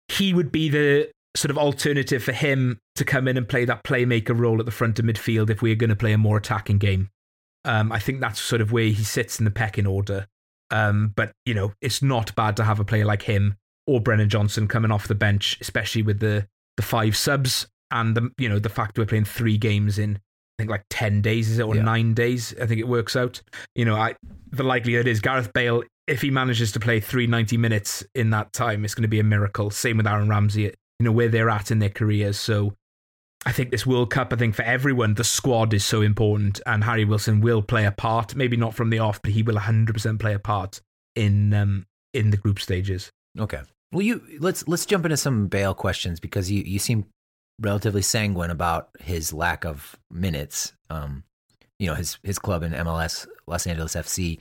He 0.07 0.33
would 0.33 0.51
be 0.51 0.69
the 0.69 1.11
sort 1.35 1.51
of 1.51 1.57
alternative 1.57 2.23
for 2.23 2.33
him 2.33 2.79
to 2.95 3.05
come 3.05 3.27
in 3.27 3.37
and 3.37 3.47
play 3.47 3.65
that 3.65 3.83
playmaker 3.83 4.37
role 4.37 4.59
at 4.59 4.65
the 4.65 4.71
front 4.71 4.99
of 4.99 5.05
midfield 5.05 5.49
if 5.49 5.61
we're 5.61 5.75
going 5.75 5.89
to 5.89 5.95
play 5.95 6.13
a 6.13 6.17
more 6.17 6.37
attacking 6.37 6.77
game. 6.77 7.09
Um, 7.63 7.91
I 7.91 7.99
think 7.99 8.19
that's 8.19 8.41
sort 8.41 8.61
of 8.61 8.71
where 8.71 8.85
he 8.85 9.03
sits 9.03 9.39
in 9.39 9.45
the 9.45 9.51
pecking 9.51 9.87
order. 9.87 10.27
Um, 10.71 11.13
but 11.15 11.31
you 11.45 11.53
know, 11.53 11.73
it's 11.81 12.01
not 12.01 12.33
bad 12.35 12.55
to 12.57 12.63
have 12.63 12.79
a 12.79 12.85
player 12.85 13.05
like 13.05 13.21
him 13.23 13.55
or 13.87 13.99
Brennan 14.01 14.29
Johnson 14.29 14.67
coming 14.67 14.91
off 14.91 15.07
the 15.07 15.15
bench, 15.15 15.57
especially 15.61 16.01
with 16.01 16.19
the 16.19 16.47
the 16.77 16.83
five 16.83 17.15
subs 17.17 17.67
and 17.91 18.15
the 18.15 18.29
you 18.37 18.47
know 18.47 18.59
the 18.59 18.69
fact 18.69 18.97
we're 18.97 19.05
playing 19.05 19.25
three 19.25 19.57
games 19.57 19.99
in 19.99 20.15
I 20.15 20.63
think 20.63 20.71
like 20.71 20.85
ten 20.89 21.21
days 21.21 21.49
is 21.49 21.59
it 21.59 21.63
or 21.63 21.75
Yeah. 21.75 21.81
nine 21.83 22.13
days? 22.13 22.53
I 22.61 22.65
think 22.65 22.79
it 22.79 22.87
works 22.87 23.15
out. 23.15 23.41
You 23.75 23.85
know, 23.85 23.95
I 23.95 24.15
the 24.51 24.63
likelihood 24.63 25.07
is 25.07 25.19
Gareth 25.19 25.51
Bale 25.53 25.83
if 26.07 26.21
he 26.21 26.29
manages 26.31 26.71
to 26.73 26.79
play 26.79 26.99
three 26.99 27.27
ninety 27.27 27.57
minutes 27.57 28.03
in 28.15 28.29
that 28.31 28.53
time, 28.53 28.85
it's 28.85 28.95
going 28.95 29.03
to 29.03 29.07
be 29.09 29.19
a 29.19 29.23
miracle. 29.23 29.69
Same 29.69 29.97
with 29.97 30.07
Aaron 30.07 30.29
Ramsey. 30.29 30.63
You 30.63 30.71
know 31.05 31.11
where 31.11 31.29
they're 31.29 31.49
at 31.49 31.71
in 31.71 31.79
their 31.79 31.89
careers, 31.89 32.37
so. 32.37 32.73
I 33.45 33.51
think 33.51 33.71
this 33.71 33.87
World 33.87 34.11
Cup, 34.11 34.31
I 34.31 34.35
think 34.35 34.53
for 34.55 34.61
everyone, 34.61 35.15
the 35.15 35.23
squad 35.23 35.73
is 35.73 35.83
so 35.83 36.01
important, 36.01 36.61
and 36.65 36.83
Harry 36.83 37.05
Wilson 37.05 37.41
will 37.41 37.63
play 37.63 37.85
a 37.85 37.91
part. 37.91 38.35
Maybe 38.35 38.55
not 38.55 38.75
from 38.75 38.91
the 38.91 38.99
off, 38.99 39.21
but 39.21 39.31
he 39.31 39.41
will 39.41 39.55
100% 39.55 40.19
play 40.19 40.33
a 40.35 40.39
part 40.39 40.79
in 41.15 41.53
um, 41.53 41.85
in 42.13 42.29
the 42.29 42.37
group 42.37 42.59
stages. 42.59 43.09
Okay. 43.39 43.61
Well, 43.91 44.03
you 44.03 44.21
let's 44.39 44.67
let's 44.67 44.85
jump 44.85 45.05
into 45.05 45.17
some 45.17 45.47
Bale 45.47 45.73
questions 45.73 46.19
because 46.19 46.51
you 46.51 46.61
you 46.63 46.77
seem 46.79 47.05
relatively 47.59 48.01
sanguine 48.03 48.51
about 48.51 48.89
his 48.99 49.33
lack 49.33 49.65
of 49.65 49.95
minutes. 50.11 50.73
Um, 50.89 51.23
you 51.79 51.87
know, 51.87 51.95
his 51.95 52.19
his 52.23 52.37
club 52.37 52.61
in 52.63 52.73
MLS, 52.73 53.27
Los 53.47 53.65
Angeles 53.65 53.95
FC, 53.95 54.37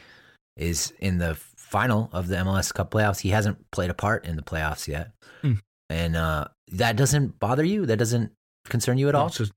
is 0.58 0.92
in 1.00 1.18
the 1.18 1.36
final 1.56 2.10
of 2.12 2.28
the 2.28 2.36
MLS 2.36 2.72
Cup 2.72 2.90
playoffs. 2.90 3.20
He 3.20 3.30
hasn't 3.30 3.70
played 3.70 3.90
a 3.90 3.94
part 3.94 4.26
in 4.26 4.36
the 4.36 4.42
playoffs 4.42 4.86
yet, 4.86 5.12
Hmm. 5.40 5.54
and 5.88 6.16
uh, 6.16 6.48
that 6.72 6.96
doesn't 6.96 7.38
bother 7.40 7.64
you. 7.64 7.86
That 7.86 7.96
doesn't 7.98 8.32
concern 8.70 8.96
you 8.98 9.08
at 9.08 9.14
all. 9.14 9.26
Not, 9.26 9.40
at- 9.40 9.50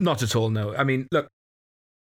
not 0.00 0.22
at 0.22 0.36
all. 0.36 0.50
No, 0.50 0.74
I 0.74 0.84
mean, 0.84 1.06
look, 1.12 1.28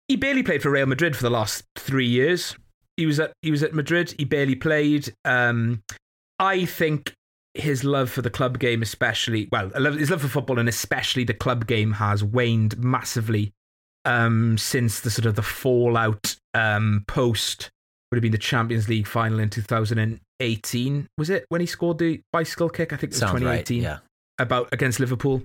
he 0.07 0.15
barely 0.15 0.41
played 0.43 0.61
for 0.63 0.71
Real 0.71 0.85
Madrid 0.87 1.15
for 1.15 1.23
the 1.23 1.29
last 1.29 1.63
three 1.77 2.07
years. 2.07 2.55
He 2.97 3.05
was 3.05 3.19
at 3.19 3.31
he 3.41 3.51
was 3.51 3.63
at 3.63 3.73
Madrid. 3.73 4.13
He 4.17 4.25
barely 4.25 4.55
played. 4.55 5.13
Um, 5.23 5.81
I 6.39 6.65
think 6.65 7.13
his 7.53 7.83
love 7.83 8.09
for 8.09 8.21
the 8.21 8.29
club 8.29 8.59
game, 8.59 8.81
especially 8.81 9.47
well, 9.51 9.69
his 9.69 10.09
love 10.09 10.21
for 10.21 10.27
football 10.27 10.59
and 10.59 10.67
especially 10.69 11.23
the 11.23 11.33
club 11.33 11.67
game, 11.67 11.93
has 11.93 12.23
waned 12.23 12.77
massively 12.77 13.51
um, 14.05 14.57
since 14.57 14.99
the 15.01 15.09
sort 15.11 15.25
of 15.25 15.35
the 15.35 15.41
fallout 15.41 16.35
um, 16.53 17.03
post 17.07 17.69
would 18.11 18.17
have 18.17 18.21
been 18.23 18.31
the 18.31 18.37
Champions 18.37 18.89
League 18.89 19.07
final 19.07 19.39
in 19.39 19.49
2018. 19.49 21.07
Was 21.17 21.29
it 21.29 21.45
when 21.49 21.61
he 21.61 21.67
scored 21.67 21.97
the 21.99 22.21
bicycle 22.33 22.69
kick? 22.69 22.91
I 22.91 22.95
think 22.97 23.03
it 23.03 23.09
was 23.11 23.19
Sounds 23.19 23.33
right. 23.43 23.65
2018 23.65 23.81
Yeah. 23.83 23.99
about 24.39 24.69
against 24.73 24.99
Liverpool. 24.99 25.43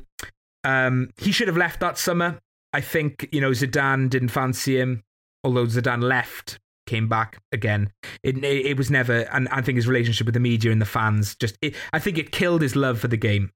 Um, 0.64 1.10
he 1.18 1.32
should 1.32 1.48
have 1.48 1.56
left 1.56 1.80
that 1.80 1.98
summer. 1.98 2.40
I 2.72 2.80
think 2.80 3.28
you 3.30 3.40
know 3.40 3.50
Zidane 3.50 4.10
didn't 4.10 4.28
fancy 4.30 4.78
him, 4.78 5.04
although 5.44 5.66
Zidane 5.66 6.02
left, 6.02 6.58
came 6.86 7.08
back 7.08 7.38
again. 7.52 7.92
It 8.22 8.38
it, 8.38 8.66
it 8.66 8.76
was 8.76 8.90
never, 8.90 9.20
and 9.32 9.48
I 9.48 9.60
think 9.60 9.76
his 9.76 9.86
relationship 9.88 10.26
with 10.26 10.34
the 10.34 10.40
media 10.40 10.72
and 10.72 10.80
the 10.80 10.86
fans 10.86 11.36
just. 11.36 11.56
It, 11.62 11.74
I 11.92 11.98
think 11.98 12.18
it 12.18 12.32
killed 12.32 12.62
his 12.62 12.74
love 12.74 12.98
for 12.98 13.08
the 13.08 13.16
game. 13.16 13.50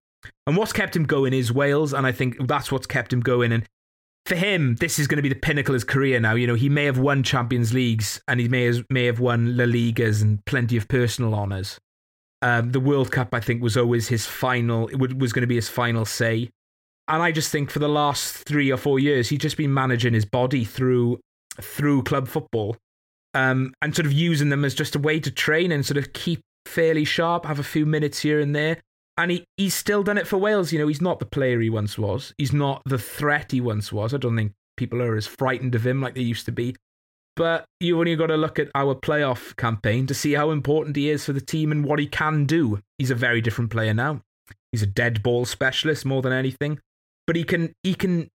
And 0.47 0.57
what's 0.57 0.73
kept 0.73 0.97
him 0.97 1.05
going 1.05 1.33
is 1.33 1.53
Wales, 1.53 1.93
and 1.93 2.07
I 2.07 2.13
think 2.13 2.47
that's 2.47 2.73
what's 2.73 2.87
kept 2.87 3.13
him 3.13 3.21
going. 3.21 3.53
And 3.53 3.65
for 4.29 4.35
him, 4.35 4.77
this 4.77 4.99
is 4.99 5.07
going 5.07 5.17
to 5.17 5.23
be 5.23 5.29
the 5.29 5.35
pinnacle 5.35 5.73
of 5.73 5.77
his 5.77 5.85
career 5.85 6.21
now. 6.21 6.35
You 6.35 6.47
know, 6.47 6.55
he 6.55 6.69
may 6.69 6.85
have 6.85 6.99
won 6.99 7.23
Champions 7.23 7.73
Leagues 7.73 8.21
and 8.29 8.39
he 8.39 8.49
may 8.49 8.65
have, 8.65 8.85
may 8.91 9.07
have 9.07 9.21
won 9.21 9.57
La 9.57 9.65
Ligas 9.65 10.23
and 10.23 10.45
plenty 10.45 10.77
of 10.77 10.87
personal 10.87 11.35
honours. 11.35 11.81
Um, 12.43 12.71
the 12.71 12.81
World 12.81 13.11
Cup, 13.11 13.33
I 13.33 13.41
think, 13.41 13.63
was 13.63 13.77
always 13.77 14.09
his 14.09 14.27
final, 14.27 14.89
it 14.89 15.19
was 15.19 15.33
going 15.33 15.41
to 15.41 15.49
be 15.49 15.55
his 15.57 15.69
final 15.69 16.05
say. 16.05 16.51
And 17.09 17.23
I 17.23 17.33
just 17.33 17.51
think 17.51 17.71
for 17.71 17.79
the 17.79 17.89
last 17.89 18.45
three 18.47 18.71
or 18.71 18.77
four 18.77 18.99
years, 18.99 19.29
he's 19.29 19.39
just 19.39 19.57
been 19.57 19.73
managing 19.73 20.13
his 20.13 20.25
body 20.25 20.65
through 20.65 21.21
through 21.61 22.03
club 22.05 22.29
football 22.29 22.77
um, 23.35 23.73
and 23.83 23.95
sort 23.95 24.07
of 24.07 24.13
using 24.13 24.49
them 24.49 24.65
as 24.65 24.75
just 24.75 24.95
a 24.95 24.99
way 24.99 25.19
to 25.21 25.31
train 25.31 25.73
and 25.73 25.85
sort 25.85 25.99
of 25.99 26.13
keep 26.13 26.41
fairly 26.67 27.05
sharp, 27.05 27.45
have 27.45 27.59
a 27.59 27.65
few 27.65 27.87
minutes 27.87 28.21
here 28.21 28.41
and 28.41 28.55
there. 28.55 28.79
And 29.17 29.33
he, 29.33 29.45
he's 29.57 29.75
still 29.75 30.05
done 30.05 30.19
it 30.19 30.29
for 30.29 30.37
Wales. 30.37 30.73
You 30.73 30.79
know, 30.79 30.87
he's 30.87 31.01
not 31.01 31.19
the 31.19 31.27
player 31.27 31.61
he 31.61 31.71
once 31.71 31.99
was. 31.99 32.33
He's 32.39 32.53
not 32.53 32.83
the 32.85 32.99
threat 32.99 33.51
he 33.51 33.61
once 33.61 33.93
was. 33.93 34.15
I 34.15 34.19
don't 34.19 34.37
think 34.37 34.53
people 34.77 35.03
are 35.03 35.17
as 35.17 35.27
frightened 35.27 35.75
of 35.75 35.87
him 35.87 36.01
like 36.01 36.15
they 36.15 36.21
used 36.21 36.47
to 36.47 36.53
be. 36.53 36.77
But 37.35 37.65
you've 37.81 37.99
only 37.99 38.17
got 38.17 38.27
to 38.29 38.37
look 38.37 38.59
at 38.59 38.71
our 38.75 38.95
playoff 38.95 39.57
campaign 39.57 40.07
to 40.07 40.15
see 40.15 40.33
how 40.33 40.51
important 40.51 40.97
he 40.97 41.11
is 41.11 41.25
for 41.25 41.33
the 41.33 41.41
team 41.41 41.73
and 41.73 41.85
what 41.85 41.99
he 41.99 42.07
can 42.07 42.47
do. 42.47 42.81
He's 42.99 43.11
a 43.11 43.17
very 43.17 43.41
different 43.41 43.71
player 43.71 43.95
now. 43.95 44.23
He's 44.73 44.83
a 44.83 44.87
dead 44.87 45.23
ball 45.23 45.45
specialist 45.45 46.05
more 46.05 46.23
than 46.23 46.33
anything. 46.33 46.81
But 47.29 47.37
he 47.37 47.45
can 47.45 47.75
he 47.85 47.95
can 47.95 48.31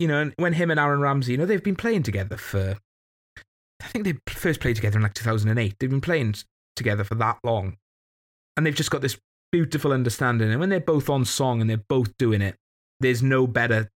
you 0.00 0.08
know, 0.08 0.32
when 0.38 0.54
him 0.54 0.70
and 0.70 0.80
Aaron 0.80 1.00
Ramsey, 1.00 1.32
you 1.32 1.38
know, 1.38 1.44
they've 1.44 1.62
been 1.62 1.76
playing 1.76 2.02
together 2.02 2.38
for 2.38 2.78
I 3.82 3.86
think 3.86 4.04
they 4.04 4.14
first 4.26 4.60
played 4.60 4.76
together 4.76 4.96
in 4.96 5.02
like 5.02 5.14
2008. 5.14 5.76
They've 5.78 5.90
been 5.90 6.00
playing 6.00 6.34
together 6.74 7.04
for 7.04 7.14
that 7.16 7.38
long. 7.44 7.76
And 8.56 8.66
they've 8.66 8.74
just 8.74 8.90
got 8.90 9.02
this 9.02 9.18
beautiful 9.52 9.92
understanding. 9.92 10.50
And 10.50 10.58
when 10.58 10.70
they're 10.70 10.80
both 10.80 11.08
on 11.10 11.24
song 11.24 11.60
and 11.60 11.68
they're 11.68 11.84
both 11.88 12.16
doing 12.18 12.40
it, 12.40 12.56
there's 12.98 13.22
no 13.22 13.46
better 13.46 13.90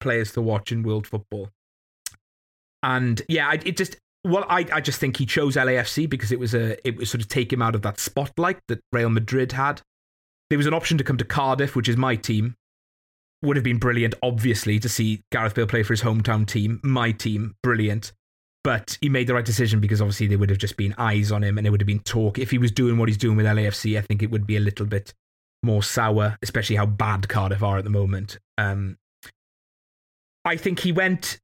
players 0.00 0.32
to 0.32 0.42
watch 0.42 0.72
in 0.72 0.82
world 0.82 1.06
football. 1.06 1.50
And 2.82 3.22
yeah, 3.28 3.52
it 3.52 3.76
just 3.76 3.96
well, 4.24 4.44
I, 4.48 4.66
I 4.72 4.80
just 4.80 4.98
think 4.98 5.18
he 5.18 5.26
chose 5.26 5.54
LAFC 5.54 6.08
because 6.08 6.32
it 6.32 6.40
was 6.40 6.52
a 6.54 6.76
it 6.86 6.96
was 6.96 7.10
sort 7.10 7.20
of 7.20 7.28
take 7.28 7.52
him 7.52 7.62
out 7.62 7.74
of 7.76 7.82
that 7.82 8.00
spotlight 8.00 8.58
that 8.66 8.80
Real 8.92 9.10
Madrid 9.10 9.52
had. 9.52 9.82
There 10.50 10.58
was 10.58 10.66
an 10.66 10.74
option 10.74 10.98
to 10.98 11.04
come 11.04 11.16
to 11.16 11.24
Cardiff, 11.24 11.76
which 11.76 11.88
is 11.88 11.96
my 11.96 12.16
team. 12.16 12.56
Would 13.42 13.56
have 13.56 13.64
been 13.64 13.78
brilliant, 13.78 14.14
obviously, 14.22 14.78
to 14.78 14.88
see 14.88 15.22
Gareth 15.30 15.54
Bale 15.54 15.66
play 15.66 15.82
for 15.82 15.92
his 15.92 16.02
hometown 16.02 16.46
team, 16.46 16.80
my 16.82 17.12
team, 17.12 17.56
brilliant. 17.62 18.12
But 18.62 18.96
he 19.02 19.10
made 19.10 19.26
the 19.26 19.34
right 19.34 19.44
decision 19.44 19.80
because 19.80 20.00
obviously 20.00 20.26
there 20.26 20.38
would 20.38 20.48
have 20.48 20.58
just 20.58 20.78
been 20.78 20.94
eyes 20.96 21.30
on 21.30 21.44
him 21.44 21.58
and 21.58 21.64
there 21.66 21.70
would 21.70 21.82
have 21.82 21.86
been 21.86 22.00
talk. 22.00 22.38
If 22.38 22.50
he 22.50 22.56
was 22.56 22.72
doing 22.72 22.96
what 22.96 23.10
he's 23.10 23.18
doing 23.18 23.36
with 23.36 23.44
LAFC, 23.44 23.98
I 23.98 24.00
think 24.00 24.22
it 24.22 24.30
would 24.30 24.46
be 24.46 24.56
a 24.56 24.60
little 24.60 24.86
bit 24.86 25.12
more 25.62 25.82
sour, 25.82 26.38
especially 26.42 26.76
how 26.76 26.86
bad 26.86 27.28
Cardiff 27.28 27.62
are 27.62 27.76
at 27.76 27.84
the 27.84 27.90
moment. 27.90 28.38
Um, 28.56 28.96
I 30.46 30.56
think 30.56 30.80
he 30.80 30.92
went 30.92 31.38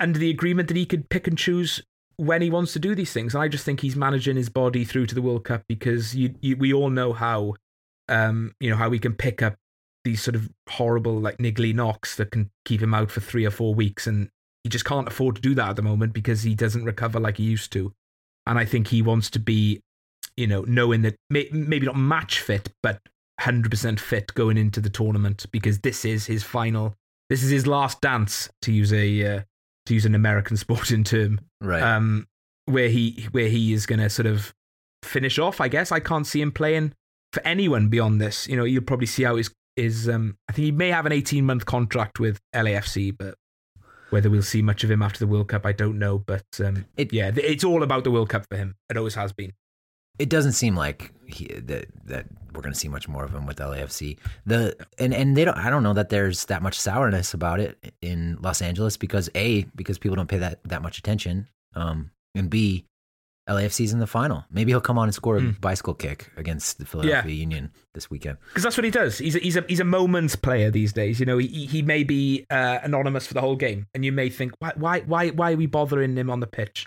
under 0.00 0.18
the 0.18 0.30
agreement 0.30 0.66
that 0.68 0.76
he 0.76 0.86
could 0.86 1.08
pick 1.08 1.28
and 1.28 1.38
choose 1.38 1.80
when 2.16 2.42
he 2.42 2.50
wants 2.50 2.72
to 2.72 2.78
do 2.78 2.94
these 2.94 3.12
things. 3.12 3.34
And 3.34 3.42
I 3.42 3.48
just 3.48 3.64
think 3.64 3.80
he's 3.80 3.96
managing 3.96 4.36
his 4.36 4.48
body 4.48 4.84
through 4.84 5.06
to 5.06 5.14
the 5.14 5.22
World 5.22 5.44
Cup 5.44 5.62
because 5.68 6.14
you, 6.14 6.34
you, 6.40 6.56
we 6.56 6.72
all 6.72 6.90
know 6.90 7.12
how, 7.12 7.54
um, 8.08 8.52
you 8.60 8.70
know, 8.70 8.76
how 8.76 8.88
we 8.88 8.98
can 8.98 9.14
pick 9.14 9.42
up 9.42 9.54
these 10.04 10.22
sort 10.22 10.36
of 10.36 10.50
horrible, 10.68 11.18
like 11.18 11.38
niggly 11.38 11.74
knocks 11.74 12.16
that 12.16 12.30
can 12.30 12.50
keep 12.64 12.80
him 12.80 12.94
out 12.94 13.10
for 13.10 13.20
three 13.20 13.44
or 13.44 13.50
four 13.50 13.74
weeks. 13.74 14.06
And 14.06 14.28
he 14.62 14.70
just 14.70 14.84
can't 14.84 15.08
afford 15.08 15.36
to 15.36 15.42
do 15.42 15.54
that 15.54 15.70
at 15.70 15.76
the 15.76 15.82
moment 15.82 16.12
because 16.12 16.42
he 16.42 16.54
doesn't 16.54 16.84
recover 16.84 17.18
like 17.18 17.38
he 17.38 17.44
used 17.44 17.72
to. 17.72 17.92
And 18.46 18.58
I 18.58 18.64
think 18.64 18.88
he 18.88 19.02
wants 19.02 19.30
to 19.30 19.38
be, 19.38 19.80
you 20.36 20.46
know, 20.46 20.62
knowing 20.68 21.02
that 21.02 21.16
may, 21.30 21.48
maybe 21.50 21.86
not 21.86 21.96
match 21.96 22.40
fit, 22.40 22.70
but 22.82 23.00
100% 23.40 23.98
fit 23.98 24.32
going 24.34 24.58
into 24.58 24.80
the 24.80 24.90
tournament 24.90 25.46
because 25.50 25.80
this 25.80 26.04
is 26.04 26.26
his 26.26 26.42
final, 26.42 26.94
this 27.30 27.42
is 27.42 27.50
his 27.50 27.66
last 27.66 28.00
dance 28.00 28.48
to 28.62 28.72
use 28.72 28.92
a, 28.92 29.36
uh, 29.36 29.42
to 29.86 29.94
use 29.94 30.06
an 30.06 30.14
American 30.14 30.56
sporting 30.58 31.04
term. 31.04 31.40
Right. 31.60 31.82
Um, 31.82 32.26
where 32.66 32.88
he, 32.88 33.28
where 33.32 33.48
he 33.48 33.72
is 33.72 33.84
going 33.84 33.98
to 33.98 34.08
sort 34.08 34.26
of 34.26 34.54
finish 35.02 35.38
off, 35.38 35.60
I 35.60 35.68
guess. 35.68 35.92
I 35.92 36.00
can't 36.00 36.26
see 36.26 36.40
him 36.40 36.52
playing 36.52 36.94
for 37.32 37.46
anyone 37.46 37.88
beyond 37.88 38.20
this. 38.20 38.48
You 38.48 38.56
know, 38.56 38.64
you'll 38.64 38.84
probably 38.84 39.06
see 39.06 39.24
how 39.24 39.36
his, 39.36 39.50
his, 39.76 40.08
um, 40.08 40.36
I 40.48 40.52
think 40.52 40.64
he 40.64 40.72
may 40.72 40.90
have 40.90 41.06
an 41.06 41.12
18 41.12 41.44
month 41.44 41.66
contract 41.66 42.20
with 42.20 42.40
LAFC, 42.54 43.16
but 43.16 43.36
whether 44.10 44.30
we'll 44.30 44.42
see 44.42 44.62
much 44.62 44.84
of 44.84 44.90
him 44.90 45.02
after 45.02 45.18
the 45.18 45.26
World 45.26 45.48
Cup, 45.48 45.66
I 45.66 45.72
don't 45.72 45.98
know. 45.98 46.18
But 46.18 46.44
um, 46.64 46.86
it, 46.96 47.12
yeah, 47.12 47.32
it's 47.34 47.64
all 47.64 47.82
about 47.82 48.04
the 48.04 48.10
World 48.10 48.28
Cup 48.28 48.46
for 48.48 48.56
him. 48.56 48.76
It 48.88 48.96
always 48.96 49.14
has 49.14 49.32
been. 49.32 49.52
It 50.18 50.28
doesn't 50.28 50.52
seem 50.52 50.76
like 50.76 51.12
he, 51.26 51.46
that 51.46 51.86
that 52.04 52.26
we're 52.52 52.62
going 52.62 52.72
to 52.72 52.78
see 52.78 52.86
much 52.86 53.08
more 53.08 53.24
of 53.24 53.34
him 53.34 53.46
with 53.46 53.56
LAFC. 53.56 54.16
The 54.46 54.76
and 54.98 55.12
and 55.12 55.36
they 55.36 55.44
don't. 55.44 55.58
I 55.58 55.70
don't 55.70 55.82
know 55.82 55.94
that 55.94 56.10
there's 56.10 56.44
that 56.44 56.62
much 56.62 56.78
sourness 56.78 57.34
about 57.34 57.58
it 57.58 57.92
in 58.00 58.38
Los 58.40 58.62
Angeles 58.62 58.96
because 58.96 59.28
a 59.34 59.64
because 59.74 59.98
people 59.98 60.14
don't 60.14 60.28
pay 60.28 60.38
that 60.38 60.62
that 60.64 60.82
much 60.82 60.98
attention. 60.98 61.48
Um, 61.74 62.12
and 62.36 62.48
b 62.48 62.84
LAFC's 63.48 63.92
in 63.92 63.98
the 63.98 64.06
final. 64.06 64.44
Maybe 64.50 64.72
he'll 64.72 64.80
come 64.80 64.98
on 64.98 65.08
and 65.08 65.14
score 65.14 65.36
a 65.36 65.40
mm. 65.40 65.60
bicycle 65.60 65.94
kick 65.94 66.30
against 66.36 66.78
the 66.78 66.86
Philadelphia 66.86 67.32
yeah. 67.32 67.40
Union 67.40 67.70
this 67.92 68.10
weekend. 68.10 68.38
Because 68.48 68.62
that's 68.62 68.76
what 68.76 68.84
he 68.84 68.90
does. 68.90 69.18
He's 69.18 69.36
a, 69.36 69.38
he's 69.38 69.56
a 69.56 69.64
he's 69.68 69.80
a 69.80 69.84
moments 69.84 70.34
player 70.34 70.70
these 70.70 70.92
days. 70.92 71.20
You 71.20 71.26
know, 71.26 71.38
he 71.38 71.66
he 71.66 71.82
may 71.82 72.04
be 72.04 72.46
uh, 72.50 72.78
anonymous 72.82 73.26
for 73.26 73.34
the 73.34 73.40
whole 73.40 73.56
game, 73.56 73.86
and 73.94 74.04
you 74.04 74.12
may 74.12 74.30
think, 74.30 74.54
why 74.60 74.72
why 74.76 75.00
why 75.00 75.28
why 75.30 75.52
are 75.52 75.56
we 75.56 75.66
bothering 75.66 76.16
him 76.16 76.30
on 76.30 76.40
the 76.40 76.46
pitch? 76.46 76.86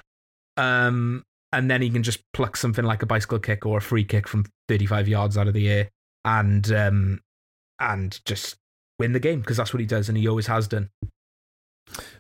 Um, 0.58 1.24
and 1.52 1.70
then 1.70 1.82
he 1.82 1.90
can 1.90 2.04
just 2.04 2.20
pluck 2.34 2.58
something 2.58 2.84
like 2.84 3.04
a 3.04 3.06
bicycle 3.06 3.40
kick 3.40 3.66
or 3.66 3.78
a 3.78 3.82
free 3.82 4.04
kick 4.04 4.28
from 4.28 4.46
35 4.68 5.08
yards 5.08 5.38
out 5.38 5.48
of 5.48 5.54
the 5.54 5.70
air, 5.70 5.90
and 6.26 6.72
um, 6.72 7.22
and 7.80 8.20
just 8.26 8.58
win 9.00 9.14
the 9.14 9.20
game 9.20 9.42
because 9.42 9.58
that's 9.58 9.74
what 9.74 9.80
he 9.80 9.86
does, 9.86 10.10
and 10.10 10.18
he 10.18 10.28
always 10.28 10.48
has 10.48 10.68
done. 10.68 10.90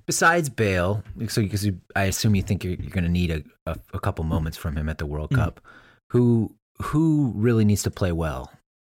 Besides 0.07 0.49
Bale, 0.49 1.03
so 1.27 1.41
because 1.41 1.69
I 1.95 2.05
assume 2.05 2.33
you 2.33 2.41
think 2.41 2.63
you're, 2.63 2.75
you're 2.75 2.91
going 2.91 3.03
to 3.03 3.09
need 3.09 3.29
a, 3.29 3.43
a, 3.65 3.77
a, 3.93 3.99
couple 3.99 4.23
moments 4.23 4.57
from 4.57 4.77
him 4.77 4.87
at 4.87 4.99
the 4.99 5.05
World 5.05 5.31
mm. 5.31 5.35
Cup, 5.35 5.59
who 6.11 6.55
who 6.81 7.33
really 7.35 7.65
needs 7.65 7.83
to 7.83 7.91
play 7.91 8.13
well 8.13 8.49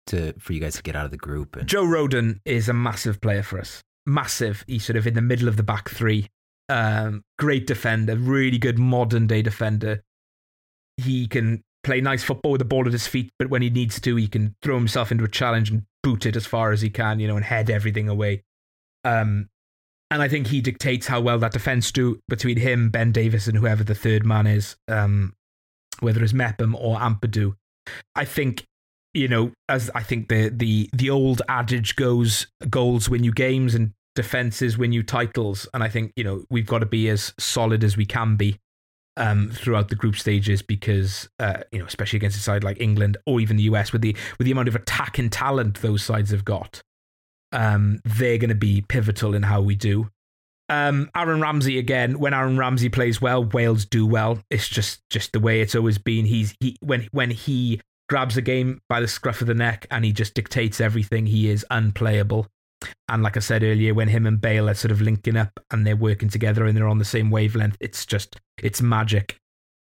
to 0.06 0.32
for 0.38 0.52
you 0.52 0.60
guys 0.60 0.76
to 0.76 0.82
get 0.84 0.94
out 0.94 1.04
of 1.04 1.10
the 1.10 1.16
group? 1.16 1.56
And... 1.56 1.68
Joe 1.68 1.84
Rodon 1.84 2.38
is 2.44 2.68
a 2.68 2.72
massive 2.72 3.20
player 3.20 3.42
for 3.42 3.58
us. 3.58 3.82
Massive. 4.06 4.64
He's 4.68 4.84
sort 4.84 4.96
of 4.96 5.06
in 5.06 5.14
the 5.14 5.20
middle 5.20 5.48
of 5.48 5.56
the 5.56 5.64
back 5.64 5.90
three. 5.90 6.28
Um, 6.68 7.24
great 7.38 7.66
defender, 7.66 8.14
really 8.14 8.58
good 8.58 8.78
modern 8.78 9.26
day 9.26 9.42
defender. 9.42 10.04
He 10.96 11.26
can 11.26 11.64
play 11.82 12.00
nice 12.00 12.22
football 12.22 12.52
with 12.52 12.60
the 12.60 12.64
ball 12.64 12.86
at 12.86 12.92
his 12.92 13.08
feet, 13.08 13.32
but 13.36 13.50
when 13.50 13.62
he 13.62 13.70
needs 13.70 14.00
to, 14.02 14.14
he 14.14 14.28
can 14.28 14.54
throw 14.62 14.76
himself 14.76 15.10
into 15.10 15.24
a 15.24 15.28
challenge 15.28 15.70
and 15.70 15.82
boot 16.04 16.26
it 16.26 16.36
as 16.36 16.46
far 16.46 16.70
as 16.70 16.82
he 16.82 16.90
can, 16.90 17.18
you 17.18 17.26
know, 17.26 17.36
and 17.36 17.44
head 17.44 17.68
everything 17.68 18.08
away. 18.08 18.44
Um, 19.02 19.48
and 20.10 20.22
I 20.22 20.28
think 20.28 20.48
he 20.48 20.60
dictates 20.60 21.06
how 21.06 21.20
well 21.20 21.38
that 21.38 21.52
defense 21.52 21.92
do 21.92 22.20
between 22.28 22.56
him, 22.56 22.90
Ben 22.90 23.12
Davies, 23.12 23.46
and 23.46 23.56
whoever 23.56 23.84
the 23.84 23.94
third 23.94 24.26
man 24.26 24.46
is, 24.46 24.76
um, 24.88 25.34
whether 26.00 26.22
it's 26.22 26.32
Mepham 26.32 26.74
or 26.74 26.98
Ampadu. 26.98 27.54
I 28.14 28.24
think 28.24 28.64
you 29.14 29.28
know, 29.28 29.52
as 29.68 29.90
I 29.94 30.02
think 30.02 30.28
the 30.28 30.48
the 30.48 30.88
the 30.92 31.10
old 31.10 31.42
adage 31.48 31.96
goes, 31.96 32.46
goals 32.68 33.08
win 33.08 33.24
you 33.24 33.32
games 33.32 33.74
and 33.74 33.92
defenses 34.14 34.78
win 34.78 34.92
you 34.92 35.02
titles. 35.02 35.68
And 35.74 35.82
I 35.82 35.88
think 35.88 36.12
you 36.16 36.24
know 36.24 36.44
we've 36.50 36.66
got 36.66 36.80
to 36.80 36.86
be 36.86 37.08
as 37.08 37.32
solid 37.38 37.84
as 37.84 37.96
we 37.96 38.06
can 38.06 38.36
be 38.36 38.58
um, 39.16 39.50
throughout 39.50 39.88
the 39.88 39.96
group 39.96 40.16
stages 40.16 40.62
because 40.62 41.28
uh, 41.38 41.62
you 41.72 41.78
know, 41.78 41.86
especially 41.86 42.18
against 42.18 42.36
a 42.36 42.40
side 42.40 42.64
like 42.64 42.80
England 42.80 43.16
or 43.26 43.40
even 43.40 43.56
the 43.56 43.64
US, 43.64 43.92
with 43.92 44.02
the 44.02 44.16
with 44.38 44.44
the 44.44 44.52
amount 44.52 44.68
of 44.68 44.76
attacking 44.76 45.30
talent 45.30 45.80
those 45.82 46.02
sides 46.02 46.30
have 46.30 46.44
got 46.44 46.82
um, 47.52 48.00
they're 48.04 48.38
going 48.38 48.50
to 48.50 48.54
be 48.54 48.82
pivotal 48.82 49.34
in 49.34 49.42
how 49.42 49.60
we 49.60 49.74
do. 49.74 50.08
Um, 50.68 51.10
Aaron 51.16 51.40
Ramsey 51.40 51.78
again. 51.78 52.18
When 52.18 52.32
Aaron 52.32 52.56
Ramsey 52.56 52.88
plays 52.88 53.20
well, 53.20 53.44
Wales 53.44 53.84
do 53.84 54.06
well. 54.06 54.38
It's 54.50 54.68
just 54.68 55.00
just 55.10 55.32
the 55.32 55.40
way 55.40 55.60
it's 55.60 55.74
always 55.74 55.98
been. 55.98 56.26
He's 56.26 56.54
he 56.60 56.76
when 56.80 57.08
when 57.10 57.30
he 57.30 57.80
grabs 58.08 58.36
a 58.36 58.42
game 58.42 58.80
by 58.88 59.00
the 59.00 59.08
scruff 59.08 59.40
of 59.40 59.46
the 59.46 59.54
neck 59.54 59.86
and 59.90 60.04
he 60.04 60.12
just 60.12 60.34
dictates 60.34 60.80
everything. 60.80 61.26
He 61.26 61.48
is 61.48 61.66
unplayable. 61.70 62.46
And 63.08 63.22
like 63.22 63.36
I 63.36 63.40
said 63.40 63.62
earlier, 63.62 63.94
when 63.94 64.08
him 64.08 64.26
and 64.26 64.40
Bale 64.40 64.68
are 64.68 64.74
sort 64.74 64.92
of 64.92 65.00
linking 65.00 65.36
up 65.36 65.60
and 65.70 65.86
they're 65.86 65.96
working 65.96 66.28
together 66.28 66.64
and 66.64 66.76
they're 66.76 66.88
on 66.88 66.98
the 66.98 67.04
same 67.04 67.30
wavelength, 67.30 67.76
it's 67.80 68.06
just 68.06 68.36
it's 68.62 68.80
magic. 68.80 69.36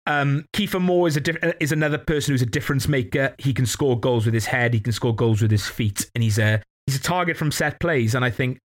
Um, 0.05 0.45
Kiefer 0.53 0.81
Moore 0.81 1.07
is 1.07 1.17
a 1.17 1.21
diff- 1.21 1.55
is 1.59 1.71
another 1.71 1.97
person 1.97 2.33
who's 2.33 2.41
a 2.41 2.47
difference 2.47 2.87
maker. 2.87 3.35
He 3.37 3.53
can 3.53 3.65
score 3.65 3.99
goals 3.99 4.25
with 4.25 4.33
his 4.33 4.45
head. 4.47 4.73
He 4.73 4.79
can 4.79 4.93
score 4.93 5.15
goals 5.15 5.41
with 5.41 5.51
his 5.51 5.67
feet, 5.67 6.09
and 6.15 6.23
he's 6.23 6.39
a 6.39 6.63
he's 6.89 6.99
a 6.99 7.03
target 7.03 7.37
from 7.37 7.51
set 7.51 7.79
plays, 7.79 8.15
and 8.15 8.25
I 8.25 8.31
think 8.31 8.59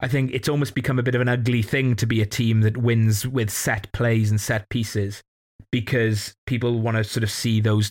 I 0.00 0.08
think 0.08 0.32
it's 0.34 0.50
almost 0.50 0.74
become 0.74 0.98
a 0.98 1.02
bit 1.02 1.14
of 1.14 1.22
an 1.22 1.28
ugly 1.28 1.62
thing 1.62 1.96
to 1.96 2.06
be 2.06 2.20
a 2.20 2.26
team 2.26 2.60
that 2.60 2.76
wins 2.76 3.26
with 3.26 3.50
set 3.50 3.90
plays 3.92 4.30
and 4.30 4.38
set 4.38 4.68
pieces 4.68 5.22
because 5.72 6.34
people 6.46 6.80
want 6.80 6.98
to 6.98 7.04
sort 7.04 7.24
of 7.24 7.30
see 7.30 7.60
those 7.60 7.90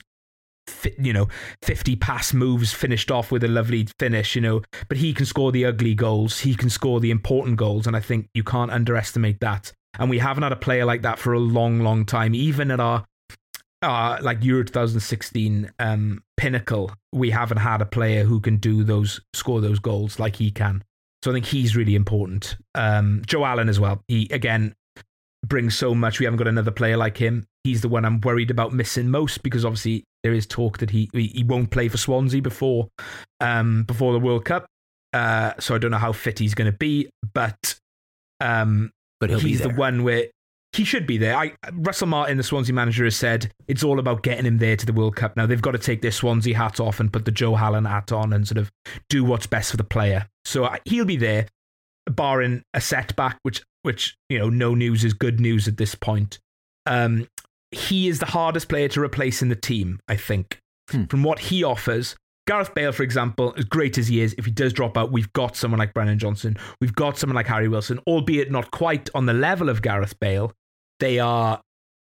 you 0.97 1.11
know 1.11 1.27
50 1.63 1.97
pass 1.97 2.33
moves 2.33 2.71
finished 2.71 3.11
off 3.11 3.31
with 3.31 3.43
a 3.43 3.47
lovely 3.47 3.87
finish 3.99 4.35
you 4.35 4.41
know. 4.41 4.61
But 4.89 4.97
he 4.97 5.11
can 5.11 5.25
score 5.25 5.51
the 5.51 5.65
ugly 5.65 5.95
goals 5.95 6.41
he 6.41 6.53
can 6.53 6.69
score 6.69 6.99
the 6.99 7.11
important 7.11 7.57
goals 7.57 7.87
and 7.87 7.95
i 7.95 7.99
think 7.99 8.27
you 8.33 8.43
can't 8.43 8.71
underestimate 8.71 9.39
that. 9.39 9.71
And 9.99 10.09
we 10.09 10.19
haven't 10.19 10.43
had 10.43 10.51
a 10.51 10.55
player 10.57 10.85
like 10.85 11.01
that 11.03 11.19
for 11.19 11.33
a 11.33 11.39
long 11.39 11.79
long 11.79 12.05
time 12.05 12.35
even 12.35 12.69
at 12.69 12.79
our 12.79 13.05
uh, 13.83 14.17
like 14.21 14.43
Euro 14.43 14.63
2016 14.63 15.71
um, 15.79 16.23
pinnacle, 16.37 16.91
we 17.11 17.29
haven't 17.29 17.57
had 17.57 17.81
a 17.81 17.85
player 17.85 18.23
who 18.23 18.39
can 18.39 18.57
do 18.57 18.83
those, 18.83 19.19
score 19.33 19.61
those 19.61 19.79
goals 19.79 20.19
like 20.19 20.37
he 20.37 20.49
can. 20.49 20.83
So 21.21 21.31
I 21.31 21.33
think 21.35 21.45
he's 21.45 21.75
really 21.75 21.95
important. 21.95 22.57
Um, 22.75 23.21
Joe 23.25 23.45
Allen 23.45 23.69
as 23.69 23.79
well. 23.79 24.01
He 24.07 24.27
again 24.31 24.73
brings 25.45 25.77
so 25.77 25.93
much. 25.93 26.19
We 26.19 26.25
haven't 26.25 26.37
got 26.37 26.47
another 26.47 26.71
player 26.71 26.97
like 26.97 27.17
him. 27.17 27.45
He's 27.63 27.81
the 27.81 27.89
one 27.89 28.05
I'm 28.05 28.19
worried 28.21 28.51
about 28.51 28.73
missing 28.73 29.09
most 29.09 29.43
because 29.43 29.63
obviously 29.63 30.03
there 30.23 30.33
is 30.33 30.45
talk 30.45 30.79
that 30.79 30.89
he 30.89 31.09
he 31.13 31.43
won't 31.43 31.71
play 31.71 31.87
for 31.87 31.97
Swansea 31.97 32.41
before 32.41 32.89
um, 33.39 33.83
before 33.83 34.13
the 34.13 34.19
World 34.19 34.45
Cup. 34.45 34.65
Uh, 35.13 35.53
so 35.59 35.75
I 35.75 35.77
don't 35.77 35.91
know 35.91 35.97
how 35.97 36.11
fit 36.11 36.39
he's 36.39 36.55
going 36.55 36.71
to 36.71 36.77
be, 36.77 37.09
but 37.33 37.75
um, 38.41 38.91
but 39.19 39.29
he's 39.29 39.61
the 39.61 39.69
one 39.69 40.03
where 40.03 40.27
he 40.73 40.83
should 40.83 41.05
be 41.05 41.17
there. 41.17 41.37
I, 41.37 41.53
Russell 41.71 42.07
Martin, 42.07 42.37
the 42.37 42.43
Swansea 42.43 42.73
manager, 42.73 43.03
has 43.03 43.15
said 43.15 43.51
it's 43.67 43.83
all 43.83 43.99
about 43.99 44.23
getting 44.23 44.45
him 44.45 44.57
there 44.57 44.75
to 44.75 44.85
the 44.85 44.93
World 44.93 45.15
Cup. 45.15 45.37
Now 45.37 45.45
they've 45.45 45.61
got 45.61 45.71
to 45.71 45.77
take 45.77 46.01
their 46.01 46.11
Swansea 46.11 46.57
hat 46.57 46.79
off 46.79 46.99
and 46.99 47.13
put 47.13 47.25
the 47.25 47.31
Joe 47.31 47.55
Allen 47.55 47.85
hat 47.85 48.11
on 48.11 48.33
and 48.33 48.47
sort 48.47 48.57
of 48.57 48.71
do 49.09 49.23
what's 49.23 49.45
best 49.45 49.71
for 49.71 49.77
the 49.77 49.83
player. 49.83 50.27
So 50.45 50.65
uh, 50.65 50.77
he'll 50.85 51.05
be 51.05 51.17
there, 51.17 51.47
barring 52.09 52.63
a 52.73 52.81
setback, 52.81 53.37
which 53.43 53.61
which 53.83 54.17
you 54.29 54.39
know 54.39 54.49
no 54.49 54.73
news 54.73 55.03
is 55.03 55.13
good 55.13 55.39
news 55.39 55.67
at 55.67 55.77
this 55.77 55.93
point. 55.93 56.39
Um, 56.85 57.27
he 57.71 58.07
is 58.07 58.19
the 58.19 58.25
hardest 58.25 58.67
player 58.67 58.87
to 58.89 59.01
replace 59.01 59.41
in 59.41 59.49
the 59.49 59.55
team, 59.55 59.99
I 60.07 60.15
think, 60.15 60.59
hmm. 60.89 61.05
from 61.05 61.23
what 61.23 61.39
he 61.39 61.63
offers. 61.63 62.15
Gareth 62.45 62.73
Bale, 62.73 62.91
for 62.91 63.03
example, 63.03 63.53
as 63.57 63.63
great 63.63 63.97
as 63.97 64.07
he 64.07 64.19
is, 64.19 64.35
if 64.37 64.45
he 64.45 64.51
does 64.51 64.73
drop 64.73 64.97
out, 64.97 65.13
we've 65.13 65.31
got 65.31 65.55
someone 65.55 65.79
like 65.79 65.93
Brennan 65.93 66.19
Johnson. 66.19 66.57
We've 66.81 66.93
got 66.93 67.17
someone 67.17 67.35
like 67.35 67.47
Harry 67.47 67.69
Wilson, 67.69 67.99
albeit 68.05 68.51
not 68.51 68.69
quite 68.71 69.09
on 69.15 69.27
the 69.27 69.33
level 69.33 69.69
of 69.69 69.81
Gareth 69.81 70.19
Bale. 70.19 70.51
They 70.99 71.19
are, 71.19 71.61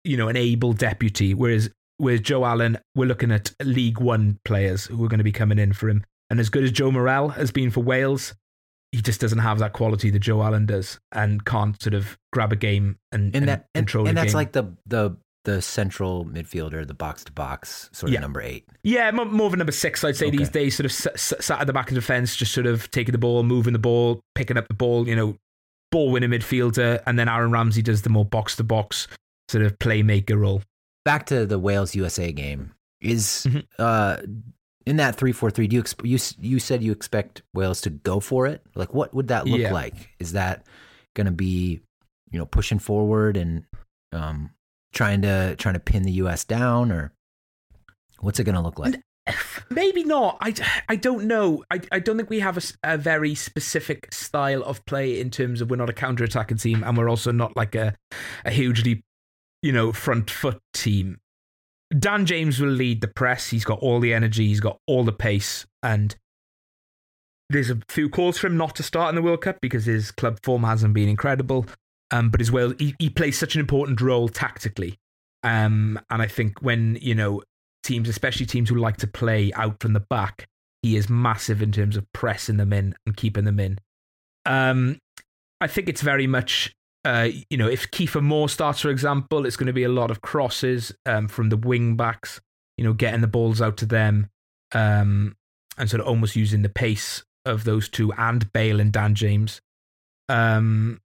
you 0.03 0.17
know, 0.17 0.28
an 0.28 0.38
able 0.38 0.73
deputy. 0.73 1.34
Whereas 1.34 1.69
with 1.99 2.23
Joe 2.23 2.45
Allen, 2.45 2.78
we're 2.95 3.05
looking 3.05 3.32
at 3.32 3.53
League 3.63 3.99
One 3.99 4.39
players 4.45 4.86
who 4.86 5.03
are 5.03 5.09
going 5.09 5.19
to 5.19 5.23
be 5.23 5.32
coming 5.32 5.59
in 5.59 5.73
for 5.73 5.89
him. 5.89 6.03
And 6.30 6.39
as 6.39 6.49
good 6.49 6.63
as 6.63 6.71
Joe 6.71 6.91
Morrell 6.91 7.30
has 7.30 7.51
been 7.51 7.71
for 7.71 7.82
Wales, 7.82 8.34
he 8.91 9.01
just 9.01 9.21
doesn't 9.21 9.39
have 9.39 9.59
that 9.59 9.73
quality 9.73 10.09
that 10.09 10.19
Joe 10.19 10.41
Allen 10.41 10.65
does, 10.65 10.99
and 11.11 11.43
can't 11.45 11.82
sort 11.82 11.93
of 11.93 12.17
grab 12.32 12.53
a 12.53 12.55
game 12.55 12.97
and, 13.11 13.36
and, 13.36 13.47
that, 13.47 13.67
and 13.76 13.86
control. 13.86 14.03
And, 14.07 14.09
and 14.09 14.17
that's 14.17 14.32
game. 14.32 14.38
like 14.38 14.51
the 14.53 14.73
the 14.86 15.17
the 15.43 15.61
central 15.61 16.26
midfielder, 16.26 16.88
the 16.88 16.93
box 16.93 17.23
to 17.26 17.32
box 17.32 17.89
sort 17.93 18.09
of 18.09 18.13
yeah. 18.13 18.19
number 18.19 18.41
eight. 18.41 18.65
Yeah, 18.84 19.11
more 19.11 19.47
of 19.47 19.53
a 19.53 19.57
number 19.57 19.71
six, 19.71 20.03
I'd 20.03 20.15
say 20.15 20.28
okay. 20.28 20.38
these 20.38 20.49
days. 20.49 20.76
Sort 20.76 20.86
of 20.86 20.91
sat 20.91 21.61
at 21.61 21.67
the 21.67 21.73
back 21.73 21.89
of 21.89 21.95
the 21.95 22.01
defense, 22.01 22.36
just 22.36 22.51
sort 22.51 22.65
of 22.65 22.89
taking 22.91 23.11
the 23.11 23.17
ball, 23.17 23.43
moving 23.43 23.73
the 23.73 23.80
ball, 23.80 24.21
picking 24.34 24.57
up 24.57 24.67
the 24.67 24.73
ball. 24.73 25.07
You 25.07 25.15
know, 25.15 25.38
ball 25.91 26.11
winning 26.11 26.31
midfielder, 26.31 27.01
and 27.05 27.17
then 27.17 27.29
Aaron 27.29 27.51
Ramsey 27.51 27.81
does 27.81 28.01
the 28.01 28.09
more 28.09 28.25
box 28.25 28.55
to 28.57 28.63
box 28.63 29.07
sort 29.49 29.63
of 29.63 29.77
playmaker 29.79 30.38
role. 30.38 30.61
Back 31.03 31.27
to 31.27 31.45
the 31.45 31.59
Wales 31.59 31.95
USA 31.95 32.31
game 32.31 32.73
is 33.01 33.45
mm-hmm. 33.47 33.59
uh, 33.77 34.17
in 34.86 34.97
that 34.97 35.15
three 35.15 35.31
four 35.31 35.51
three. 35.51 35.67
Do 35.67 35.75
you 35.75 35.83
exp- 35.83 36.05
you 36.05 36.19
you 36.39 36.59
said 36.59 36.83
you 36.83 36.91
expect 36.91 37.43
Wales 37.53 37.81
to 37.81 37.89
go 37.89 38.19
for 38.19 38.47
it? 38.47 38.61
Like, 38.75 38.93
what 38.93 39.13
would 39.13 39.27
that 39.27 39.45
look 39.45 39.59
yeah. 39.59 39.73
like? 39.73 40.09
Is 40.19 40.33
that 40.33 40.65
going 41.15 41.25
to 41.25 41.31
be 41.31 41.81
you 42.31 42.39
know 42.39 42.45
pushing 42.45 42.79
forward 42.79 43.38
and 43.38 43.65
um, 44.11 44.51
trying 44.93 45.21
to 45.21 45.55
trying 45.57 45.75
to 45.75 45.79
pin 45.79 46.03
the 46.03 46.13
U.S. 46.13 46.43
down, 46.43 46.91
or 46.91 47.11
what's 48.19 48.39
it 48.39 48.43
going 48.43 48.55
to 48.55 48.61
look 48.61 48.79
like? 48.79 48.95
Maybe 49.69 50.03
not. 50.03 50.38
I, 50.41 50.53
I 50.88 50.95
don't 50.95 51.26
know. 51.26 51.63
I, 51.71 51.82
I 51.91 51.99
don't 51.99 52.17
think 52.17 52.30
we 52.30 52.39
have 52.39 52.57
a, 52.57 52.61
a 52.84 52.97
very 52.97 53.36
specific 53.36 54.13
style 54.13 54.63
of 54.63 54.86
play 54.86 55.19
in 55.19 55.30
terms 55.30 55.61
of 55.61 55.69
we're 55.69 55.78
not 55.78 55.89
a 55.89 55.93
counter 55.93 56.23
attacking 56.23 56.57
team 56.57 56.84
and 56.84 56.97
we're 56.97 57.09
also 57.09 57.32
not 57.32 57.55
like 57.55 57.76
a, 57.76 57.95
a 58.43 58.51
hugely, 58.51 59.03
you 59.61 59.71
know, 59.71 59.91
front 59.91 60.30
foot 60.30 60.59
team. 60.73 61.19
Dan 61.97 62.26
James 62.26 62.59
will 62.59 62.69
lead 62.69 63.01
the 63.01 63.07
press. 63.07 63.49
He's 63.49 63.65
got 63.65 63.80
all 63.80 63.99
the 63.99 64.13
energy, 64.13 64.47
he's 64.47 64.59
got 64.59 64.80
all 64.88 65.03
the 65.03 65.11
pace, 65.11 65.65
and 65.84 66.15
there's 67.49 67.69
a 67.69 67.80
few 67.89 68.09
calls 68.09 68.38
for 68.38 68.47
him 68.47 68.57
not 68.57 68.76
to 68.76 68.84
start 68.84 69.09
in 69.09 69.15
the 69.15 69.21
World 69.21 69.41
Cup 69.41 69.57
because 69.61 69.86
his 69.86 70.11
club 70.11 70.39
form 70.43 70.63
hasn't 70.63 70.93
been 70.93 71.09
incredible. 71.09 71.65
Um, 72.11 72.30
but 72.30 72.41
as 72.41 72.51
well, 72.51 72.73
he, 72.78 72.95
he 72.99 73.09
plays 73.09 73.38
such 73.38 73.55
an 73.55 73.61
important 73.61 74.01
role 74.01 74.30
tactically. 74.30 74.97
Um, 75.43 75.99
and 76.09 76.21
I 76.21 76.28
think 76.28 76.61
when, 76.61 76.97
you 77.01 77.13
know, 77.13 77.43
teams, 77.86 78.09
especially 78.09 78.45
teams 78.45 78.69
who 78.69 78.75
like 78.75 78.97
to 78.97 79.07
play 79.07 79.51
out 79.53 79.79
from 79.79 79.93
the 79.93 79.99
back, 79.99 80.47
he 80.81 80.95
is 80.95 81.09
massive 81.09 81.61
in 81.61 81.71
terms 81.71 81.95
of 81.97 82.11
pressing 82.13 82.57
them 82.57 82.73
in 82.73 82.95
and 83.05 83.15
keeping 83.15 83.45
them 83.45 83.59
in. 83.59 83.79
Um, 84.45 84.99
I 85.61 85.67
think 85.67 85.89
it's 85.89 86.01
very 86.01 86.27
much, 86.27 86.75
uh, 87.05 87.29
you 87.49 87.57
know, 87.57 87.67
if 87.67 87.89
Kiefer 87.91 88.21
Moore 88.21 88.49
starts, 88.49 88.81
for 88.81 88.89
example, 88.89 89.45
it's 89.45 89.55
going 89.55 89.67
to 89.67 89.73
be 89.73 89.83
a 89.83 89.89
lot 89.89 90.11
of 90.11 90.21
crosses 90.21 90.91
um, 91.05 91.27
from 91.27 91.49
the 91.49 91.57
wing 91.57 91.95
backs, 91.95 92.41
you 92.77 92.83
know, 92.83 92.93
getting 92.93 93.21
the 93.21 93.27
balls 93.27 93.61
out 93.61 93.77
to 93.77 93.86
them 93.86 94.29
um, 94.73 95.36
and 95.77 95.89
sort 95.89 96.01
of 96.01 96.07
almost 96.07 96.36
using 96.36 96.61
the 96.61 96.69
pace 96.69 97.23
of 97.45 97.63
those 97.63 97.89
two 97.89 98.11
and 98.13 98.51
Bale 98.53 98.79
and 98.79 98.91
Dan 98.91 99.15
James. 99.15 99.61
Um, 100.29 100.99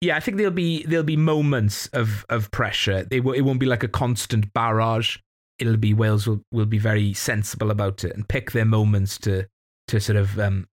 yeah, 0.00 0.16
I 0.16 0.20
think 0.20 0.36
there'll 0.36 0.52
be 0.52 0.84
there'll 0.84 1.04
be 1.04 1.16
moments 1.16 1.88
of 1.88 2.24
of 2.28 2.50
pressure. 2.50 3.04
They 3.04 3.18
w- 3.18 3.36
it 3.36 3.42
won't 3.42 3.60
be 3.60 3.66
like 3.66 3.82
a 3.82 3.88
constant 3.88 4.52
barrage. 4.52 5.18
It'll 5.58 5.76
be 5.76 5.94
Wales 5.94 6.26
will, 6.26 6.44
will 6.52 6.66
be 6.66 6.78
very 6.78 7.12
sensible 7.12 7.70
about 7.70 8.04
it 8.04 8.14
and 8.14 8.28
pick 8.28 8.52
their 8.52 8.64
moments 8.64 9.18
to 9.18 9.46
to 9.88 10.00
sort 10.00 10.16
of 10.16 10.38
um, 10.38 10.68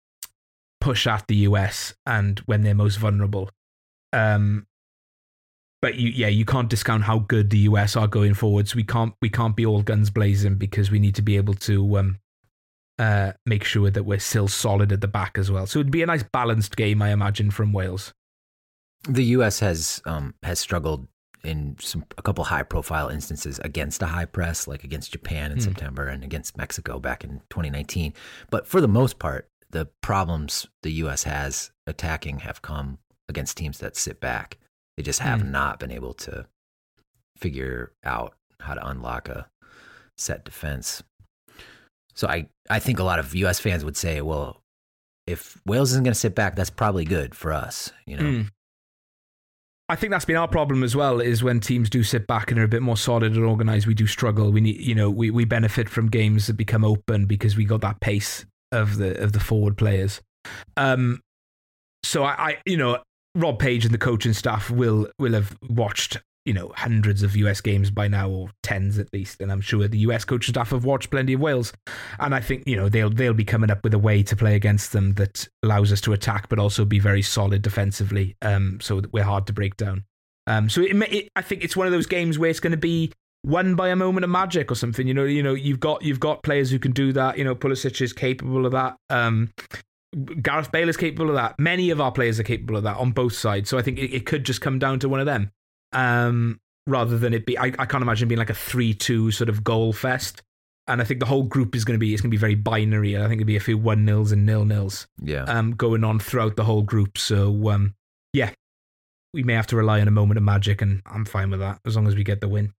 push 0.80 1.06
at 1.06 1.28
the 1.28 1.36
US 1.48 1.94
and 2.06 2.40
when 2.40 2.64
they're 2.64 2.74
most 2.74 2.96
vulnerable. 2.96 3.50
Um, 4.14 4.68
but 5.82 5.96
you, 5.96 6.10
yeah, 6.10 6.28
you 6.28 6.46
can't 6.46 6.70
discount 6.70 7.04
how 7.04 7.20
good 7.20 7.50
the 7.50 7.60
US 7.60 7.96
are 7.96 8.08
going 8.08 8.34
forwards. 8.34 8.76
We 8.76 8.84
can't 8.84 9.14
we 9.22 9.30
can't 9.30 9.56
be 9.56 9.66
all 9.66 9.82
guns 9.82 10.10
blazing 10.10 10.56
because 10.56 10.92
we 10.92 11.00
need 11.00 11.16
to 11.16 11.22
be 11.22 11.38
able 11.38 11.56
to 11.56 11.98
um, 11.98 12.20
uh, 12.98 13.34
make 13.46 13.64
sure 13.64 13.90
that 13.90 14.04
we're 14.04 14.20
still 14.20 14.48
solid 14.48 14.92
at 14.92 15.02
the 15.02 15.08
back 15.08 15.38
as 15.38 15.52
well. 15.52 15.68
So 15.68 15.80
it'd 15.80 15.92
be 15.92 16.04
a 16.04 16.08
nice 16.08 16.24
balanced 16.24 16.76
game, 16.76 17.02
I 17.02 17.12
imagine, 17.12 17.52
from 17.52 17.74
Wales 17.74 18.14
the 19.08 19.24
U.S. 19.24 19.60
has 19.60 20.02
um, 20.06 20.36
has 20.44 20.60
struggled 20.60 21.08
in 21.44 21.76
some 21.80 22.06
a 22.18 22.22
couple 22.22 22.44
high 22.44 22.64
profile 22.64 23.10
instances 23.10 23.60
against 23.60 24.02
a 24.02 24.08
high 24.08 24.26
press, 24.26 24.68
like 24.68 24.84
against 24.84 25.12
Japan 25.12 25.52
in 25.52 25.58
mm. 25.58 25.64
September 25.64 26.08
and 26.08 26.24
against 26.24 26.58
Mexico 26.58 27.00
back 27.00 27.24
in 27.24 27.42
2019. 27.50 28.14
But 28.50 28.68
for 28.68 28.82
the 28.82 28.88
most 28.88 29.20
part, 29.20 29.48
the 29.70 29.88
problems 30.02 30.68
the 30.84 30.92
U.S. 30.94 31.24
has 31.24 31.72
attacking 31.88 32.40
have 32.40 32.62
come 32.62 33.00
against 33.30 33.58
teams 33.58 33.80
that 33.80 33.96
sit 33.96 34.20
back. 34.20 34.58
They 34.98 35.04
just 35.04 35.20
have 35.20 35.42
mm. 35.42 35.50
not 35.50 35.80
been 35.80 35.92
able 35.92 36.14
to 36.16 36.46
figure 37.38 37.94
out 38.04 38.36
how 38.60 38.74
to 38.74 38.88
unlock 38.88 39.30
a 39.30 39.48
set 40.18 40.46
defense. 40.46 41.02
So 42.14 42.28
I, 42.28 42.50
I 42.70 42.80
think 42.80 43.00
a 43.00 43.04
lot 43.04 43.20
of 43.20 43.34
U.S. 43.36 43.60
fans 43.60 43.86
would 43.86 43.98
say, 43.98 44.22
well, 44.22 44.62
if 45.26 45.60
Wales 45.66 45.92
isn't 45.92 46.04
going 46.04 46.14
to 46.14 46.20
sit 46.20 46.36
back, 46.36 46.56
that's 46.56 46.70
probably 46.70 47.06
good 47.06 47.34
for 47.34 47.54
us. 47.54 47.92
You 48.06 48.18
know, 48.18 48.24
mm. 48.24 48.50
I 49.92 49.96
think 49.98 50.12
that's 50.12 50.24
been 50.24 50.38
our 50.38 50.48
problem 50.48 50.84
as 50.84 50.96
well. 50.96 51.20
Is 51.20 51.44
when 51.44 51.60
teams 51.60 51.90
do 51.90 52.02
sit 52.02 52.26
back 52.26 52.50
and 52.50 52.58
are 52.58 52.64
a 52.64 52.68
bit 52.70 52.82
more 52.82 52.96
solid 52.96 53.36
and 53.36 53.44
organized, 53.44 53.88
we 53.88 53.94
do 53.94 54.08
struggle. 54.08 54.50
We 54.50 54.62
need, 54.62 54.80
you 54.80 54.96
know, 54.96 55.10
we, 55.10 55.32
we 55.32 55.44
benefit 55.44 55.90
from 55.90 56.08
games 56.08 56.48
that 56.48 56.54
become 56.54 56.86
open 56.86 57.26
because 57.26 57.58
we 57.58 57.66
got 57.66 57.82
that 57.82 58.00
pace 58.00 58.46
of 58.72 58.96
the 58.96 59.22
of 59.22 59.34
the 59.34 59.42
forward 59.42 59.76
players. 59.76 60.22
Um, 60.78 61.20
so 62.04 62.24
I, 62.24 62.52
I 62.52 62.58
you 62.66 62.78
know, 62.78 63.00
Rob 63.36 63.60
Page 63.60 63.84
and 63.84 63.94
the 63.94 63.98
coaching 63.98 64.32
staff 64.32 64.72
will 64.72 65.10
will 65.20 65.34
have 65.34 65.58
watched 65.68 66.22
you 66.46 66.54
know 66.54 66.72
hundreds 66.76 67.24
of 67.24 67.36
US 67.36 67.62
games 67.62 67.92
by 67.92 68.08
now, 68.08 68.30
or 68.30 68.50
tens 68.64 68.98
at 68.98 69.14
least, 69.14 69.42
and 69.42 69.52
I'm 69.52 69.62
sure 69.62 69.88
the 69.88 70.00
US 70.00 70.26
coaching 70.26 70.54
staff 70.54 70.72
have 70.72 70.86
watched 70.86 71.12
plenty 71.12 71.34
of 71.34 71.40
Wales, 71.40 71.74
and 72.20 72.34
I 72.34 72.40
think 72.40 72.64
you 72.66 72.76
know 72.76 72.90
they'll 72.90 73.10
they'll 73.10 73.34
be 73.34 73.46
coming 73.46 73.72
up 73.72 73.84
with 73.84 73.94
a 73.94 74.00
way 74.00 74.24
to 74.24 74.36
play 74.36 74.56
against 74.56 74.92
them 74.92 75.14
that 75.16 75.48
allows 75.64 75.92
us 75.92 76.02
to 76.02 76.14
attack, 76.14 76.50
but 76.50 76.60
also 76.60 76.86
be 76.86 77.00
very 77.00 77.22
solid 77.22 77.62
defensively, 77.62 78.36
um, 78.42 78.80
so 78.82 79.02
that 79.02 79.14
we're 79.14 79.24
hard 79.24 79.48
to 79.48 79.54
break 79.54 79.78
down. 79.78 80.06
Um, 80.48 80.70
so 80.70 80.82
it, 80.82 80.96
it, 81.14 81.30
I 81.36 81.42
think 81.42 81.64
it's 81.64 81.78
one 81.78 81.88
of 81.88 81.94
those 81.94 82.08
games 82.08 82.40
where 82.40 82.50
it's 82.50 82.60
going 82.60 82.72
to 82.72 82.78
be 82.78 83.12
won 83.46 83.76
by 83.76 83.90
a 83.90 83.96
moment 83.96 84.24
of 84.24 84.30
magic 84.30 84.72
or 84.72 84.76
something. 84.76 85.08
You 85.08 85.14
know, 85.14 85.24
you 85.26 85.44
know, 85.44 85.54
you've 85.54 85.80
got 85.80 86.02
you've 86.02 86.20
got 86.20 86.44
players 86.44 86.72
who 86.72 86.80
can 86.80 86.92
do 86.92 87.14
that. 87.14 87.38
You 87.38 87.44
know, 87.44 87.56
Pulisic 87.56 88.02
is 88.02 88.14
capable 88.14 88.66
of 88.66 88.72
that. 88.72 88.98
Um, 89.10 89.52
Gareth 90.42 90.72
Bale 90.72 90.90
is 90.90 90.98
capable 90.98 91.30
of 91.30 91.36
that. 91.36 91.56
Many 91.58 91.90
of 91.90 92.02
our 92.02 92.12
players 92.12 92.40
are 92.40 92.44
capable 92.44 92.76
of 92.76 92.84
that 92.84 92.98
on 92.98 93.12
both 93.12 93.34
sides. 93.34 93.70
So 93.70 93.78
I 93.78 93.82
think 93.82 93.98
it, 93.98 94.14
it 94.14 94.26
could 94.26 94.44
just 94.44 94.60
come 94.60 94.78
down 94.78 95.00
to 95.00 95.10
one 95.10 95.20
of 95.20 95.26
them 95.26 95.52
um, 95.94 96.60
rather 96.88 97.18
than 97.18 97.34
it 97.34 97.46
be. 97.46 97.58
I, 97.58 97.66
I 97.66 97.86
can't 97.86 98.02
imagine 98.02 98.28
being 98.28 98.40
like 98.40 98.50
a 98.50 98.56
three-two 98.56 99.32
sort 99.32 99.50
of 99.50 99.64
goal 99.64 99.94
fest. 99.94 100.42
And 100.88 101.00
I 101.00 101.06
think 101.06 101.20
the 101.20 101.26
whole 101.28 101.44
group 101.44 101.76
is 101.76 101.86
going 101.86 101.96
to 101.98 102.00
be 102.00 102.12
it's 102.12 102.22
going 102.22 102.32
to 102.32 102.36
be 102.36 102.40
very 102.40 102.56
binary. 102.56 103.16
I 103.16 103.28
think 103.28 103.40
it'll 103.40 103.48
be 103.48 103.56
a 103.56 103.62
few 103.62 103.78
one 103.78 104.04
nils 104.04 104.32
and 104.32 104.46
nil 104.46 104.66
nils. 104.66 105.08
Yeah. 105.22 105.44
Um, 105.44 105.72
going 105.72 106.04
on 106.04 106.20
throughout 106.20 106.56
the 106.56 106.64
whole 106.64 106.82
group. 106.82 107.18
So 107.18 107.70
um, 107.70 107.94
yeah, 108.34 108.52
we 109.34 109.44
may 109.44 109.54
have 109.54 109.68
to 109.68 109.78
rely 109.78 110.02
on 110.02 110.08
a 110.08 110.12
moment 110.12 110.38
of 110.38 110.44
magic, 110.44 110.82
and 110.82 111.02
I'm 111.06 111.24
fine 111.24 111.52
with 111.52 111.60
that 111.60 111.80
as 111.86 111.96
long 111.96 112.08
as 112.08 112.16
we 112.16 112.24
get 112.24 112.42
the 112.42 112.50
win. 112.50 112.74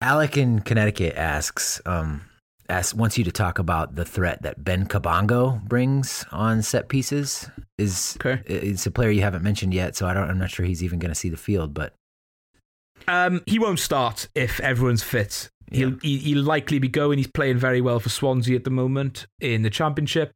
Alec 0.00 0.38
in 0.38 0.60
Connecticut 0.60 1.14
asks, 1.14 1.80
um, 1.84 2.22
asks 2.70 2.94
wants 2.94 3.18
you 3.18 3.24
to 3.24 3.32
talk 3.32 3.58
about 3.58 3.94
the 3.94 4.04
threat 4.04 4.42
that 4.42 4.64
Ben 4.64 4.86
Cabango 4.86 5.62
brings 5.62 6.24
on 6.30 6.62
set 6.62 6.88
pieces. 6.88 7.50
Is 7.78 8.16
okay. 8.24 8.42
it's 8.46 8.86
a 8.86 8.90
player 8.90 9.10
you 9.10 9.22
haven't 9.22 9.42
mentioned 9.42 9.74
yet, 9.74 9.96
so 9.96 10.06
I 10.06 10.14
don't. 10.14 10.30
I'm 10.30 10.38
not 10.38 10.50
sure 10.50 10.64
he's 10.64 10.82
even 10.82 10.98
going 10.98 11.10
to 11.10 11.14
see 11.14 11.28
the 11.28 11.36
field, 11.36 11.74
but 11.74 11.94
um, 13.08 13.42
he 13.46 13.58
won't 13.58 13.78
start 13.78 14.28
if 14.34 14.60
everyone's 14.60 15.02
fit. 15.02 15.50
He'll 15.70 15.90
yeah. 16.02 16.18
he, 16.18 16.34
will 16.34 16.42
likely 16.42 16.78
be 16.78 16.88
going. 16.88 17.18
He's 17.18 17.26
playing 17.26 17.58
very 17.58 17.80
well 17.80 18.00
for 18.00 18.08
Swansea 18.08 18.56
at 18.56 18.64
the 18.64 18.70
moment 18.70 19.26
in 19.40 19.62
the 19.62 19.70
Championship. 19.70 20.32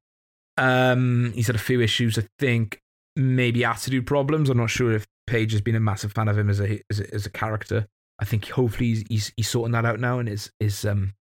Um, 0.57 1.32
he's 1.35 1.49
had 1.49 1.57
a 1.57 1.61
few 1.61 1.80
issues, 1.80 2.18
I 2.18 2.26
think. 2.39 2.80
Maybe 3.16 3.64
attitude 3.64 4.07
problems. 4.07 4.51
I'm 4.51 4.59
not 4.59 4.70
sure 4.70 4.93
if 4.93 5.07
Page 5.26 5.53
has 5.53 5.61
been 5.61 5.74
a 5.74 5.80
massive 5.80 6.12
fan 6.12 6.28
of 6.28 6.37
him 6.37 6.51
as 6.51 6.61
a 6.61 6.80
as 6.91 7.01
a, 7.01 7.14
as 7.14 7.26
a 7.26 7.30
character. 7.30 7.87
I 8.20 8.24
think 8.24 8.49
hopefully 8.49 8.91
he's, 8.91 9.05
he's, 9.09 9.32
he's 9.37 9.49
sorting 9.49 9.72
that 9.72 9.85
out 9.85 10.01
now, 10.01 10.18
and 10.18 10.28
his 10.28 10.51
his 10.61 10.85
um 10.85 11.14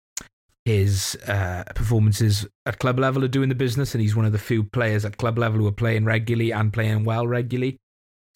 his 0.65 1.17
uh, 1.27 1.63
performances 1.75 2.45
at 2.65 2.79
club 2.79 2.99
level 2.99 3.23
are 3.23 3.29
doing 3.29 3.49
the 3.49 3.55
business, 3.55 3.93
and 3.93 4.01
he's 4.01 4.15
one 4.15 4.25
of 4.25 4.31
the 4.31 4.37
few 4.37 4.63
players 4.63 5.05
at 5.05 5.17
club 5.17 5.37
level 5.37 5.59
who 5.59 5.67
are 5.67 5.71
playing 5.71 6.05
regularly 6.05 6.51
and 6.51 6.71
playing 6.71 7.03
well 7.03 7.27
regularly. 7.27 7.77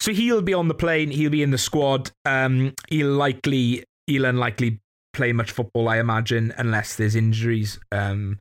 So 0.00 0.12
he'll 0.12 0.42
be 0.42 0.54
on 0.54 0.68
the 0.68 0.74
plane. 0.74 1.10
He'll 1.10 1.30
be 1.30 1.42
in 1.42 1.50
the 1.50 1.58
squad. 1.58 2.10
Um, 2.24 2.74
he'll 2.88 3.12
likely 3.12 3.84
he'll 4.06 4.24
unlikely 4.24 4.80
play 5.12 5.32
much 5.32 5.50
football, 5.50 5.88
I 5.88 5.98
imagine, 5.98 6.52
unless 6.58 6.96
there's 6.96 7.14
injuries 7.14 7.78
um, 7.92 8.40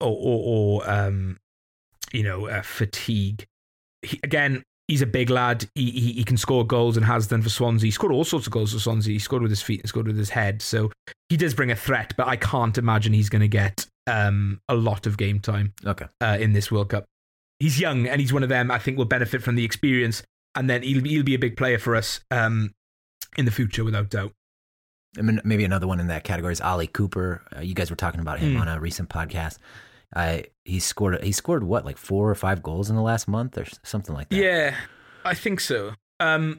or 0.00 0.16
or, 0.16 0.82
or 0.82 0.90
um, 0.90 1.38
you 2.12 2.22
know 2.22 2.46
uh, 2.46 2.62
fatigue. 2.62 3.46
He, 4.02 4.20
again, 4.22 4.62
he's 4.88 5.02
a 5.02 5.06
big 5.06 5.30
lad. 5.30 5.68
He, 5.74 5.90
he, 5.90 6.12
he 6.12 6.24
can 6.24 6.36
score 6.36 6.66
goals 6.66 6.96
and 6.96 7.06
has 7.06 7.26
done 7.26 7.42
for 7.42 7.48
Swansea. 7.48 7.86
He 7.86 7.90
scored 7.90 8.12
all 8.12 8.24
sorts 8.24 8.46
of 8.46 8.52
goals 8.52 8.72
for 8.72 8.78
Swansea. 8.78 9.12
He 9.12 9.18
scored 9.18 9.42
with 9.42 9.50
his 9.50 9.62
feet 9.62 9.80
and 9.80 9.88
scored 9.88 10.06
with 10.06 10.16
his 10.18 10.30
head. 10.30 10.60
So 10.62 10.90
he 11.28 11.36
does 11.36 11.54
bring 11.54 11.70
a 11.70 11.76
threat, 11.76 12.14
but 12.16 12.28
I 12.28 12.36
can't 12.36 12.76
imagine 12.78 13.12
he's 13.12 13.28
going 13.30 13.40
to 13.42 13.48
get 13.48 13.86
um, 14.06 14.60
a 14.68 14.74
lot 14.74 15.06
of 15.06 15.16
game 15.16 15.40
time 15.40 15.72
Okay. 15.86 16.06
uh, 16.20 16.36
in 16.40 16.52
this 16.52 16.70
World 16.70 16.90
Cup. 16.90 17.04
He's 17.58 17.80
young 17.80 18.06
and 18.06 18.20
he's 18.20 18.32
one 18.32 18.42
of 18.42 18.48
them 18.48 18.70
I 18.70 18.78
think 18.78 18.98
will 18.98 19.04
benefit 19.06 19.42
from 19.42 19.54
the 19.56 19.64
experience, 19.64 20.22
and 20.54 20.68
then 20.68 20.82
he'll, 20.82 21.02
he'll 21.04 21.22
be 21.24 21.34
a 21.34 21.38
big 21.38 21.56
player 21.56 21.78
for 21.78 21.96
us 21.96 22.20
um, 22.30 22.72
in 23.38 23.44
the 23.46 23.50
future 23.50 23.84
without 23.84 24.10
doubt. 24.10 24.32
I 25.16 25.22
mean, 25.22 25.40
maybe 25.44 25.64
another 25.64 25.86
one 25.86 26.00
in 26.00 26.08
that 26.08 26.24
category 26.24 26.52
is 26.52 26.60
Ollie 26.60 26.88
Cooper. 26.88 27.42
Uh, 27.56 27.60
you 27.60 27.72
guys 27.72 27.88
were 27.88 27.96
talking 27.96 28.20
about 28.20 28.40
him 28.40 28.54
Hmm. 28.56 28.60
on 28.62 28.68
a 28.68 28.80
recent 28.80 29.08
podcast. 29.08 29.58
Uh, 30.14 30.42
he 30.64 30.78
scored. 30.78 31.22
He 31.22 31.32
scored 31.32 31.64
what, 31.64 31.84
like 31.84 31.98
four 31.98 32.30
or 32.30 32.34
five 32.34 32.62
goals 32.62 32.88
in 32.88 32.96
the 32.96 33.02
last 33.02 33.26
month, 33.28 33.58
or 33.58 33.66
something 33.82 34.14
like 34.14 34.28
that. 34.28 34.36
Yeah, 34.36 34.76
I 35.24 35.34
think 35.34 35.60
so. 35.60 35.92
Um, 36.20 36.58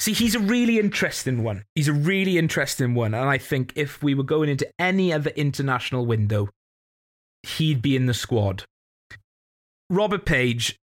see, 0.00 0.12
he's 0.12 0.34
a 0.34 0.40
really 0.40 0.78
interesting 0.78 1.42
one. 1.42 1.64
He's 1.74 1.88
a 1.88 1.92
really 1.92 2.38
interesting 2.38 2.94
one, 2.94 3.14
and 3.14 3.28
I 3.28 3.38
think 3.38 3.72
if 3.74 4.02
we 4.02 4.14
were 4.14 4.22
going 4.22 4.48
into 4.48 4.68
any 4.78 5.12
other 5.12 5.30
international 5.30 6.06
window, 6.06 6.48
he'd 7.42 7.82
be 7.82 7.96
in 7.96 8.06
the 8.06 8.14
squad. 8.14 8.64
Robert 9.90 10.24
Page 10.24 10.76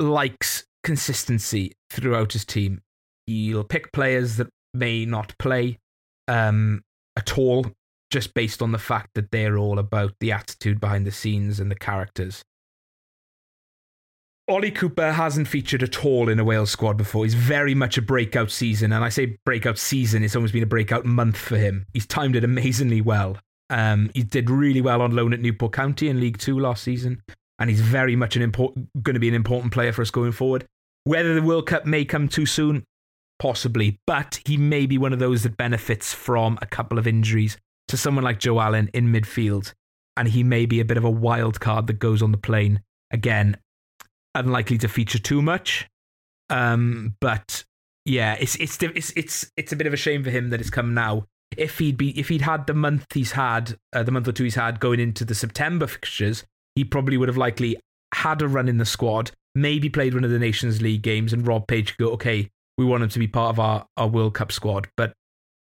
likes 0.00 0.64
consistency 0.82 1.72
throughout 1.90 2.32
his 2.32 2.44
team. 2.44 2.80
He'll 3.26 3.64
pick 3.64 3.92
players 3.92 4.36
that 4.36 4.48
may 4.72 5.04
not 5.04 5.36
play 5.38 5.78
um, 6.26 6.82
at 7.16 7.36
all, 7.36 7.66
just 8.10 8.34
based 8.34 8.62
on 8.62 8.72
the 8.72 8.78
fact 8.78 9.10
that 9.14 9.30
they're 9.30 9.58
all 9.58 9.78
about 9.78 10.14
the 10.20 10.32
attitude 10.32 10.80
behind 10.80 11.06
the 11.06 11.12
scenes 11.12 11.60
and 11.60 11.70
the 11.70 11.76
characters. 11.76 12.42
Ollie 14.48 14.70
Cooper 14.70 15.12
hasn't 15.12 15.46
featured 15.46 15.82
at 15.82 16.06
all 16.06 16.30
in 16.30 16.40
a 16.40 16.44
Wales 16.44 16.70
squad 16.70 16.96
before. 16.96 17.24
He's 17.24 17.34
very 17.34 17.74
much 17.74 17.98
a 17.98 18.02
breakout 18.02 18.50
season. 18.50 18.92
And 18.92 19.04
I 19.04 19.10
say 19.10 19.36
breakout 19.44 19.76
season, 19.76 20.24
it's 20.24 20.34
almost 20.34 20.54
been 20.54 20.62
a 20.62 20.66
breakout 20.66 21.04
month 21.04 21.36
for 21.36 21.58
him. 21.58 21.84
He's 21.92 22.06
timed 22.06 22.34
it 22.34 22.44
amazingly 22.44 23.02
well. 23.02 23.36
Um, 23.68 24.10
he 24.14 24.22
did 24.22 24.48
really 24.48 24.80
well 24.80 25.02
on 25.02 25.14
loan 25.14 25.34
at 25.34 25.40
Newport 25.40 25.74
County 25.74 26.08
in 26.08 26.18
League 26.18 26.38
Two 26.38 26.58
last 26.58 26.82
season. 26.82 27.22
And 27.58 27.68
he's 27.68 27.82
very 27.82 28.16
much 28.16 28.36
an 28.36 28.42
important, 28.42 28.88
going 29.02 29.14
to 29.14 29.20
be 29.20 29.28
an 29.28 29.34
important 29.34 29.74
player 29.74 29.92
for 29.92 30.00
us 30.00 30.10
going 30.10 30.32
forward. 30.32 30.64
Whether 31.04 31.34
the 31.34 31.42
World 31.42 31.66
Cup 31.66 31.84
may 31.84 32.06
come 32.06 32.28
too 32.28 32.46
soon, 32.46 32.84
possibly. 33.38 33.98
But 34.06 34.40
he 34.46 34.56
may 34.56 34.86
be 34.86 34.96
one 34.96 35.12
of 35.12 35.18
those 35.18 35.42
that 35.42 35.58
benefits 35.58 36.14
from 36.14 36.58
a 36.62 36.66
couple 36.66 36.98
of 36.98 37.06
injuries 37.06 37.58
to 37.88 37.96
someone 37.96 38.24
like 38.24 38.38
Joe 38.38 38.60
Allen 38.60 38.90
in 38.94 39.12
midfield. 39.12 39.74
And 40.16 40.28
he 40.28 40.42
may 40.42 40.66
be 40.66 40.80
a 40.80 40.84
bit 40.84 40.96
of 40.96 41.04
a 41.04 41.10
wild 41.10 41.60
card 41.60 41.86
that 41.86 41.98
goes 41.98 42.22
on 42.22 42.32
the 42.32 42.38
plane. 42.38 42.82
Again, 43.10 43.56
unlikely 44.34 44.78
to 44.78 44.88
feature 44.88 45.18
too 45.18 45.42
much. 45.42 45.88
Um, 46.50 47.14
but 47.20 47.64
yeah, 48.04 48.36
it's 48.40 48.56
it's 48.56 48.82
it's 48.82 49.12
it's 49.16 49.50
it's 49.56 49.72
a 49.72 49.76
bit 49.76 49.86
of 49.86 49.92
a 49.92 49.96
shame 49.96 50.24
for 50.24 50.30
him 50.30 50.50
that 50.50 50.60
it's 50.60 50.70
come 50.70 50.94
now. 50.94 51.24
If 51.56 51.78
he'd 51.78 51.96
be 51.96 52.18
if 52.18 52.28
he'd 52.28 52.42
had 52.42 52.66
the 52.66 52.74
month 52.74 53.06
he's 53.14 53.32
had, 53.32 53.76
uh, 53.92 54.02
the 54.02 54.10
month 54.10 54.28
or 54.28 54.32
two 54.32 54.44
he's 54.44 54.54
had 54.54 54.80
going 54.80 55.00
into 55.00 55.24
the 55.24 55.34
September 55.34 55.86
fixtures, 55.86 56.44
he 56.74 56.84
probably 56.84 57.16
would 57.16 57.28
have 57.28 57.36
likely 57.36 57.78
had 58.14 58.42
a 58.42 58.48
run 58.48 58.68
in 58.68 58.78
the 58.78 58.84
squad, 58.84 59.30
maybe 59.54 59.88
played 59.88 60.14
one 60.14 60.24
of 60.24 60.30
the 60.30 60.38
Nations 60.38 60.80
League 60.80 61.02
games, 61.02 61.32
and 61.32 61.46
Rob 61.46 61.66
Page 61.66 61.96
could 61.96 62.04
go, 62.04 62.12
okay, 62.12 62.50
we 62.76 62.84
want 62.84 63.02
him 63.02 63.08
to 63.10 63.18
be 63.18 63.28
part 63.28 63.50
of 63.50 63.60
our, 63.60 63.86
our 63.96 64.08
World 64.08 64.34
Cup 64.34 64.52
squad. 64.52 64.88
But 64.96 65.12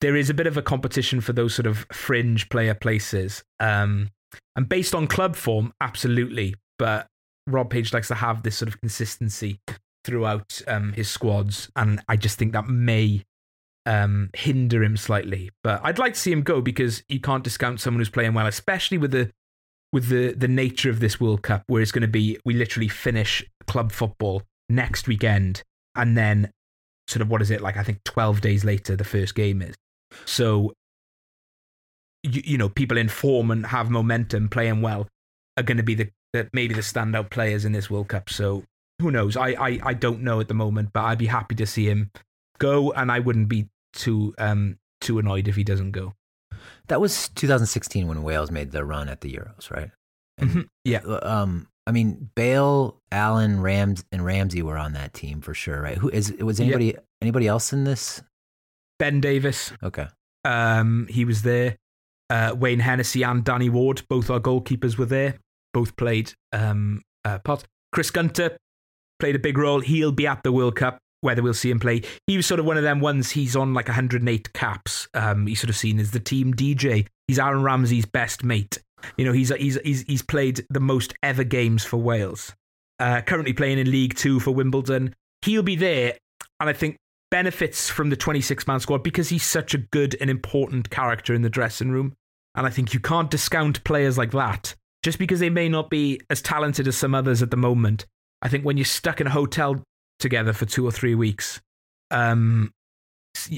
there 0.01 0.15
is 0.15 0.29
a 0.29 0.33
bit 0.33 0.47
of 0.47 0.57
a 0.57 0.61
competition 0.61 1.21
for 1.21 1.33
those 1.33 1.55
sort 1.55 1.65
of 1.65 1.85
fringe 1.91 2.49
player 2.49 2.73
places. 2.73 3.43
Um, 3.59 4.09
and 4.55 4.67
based 4.67 4.93
on 4.93 5.07
club 5.07 5.35
form, 5.35 5.73
absolutely. 5.81 6.55
But 6.77 7.07
Rob 7.47 7.69
Page 7.69 7.93
likes 7.93 8.07
to 8.09 8.15
have 8.15 8.43
this 8.43 8.57
sort 8.57 8.69
of 8.69 8.79
consistency 8.79 9.59
throughout 10.03 10.61
um, 10.67 10.93
his 10.93 11.09
squads, 11.09 11.69
and 11.75 12.01
I 12.07 12.15
just 12.15 12.37
think 12.37 12.53
that 12.53 12.67
may 12.67 13.23
um, 13.85 14.29
hinder 14.35 14.83
him 14.83 14.97
slightly. 14.97 15.51
But 15.63 15.81
I'd 15.83 15.99
like 15.99 16.13
to 16.13 16.19
see 16.19 16.31
him 16.31 16.41
go 16.41 16.61
because 16.61 17.03
you 17.07 17.19
can't 17.19 17.43
discount 17.43 17.79
someone 17.79 17.99
who's 17.99 18.09
playing 18.09 18.33
well, 18.33 18.47
especially 18.47 18.97
with 18.97 19.11
the 19.11 19.31
with 19.91 20.09
the 20.09 20.33
the 20.33 20.47
nature 20.47 20.89
of 20.89 20.99
this 20.99 21.19
World 21.19 21.41
Cup, 21.41 21.63
where 21.67 21.81
it's 21.81 21.91
going 21.91 22.01
to 22.01 22.07
be 22.07 22.37
we 22.45 22.53
literally 22.53 22.87
finish 22.87 23.43
club 23.67 23.91
football 23.91 24.43
next 24.69 25.07
weekend, 25.07 25.63
and 25.95 26.17
then 26.17 26.51
sort 27.07 27.21
of 27.21 27.29
what 27.29 27.41
is 27.41 27.51
it 27.51 27.61
like? 27.61 27.77
I 27.77 27.83
think 27.83 28.03
twelve 28.03 28.41
days 28.41 28.65
later 28.65 28.95
the 28.95 29.03
first 29.03 29.35
game 29.35 29.61
is. 29.61 29.75
So 30.25 30.73
you, 32.23 32.41
you 32.45 32.57
know 32.57 32.69
people 32.69 32.97
in 32.97 33.09
form 33.09 33.51
and 33.51 33.65
have 33.65 33.89
momentum, 33.89 34.49
playing 34.49 34.81
well, 34.81 35.07
are 35.57 35.63
going 35.63 35.77
to 35.77 35.83
be 35.83 35.95
the, 35.95 36.09
the 36.33 36.49
maybe 36.53 36.73
the 36.73 36.81
standout 36.81 37.29
players 37.29 37.65
in 37.65 37.71
this 37.71 37.89
World 37.89 38.07
Cup. 38.07 38.29
So 38.29 38.63
who 39.01 39.11
knows? 39.11 39.35
I, 39.37 39.49
I 39.49 39.79
I 39.83 39.93
don't 39.93 40.21
know 40.21 40.39
at 40.39 40.47
the 40.47 40.53
moment, 40.53 40.91
but 40.93 41.03
I'd 41.03 41.17
be 41.17 41.27
happy 41.27 41.55
to 41.55 41.65
see 41.65 41.85
him 41.89 42.11
go, 42.57 42.91
and 42.91 43.11
I 43.11 43.19
wouldn't 43.19 43.49
be 43.49 43.67
too 43.93 44.33
um 44.37 44.77
too 45.01 45.19
annoyed 45.19 45.47
if 45.47 45.55
he 45.55 45.63
doesn't 45.63 45.91
go. 45.91 46.13
That 46.87 47.01
was 47.01 47.29
2016 47.29 48.07
when 48.07 48.23
Wales 48.23 48.51
made 48.51 48.71
the 48.71 48.85
run 48.85 49.09
at 49.09 49.21
the 49.21 49.33
Euros, 49.33 49.69
right? 49.71 49.91
And, 50.37 50.49
Mhm. 50.49 50.67
Yeah. 50.83 50.99
Um, 50.99 51.67
I 51.87 51.91
mean, 51.91 52.29
Bale, 52.35 52.99
Allen, 53.11 53.61
Rams, 53.61 54.03
and 54.11 54.25
Ramsey 54.25 54.61
were 54.61 54.77
on 54.77 54.93
that 54.93 55.13
team 55.13 55.41
for 55.41 55.53
sure, 55.53 55.81
right? 55.81 55.97
Who 55.97 56.09
is 56.09 56.31
was 56.33 56.59
anybody 56.59 56.95
anybody 57.21 57.47
else 57.47 57.73
in 57.73 57.83
this? 57.83 58.21
Ben 58.99 59.21
Davies, 59.21 59.73
Okay, 59.83 60.07
um, 60.43 61.07
he 61.09 61.25
was 61.25 61.41
there. 61.41 61.77
Uh, 62.29 62.55
Wayne 62.57 62.79
Hennessy 62.79 63.23
and 63.23 63.43
Danny 63.43 63.69
Ward, 63.69 64.01
both 64.09 64.29
our 64.29 64.39
goalkeepers, 64.39 64.97
were 64.97 65.05
there. 65.05 65.35
Both 65.73 65.95
played 65.95 66.33
um, 66.53 67.01
uh, 67.23 67.39
parts. 67.39 67.65
Chris 67.91 68.09
Gunter 68.09 68.57
played 69.19 69.35
a 69.35 69.39
big 69.39 69.57
role. 69.57 69.79
He'll 69.81 70.11
be 70.11 70.25
at 70.25 70.43
the 70.43 70.51
World 70.51 70.75
Cup, 70.75 70.97
whether 71.21 71.43
we'll 71.43 71.53
see 71.53 71.69
him 71.69 71.79
play. 71.79 72.01
He 72.27 72.37
was 72.37 72.45
sort 72.45 72.59
of 72.59 72.65
one 72.65 72.77
of 72.77 72.83
them 72.83 72.99
ones. 72.99 73.31
He's 73.31 73.55
on 73.55 73.73
like 73.73 73.87
108 73.87 74.53
caps. 74.53 75.07
Um, 75.13 75.45
he's 75.45 75.59
sort 75.59 75.69
of 75.69 75.75
seen 75.75 75.99
as 75.99 76.11
the 76.11 76.19
team 76.19 76.53
DJ. 76.53 77.07
He's 77.27 77.39
Aaron 77.39 77.63
Ramsey's 77.63 78.05
best 78.05 78.43
mate. 78.43 78.79
You 79.17 79.25
know, 79.25 79.33
he's 79.33 79.49
he's 79.55 79.77
he's 79.83 80.01
he's 80.03 80.21
played 80.23 80.65
the 80.69 80.79
most 80.79 81.13
ever 81.21 81.43
games 81.43 81.83
for 81.83 81.97
Wales. 81.97 82.53
Uh, 82.99 83.21
currently 83.21 83.53
playing 83.53 83.77
in 83.77 83.91
League 83.91 84.15
Two 84.15 84.39
for 84.39 84.51
Wimbledon. 84.51 85.13
He'll 85.43 85.63
be 85.63 85.75
there, 85.75 86.17
and 86.59 86.69
I 86.69 86.73
think 86.73 86.97
benefits 87.31 87.89
from 87.89 88.09
the 88.09 88.15
26 88.15 88.67
man 88.67 88.79
squad 88.79 89.03
because 89.03 89.29
he's 89.29 89.43
such 89.43 89.73
a 89.73 89.79
good 89.79 90.15
and 90.21 90.29
important 90.29 90.89
character 90.89 91.33
in 91.33 91.41
the 91.41 91.49
dressing 91.49 91.91
room. 91.91 92.13
And 92.55 92.65
I 92.65 92.69
think 92.69 92.93
you 92.93 92.99
can't 92.99 93.31
discount 93.31 93.83
players 93.83 94.17
like 94.17 94.31
that 94.31 94.75
just 95.03 95.19
because 95.19 95.39
they 95.39 95.49
may 95.49 95.69
not 95.69 95.89
be 95.89 96.21
as 96.29 96.41
talented 96.41 96.87
as 96.87 96.97
some 96.97 97.13
others 97.13 97.41
at 97.41 97.51
the 97.51 97.57
moment. 97.57 98.05
I 98.41 98.47
think 98.47 98.63
when 98.63 98.77
you're 98.77 98.85
stuck 98.85 99.21
in 99.21 99.27
a 99.27 99.31
hotel 99.31 99.83
together 100.19 100.53
for 100.53 100.65
two 100.65 100.85
or 100.85 100.91
three 100.91 101.15
weeks, 101.15 101.61
um, 102.11 102.71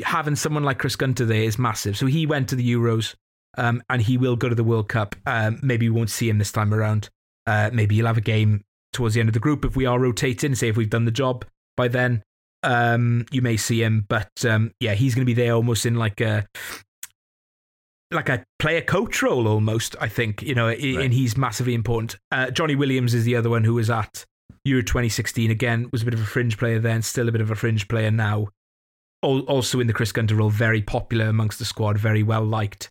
having 0.03 0.35
someone 0.35 0.63
like 0.63 0.79
Chris 0.79 0.95
Gunter 0.95 1.25
there 1.25 1.43
is 1.43 1.59
massive. 1.59 1.97
So 1.97 2.05
he 2.05 2.25
went 2.25 2.49
to 2.49 2.55
the 2.55 2.69
Euros 2.69 3.15
um, 3.57 3.81
and 3.89 4.01
he 4.01 4.17
will 4.17 4.35
go 4.35 4.49
to 4.49 4.55
the 4.55 4.63
World 4.63 4.89
Cup. 4.89 5.15
Um, 5.25 5.59
maybe 5.61 5.89
we 5.89 5.95
won't 5.95 6.09
see 6.09 6.29
him 6.29 6.37
this 6.37 6.51
time 6.51 6.73
around. 6.73 7.09
Uh, 7.45 7.69
maybe 7.71 7.95
he'll 7.95 8.07
have 8.07 8.17
a 8.17 8.21
game 8.21 8.63
towards 8.93 9.13
the 9.13 9.19
end 9.19 9.29
of 9.29 9.33
the 9.33 9.39
group 9.39 9.63
if 9.63 9.75
we 9.75 9.85
are 9.85 9.99
rotating, 9.99 10.55
say 10.55 10.69
if 10.69 10.77
we've 10.77 10.89
done 10.89 11.05
the 11.05 11.11
job 11.11 11.45
by 11.75 11.87
then. 11.87 12.23
Um, 12.63 13.25
you 13.31 13.41
may 13.41 13.55
see 13.57 13.81
him, 13.83 14.05
but 14.09 14.31
um, 14.45 14.71
yeah, 14.79 14.93
he's 14.93 15.13
going 15.15 15.21
to 15.25 15.33
be 15.33 15.33
there 15.39 15.53
almost 15.53 15.85
in 15.85 15.95
like 15.95 16.19
a 16.21 16.47
like 18.11 18.29
a 18.29 18.43
player 18.59 18.81
coach 18.81 19.21
role 19.21 19.47
almost. 19.47 19.95
I 19.99 20.07
think 20.07 20.41
you 20.41 20.55
know, 20.55 20.67
Right. 20.67 20.81
and 20.81 21.13
he's 21.13 21.37
massively 21.37 21.73
important. 21.73 22.17
Uh, 22.31 22.49
Johnny 22.51 22.75
Williams 22.75 23.13
is 23.13 23.25
the 23.25 23.35
other 23.35 23.49
one 23.49 23.63
who 23.63 23.73
was 23.75 23.89
at 23.89 24.25
Euro 24.65 24.81
2016 24.83 25.51
again. 25.51 25.89
Was 25.91 26.01
a 26.01 26.05
bit 26.05 26.13
of 26.13 26.21
a 26.21 26.25
fringe 26.25 26.57
player 26.57 26.79
then, 26.79 27.01
still 27.01 27.27
a 27.29 27.31
bit 27.31 27.41
of 27.41 27.51
a 27.51 27.55
fringe 27.55 27.87
player 27.87 28.11
now. 28.11 28.47
Al- 29.23 29.41
Also 29.41 29.79
in 29.79 29.87
the 29.87 29.93
Chris 29.93 30.11
Gunter 30.11 30.35
role, 30.35 30.49
very 30.49 30.81
popular 30.81 31.27
amongst 31.27 31.59
the 31.59 31.65
squad, 31.65 31.97
very 31.97 32.23
well 32.23 32.43
liked. 32.45 32.89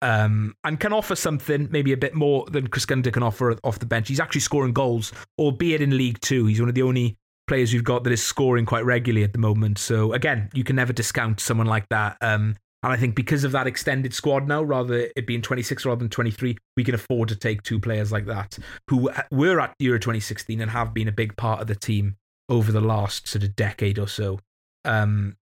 Um, 0.00 0.54
and 0.62 0.78
can 0.78 0.92
offer 0.92 1.16
something 1.16 1.68
maybe 1.72 1.92
a 1.92 1.96
bit 1.96 2.14
more 2.14 2.46
than 2.50 2.68
Chris 2.68 2.86
Gunter 2.86 3.10
can 3.10 3.24
offer 3.24 3.56
off 3.64 3.80
the 3.80 3.86
bench. 3.86 4.06
He's 4.08 4.20
actually 4.20 4.42
scoring 4.42 4.72
goals, 4.72 5.12
albeit 5.38 5.80
in 5.80 5.96
League 5.96 6.20
Two. 6.20 6.46
He's 6.46 6.60
one 6.60 6.68
of 6.68 6.74
the 6.76 6.82
only 6.82 7.16
players 7.48 7.72
we've 7.72 7.82
got 7.84 8.04
that 8.04 8.12
is 8.12 8.22
scoring 8.22 8.66
quite 8.66 8.84
regularly 8.84 9.24
at 9.24 9.32
the 9.32 9.38
moment. 9.38 9.78
So 9.78 10.12
again, 10.12 10.50
you 10.54 10.62
can 10.62 10.76
never 10.76 10.92
discount 10.92 11.40
someone 11.40 11.66
like 11.66 11.88
that. 11.88 12.16
Um, 12.20 12.56
And 12.84 12.92
I 12.92 12.96
think 12.96 13.16
because 13.16 13.42
of 13.42 13.50
that 13.52 13.66
extended 13.66 14.14
squad 14.14 14.46
now, 14.46 14.62
rather 14.62 15.08
it 15.16 15.26
being 15.26 15.42
26 15.42 15.84
rather 15.84 15.98
than 15.98 16.10
23, 16.10 16.56
we 16.76 16.84
can 16.84 16.94
afford 16.94 17.28
to 17.30 17.36
take 17.36 17.62
two 17.62 17.80
players 17.80 18.12
like 18.12 18.26
that 18.26 18.56
who 18.88 19.10
were 19.32 19.60
at 19.60 19.74
Euro 19.80 19.98
2016 19.98 20.60
and 20.60 20.70
have 20.70 20.94
been 20.94 21.08
a 21.08 21.12
big 21.12 21.36
part 21.36 21.60
of 21.60 21.66
the 21.66 21.74
team 21.74 22.16
over 22.48 22.70
the 22.70 22.80
last 22.80 23.26
sort 23.26 23.42
of 23.42 23.56
decade 23.56 23.98
or 23.98 24.06
so 24.06 24.38
um, 24.84 25.36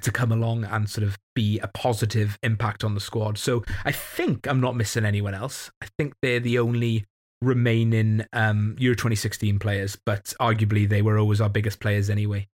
to 0.00 0.10
come 0.10 0.32
along 0.32 0.64
and 0.64 0.88
sort 0.88 1.06
of 1.06 1.18
be 1.34 1.58
a 1.58 1.68
positive 1.68 2.38
impact 2.42 2.82
on 2.82 2.94
the 2.94 3.00
squad. 3.00 3.36
So 3.36 3.62
I 3.84 3.92
think 3.92 4.46
I'm 4.46 4.60
not 4.60 4.74
missing 4.74 5.04
anyone 5.04 5.34
else. 5.34 5.70
I 5.82 5.86
think 5.98 6.14
they're 6.22 6.40
the 6.40 6.58
only 6.58 7.04
remaining 7.42 8.24
um, 8.32 8.76
Euro 8.78 8.94
2016 8.94 9.58
players, 9.58 9.96
but 10.04 10.32
arguably 10.40 10.88
they 10.88 11.02
were 11.02 11.18
always 11.18 11.40
our 11.40 11.48
biggest 11.48 11.80
players 11.80 12.10
anyway. 12.10 12.48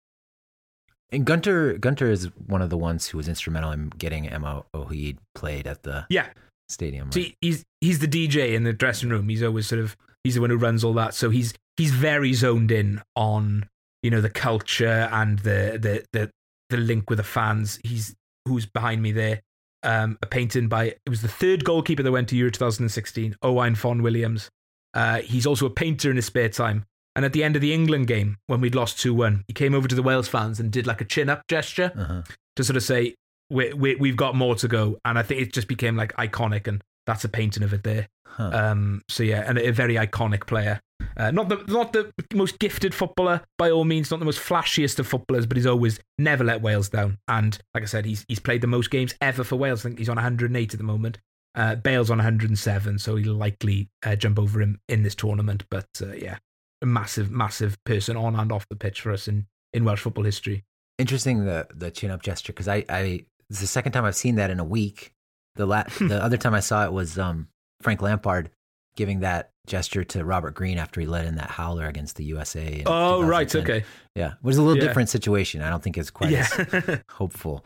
And 1.11 1.24
Gunter 1.24 1.78
Gunter 1.78 2.11
is 2.11 2.28
one 2.47 2.62
of 2.62 2.70
the 2.70 2.78
ones 2.78 3.09
who 3.09 3.18
was 3.18 3.28
instrumental 3.28 3.70
in 3.70 3.91
getting 3.91 4.28
Emma 4.28 4.64
Ohid 4.74 5.18
played 5.35 5.66
at 5.66 5.82
the 5.82 6.07
yeah 6.11 6.26
stadium. 6.68 7.07
Right? 7.07 7.14
So 7.14 7.30
he's 7.41 7.64
he's 7.80 7.99
the 8.01 8.09
DJ 8.09 8.55
in 8.55 8.64
the 8.64 8.72
dressing 8.72 9.11
room. 9.11 9.28
He's 9.28 9.43
always 9.43 9.66
sort 9.66 9.80
of 9.80 9.97
he's 10.24 10.35
the 10.35 10.41
one 10.41 10.51
who 10.51 10.57
runs 10.57 10.82
all 10.82 10.95
that. 10.95 11.14
So 11.14 11.30
he's 11.30 11.55
he's 11.76 11.93
very 11.93 12.32
zoned 12.32 12.72
in 12.72 13.01
on 13.14 13.68
you 14.03 14.11
know 14.11 14.20
the 14.20 14.30
culture 14.30 15.09
and 15.12 15.39
the 15.41 15.78
the 15.80 16.05
the 16.12 16.30
the 16.70 16.76
link 16.76 17.09
with 17.09 17.18
the 17.18 17.24
fans. 17.24 17.78
He's 17.85 18.14
who's 18.47 18.66
behind 18.66 19.03
me 19.03 19.12
there. 19.12 19.41
Um, 19.82 20.18
a 20.22 20.26
painting 20.26 20.68
by 20.68 20.85
it 20.85 21.11
was 21.11 21.20
the 21.20 21.28
third 21.28 21.64
goalkeeper 21.64 22.03
that 22.03 22.11
went 22.11 22.28
to 22.30 22.37
Euro 22.37 22.51
2016, 22.51 23.37
Owain 23.43 23.74
Fon 23.74 24.03
Williams. 24.03 24.51
Uh, 24.95 25.20
he's 25.20 25.47
also 25.47 25.66
a 25.66 25.70
painter 25.70 26.11
in 26.11 26.16
his 26.16 26.26
spare 26.26 26.49
time. 26.49 26.86
And 27.16 27.24
at 27.24 27.32
the 27.32 27.45
end 27.45 27.55
of 27.55 27.62
the 27.62 27.72
England 27.72 28.09
game, 28.09 28.38
when 28.47 28.61
we'd 28.61 28.74
lost 28.74 28.99
2 29.01 29.14
1, 29.14 29.45
he 29.47 29.53
came 29.53 29.74
over 29.74 29.86
to 29.86 29.95
the 29.95 30.03
Wales 30.03 30.28
fans 30.28 30.59
and 30.59 30.70
did 30.70 30.86
like 30.86 31.01
a 31.01 31.05
chin 31.05 31.28
up 31.28 31.47
gesture 31.49 31.92
uh-huh. 31.97 32.22
to 32.57 32.64
sort 32.64 32.76
of 32.76 32.82
say, 32.82 33.14
we, 33.51 33.72
we, 33.72 33.95
We've 33.97 34.16
got 34.16 34.34
more 34.34 34.55
to 34.57 34.68
go. 34.68 34.99
And 35.05 35.18
I 35.18 35.22
think 35.22 35.40
it 35.40 35.53
just 35.53 35.68
became 35.68 35.97
like 35.97 36.12
iconic. 36.16 36.66
And 36.66 36.82
that's 37.07 37.24
a 37.24 37.28
painting 37.28 37.62
of 37.62 37.72
it 37.72 37.84
there. 37.84 38.09
Huh. 38.36 38.51
Um, 38.53 39.03
so 39.09 39.22
yeah, 39.22 39.45
and 39.47 39.59
a 39.59 39.70
very 39.70 39.95
iconic 39.95 40.47
player. 40.47 40.80
Uh, 41.16 41.30
not 41.30 41.49
the 41.49 41.62
not 41.68 41.92
the 41.92 42.11
most 42.32 42.59
gifted 42.59 42.92
footballer 42.92 43.42
by 43.59 43.70
all 43.70 43.84
means, 43.84 44.11
not 44.11 44.18
the 44.18 44.26
most 44.26 44.40
flashiest 44.40 44.99
of 44.99 45.07
footballers, 45.07 45.47
but 45.47 45.57
he's 45.57 45.66
always 45.66 46.01
never 46.18 46.42
let 46.42 46.61
Wales 46.61 46.88
down. 46.88 47.18
And 47.28 47.57
like 47.74 47.84
I 47.84 47.86
said, 47.86 48.05
he's 48.05 48.24
he's 48.26 48.40
played 48.40 48.61
the 48.61 48.66
most 48.66 48.90
games 48.90 49.14
ever 49.20 49.45
for 49.45 49.55
Wales. 49.55 49.80
I 49.80 49.88
think 49.88 49.99
he's 49.99 50.09
on 50.09 50.16
108 50.16 50.74
at 50.74 50.78
the 50.78 50.84
moment. 50.84 51.18
Uh, 51.57 51.77
Bale's 51.77 52.11
on 52.11 52.19
107, 52.19 52.99
so 52.99 53.17
he'll 53.17 53.35
likely 53.35 53.89
uh, 54.05 54.17
jump 54.17 54.39
over 54.39 54.61
him 54.61 54.81
in 54.89 55.03
this 55.03 55.15
tournament. 55.15 55.65
But 55.71 55.87
uh, 56.03 56.13
yeah, 56.13 56.39
a 56.83 56.87
massive, 56.87 57.31
massive 57.31 57.83
person 57.85 58.17
on 58.17 58.35
and 58.35 58.51
off 58.51 58.69
the 58.69 58.77
pitch 58.77 59.01
for 59.01 59.13
us 59.13 59.29
in, 59.29 59.47
in 59.73 59.85
Welsh 59.85 60.01
football 60.01 60.25
history. 60.25 60.65
Interesting 60.99 61.45
the 61.45 61.67
the 61.75 61.91
chin 61.91 62.11
up 62.11 62.23
gesture 62.23 62.53
because 62.53 62.69
I 62.69 62.85
I 62.89 63.25
it's 63.51 63.61
the 63.61 63.67
second 63.67 63.93
time 63.93 64.05
I've 64.05 64.15
seen 64.17 64.37
that 64.37 64.51
in 64.51 64.61
a 64.61 64.65
week. 64.65 65.13
The 65.57 65.67
la- 65.67 65.85
the 66.01 66.23
other 66.23 66.37
time 66.37 66.55
I 66.55 66.61
saw 66.61 66.85
it 66.85 66.93
was 66.93 67.19
um, 67.19 67.49
Frank 67.83 68.01
Lampard 68.01 68.51
giving 68.97 69.21
that 69.21 69.51
gesture 69.67 70.05
to 70.05 70.25
Robert 70.25 70.55
Green 70.55 70.79
after 70.79 71.01
he 71.01 71.07
let 71.07 71.25
in 71.25 71.35
that 71.37 71.51
howler 71.51 71.87
against 71.87 72.17
the 72.17 72.25
USA. 72.25 72.83
Oh 72.87 73.23
right, 73.23 73.53
okay, 73.55 73.85
yeah, 74.15 74.33
it 74.33 74.45
was 74.45 74.57
a 74.57 74.63
little 74.63 74.81
yeah. 74.81 74.89
different 74.89 75.09
situation. 75.09 75.63
I 75.63 75.71
don't 75.71 75.83
think 75.83 75.99
it's 75.99 76.11
quite 76.11 76.31
yeah. 76.31 76.47
as 76.59 77.01
hopeful. 77.11 77.65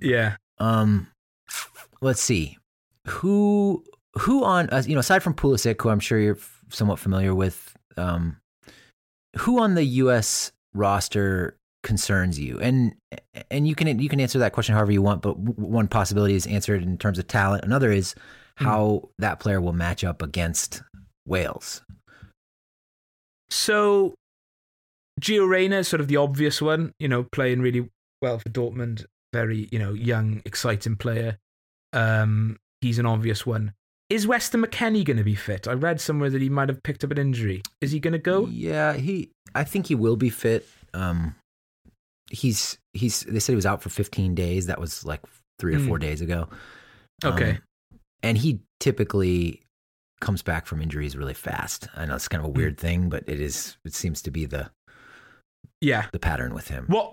Yeah. 0.00 0.36
Um, 0.58 1.08
let's 2.00 2.20
see 2.20 2.57
who 3.08 3.84
who 4.14 4.44
on 4.44 4.68
uh, 4.70 4.82
you 4.86 4.94
know 4.94 5.00
aside 5.00 5.22
from 5.22 5.34
Pulisic, 5.34 5.80
who 5.80 5.88
I'm 5.88 6.00
sure 6.00 6.18
you're 6.18 6.38
somewhat 6.70 6.98
familiar 6.98 7.34
with 7.34 7.76
um, 7.96 8.36
who 9.36 9.60
on 9.60 9.74
the 9.74 9.84
U.S. 9.84 10.52
roster 10.74 11.56
concerns 11.82 12.38
you? 12.38 12.58
And 12.60 12.94
and 13.50 13.66
you 13.66 13.74
can 13.74 13.98
you 13.98 14.08
can 14.08 14.20
answer 14.20 14.38
that 14.38 14.52
question 14.52 14.74
however 14.74 14.92
you 14.92 15.02
want. 15.02 15.22
But 15.22 15.38
one 15.38 15.88
possibility 15.88 16.34
is 16.34 16.46
answered 16.46 16.82
in 16.82 16.98
terms 16.98 17.18
of 17.18 17.26
talent. 17.26 17.64
Another 17.64 17.90
is 17.90 18.14
hmm. 18.58 18.64
how 18.64 18.84
mm. 18.84 19.08
that 19.18 19.40
player 19.40 19.60
will 19.60 19.72
match 19.72 20.04
up 20.04 20.22
against 20.22 20.82
Wales. 21.26 21.82
So, 23.50 24.14
Gio 25.20 25.48
Reyna 25.48 25.78
is 25.78 25.88
sort 25.88 26.00
of 26.00 26.08
the 26.08 26.16
obvious 26.16 26.60
one. 26.60 26.92
You 26.98 27.08
know, 27.08 27.24
playing 27.24 27.60
really 27.60 27.88
well 28.20 28.38
for 28.38 28.48
Dortmund. 28.48 29.06
Very 29.32 29.68
you 29.70 29.78
know 29.78 29.92
young, 29.92 30.42
exciting 30.44 30.96
player. 30.96 31.38
Um, 31.92 32.58
he's 32.80 32.98
an 32.98 33.06
obvious 33.06 33.46
one. 33.46 33.72
Is 34.10 34.26
Weston 34.26 34.62
McKennie 34.62 35.04
going 35.04 35.18
to 35.18 35.24
be 35.24 35.34
fit? 35.34 35.68
I 35.68 35.72
read 35.72 36.00
somewhere 36.00 36.30
that 36.30 36.40
he 36.40 36.48
might 36.48 36.70
have 36.70 36.82
picked 36.82 37.04
up 37.04 37.10
an 37.10 37.18
injury. 37.18 37.62
Is 37.80 37.92
he 37.92 38.00
going 38.00 38.12
to 38.12 38.18
go? 38.18 38.46
Yeah, 38.46 38.94
he. 38.94 39.30
I 39.54 39.64
think 39.64 39.86
he 39.86 39.94
will 39.94 40.16
be 40.16 40.30
fit. 40.30 40.66
Um, 40.94 41.34
he's 42.30 42.78
he's. 42.94 43.20
They 43.20 43.38
said 43.38 43.52
he 43.52 43.56
was 43.56 43.66
out 43.66 43.82
for 43.82 43.90
15 43.90 44.34
days. 44.34 44.66
That 44.66 44.80
was 44.80 45.04
like 45.04 45.20
three 45.58 45.74
or 45.74 45.78
mm. 45.78 45.86
four 45.86 45.98
days 45.98 46.22
ago. 46.22 46.48
Okay. 47.22 47.50
Um, 47.50 47.58
and 48.22 48.38
he 48.38 48.60
typically 48.80 49.62
comes 50.20 50.42
back 50.42 50.66
from 50.66 50.80
injuries 50.80 51.16
really 51.16 51.34
fast. 51.34 51.88
I 51.94 52.06
know 52.06 52.14
it's 52.14 52.28
kind 52.28 52.42
of 52.42 52.48
a 52.48 52.52
weird 52.52 52.76
mm. 52.76 52.80
thing, 52.80 53.08
but 53.10 53.24
it 53.26 53.40
is. 53.40 53.76
It 53.84 53.94
seems 53.94 54.22
to 54.22 54.30
be 54.30 54.46
the 54.46 54.70
yeah 55.82 56.06
the 56.12 56.18
pattern 56.18 56.54
with 56.54 56.68
him. 56.68 56.86
What 56.88 57.12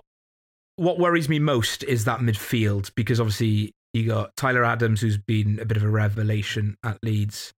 what 0.76 0.98
worries 0.98 1.28
me 1.28 1.38
most 1.38 1.82
is 1.84 2.04
that 2.04 2.20
midfield 2.20 2.90
because 2.94 3.20
obviously 3.20 3.72
you 3.96 4.08
got 4.08 4.36
Tyler 4.36 4.64
Adams, 4.64 5.00
who's 5.00 5.18
been 5.18 5.58
a 5.60 5.64
bit 5.64 5.76
of 5.76 5.82
a 5.82 5.88
revelation 5.88 6.76
at 6.84 6.98
Leeds. 7.02 7.52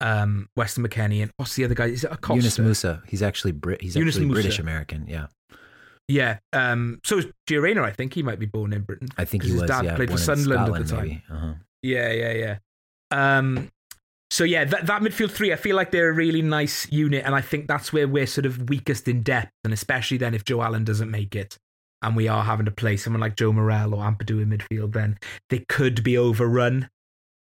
Um, 0.00 0.48
Weston 0.56 0.86
McKennie, 0.86 1.22
and 1.22 1.30
what's 1.36 1.54
the 1.54 1.64
other 1.64 1.74
guy? 1.74 1.86
Is 1.86 2.04
it 2.04 2.12
Acosta? 2.12 2.36
Yunus 2.36 2.58
Musah. 2.58 3.02
He's 3.08 3.22
actually 3.22 3.52
Brit. 3.52 3.80
He's 3.80 3.96
Yunus 3.96 4.16
actually 4.16 4.30
British 4.30 4.58
American. 4.58 5.06
Yeah. 5.08 5.28
Yeah. 6.08 6.38
Um, 6.52 7.00
so 7.04 7.18
is 7.18 7.26
Gio 7.48 7.62
Reyna, 7.62 7.82
I 7.82 7.92
think 7.92 8.12
he 8.12 8.22
might 8.22 8.38
be 8.38 8.46
born 8.46 8.72
in 8.72 8.82
Britain. 8.82 9.08
I 9.16 9.24
think 9.24 9.44
he 9.44 9.52
was. 9.52 9.62
His 9.62 9.70
dad 9.70 9.84
yeah, 9.84 9.96
played 9.96 10.10
for 10.10 10.18
Sunderland 10.18 10.74
at 10.74 10.86
the 10.86 10.96
time. 10.96 11.22
Uh-huh. 11.30 11.54
Yeah, 11.82 12.12
yeah, 12.12 12.32
yeah. 12.32 12.58
Um, 13.10 13.70
so 14.30 14.44
yeah, 14.44 14.64
that, 14.64 14.86
that 14.86 15.02
midfield 15.02 15.30
three, 15.30 15.52
I 15.52 15.56
feel 15.56 15.76
like 15.76 15.92
they're 15.92 16.10
a 16.10 16.12
really 16.12 16.42
nice 16.42 16.90
unit, 16.90 17.24
and 17.24 17.34
I 17.34 17.40
think 17.40 17.68
that's 17.68 17.92
where 17.92 18.08
we're 18.08 18.26
sort 18.26 18.44
of 18.44 18.68
weakest 18.68 19.08
in 19.08 19.22
depth, 19.22 19.52
and 19.64 19.72
especially 19.72 20.18
then 20.18 20.34
if 20.34 20.44
Joe 20.44 20.62
Allen 20.62 20.84
doesn't 20.84 21.10
make 21.10 21.34
it 21.34 21.58
and 22.06 22.14
we 22.14 22.28
are 22.28 22.44
having 22.44 22.66
to 22.66 22.70
play 22.70 22.96
someone 22.96 23.20
like 23.20 23.34
Joe 23.34 23.52
Morrell 23.52 23.92
or 23.92 24.04
Ampadu 24.04 24.40
in 24.40 24.50
midfield, 24.50 24.92
then 24.92 25.18
they 25.50 25.64
could 25.68 26.04
be 26.04 26.16
overrun. 26.16 26.88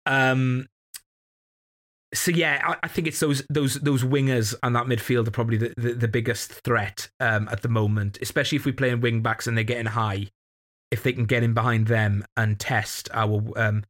Um, 0.07 0.69
so 2.15 2.31
yeah, 2.31 2.63
I, 2.65 2.77
I, 2.85 2.89
think 2.89 3.09
it's 3.09 3.19
those 3.19 3.43
those 3.51 3.75
those 3.75 4.05
wingers 4.05 4.55
and 4.63 4.77
that 4.77 4.87
midfield 4.87 5.27
are 5.27 5.33
probably 5.33 5.57
the, 5.57 5.75
the, 5.77 5.95
the 5.95 6.09
biggest 6.09 6.53
threat 6.53 7.11
um, 7.19 7.49
at 7.51 7.63
the 7.63 7.69
moment, 7.69 8.19
especially 8.23 8.57
if 8.57 8.65
we 8.65 8.71
play 8.71 8.91
in 8.91 9.01
wing 9.01 9.21
backs 9.21 9.49
and 9.49 9.57
they're 9.57 9.65
getting 9.65 9.87
high. 9.87 10.29
If 10.93 11.03
they 11.03 11.13
can 11.13 11.25
get 11.25 11.43
in 11.43 11.55
behind 11.55 11.89
them 11.89 12.25
and 12.37 12.61
test 12.61 13.09
our, 13.15 13.43
um, 13.57 13.83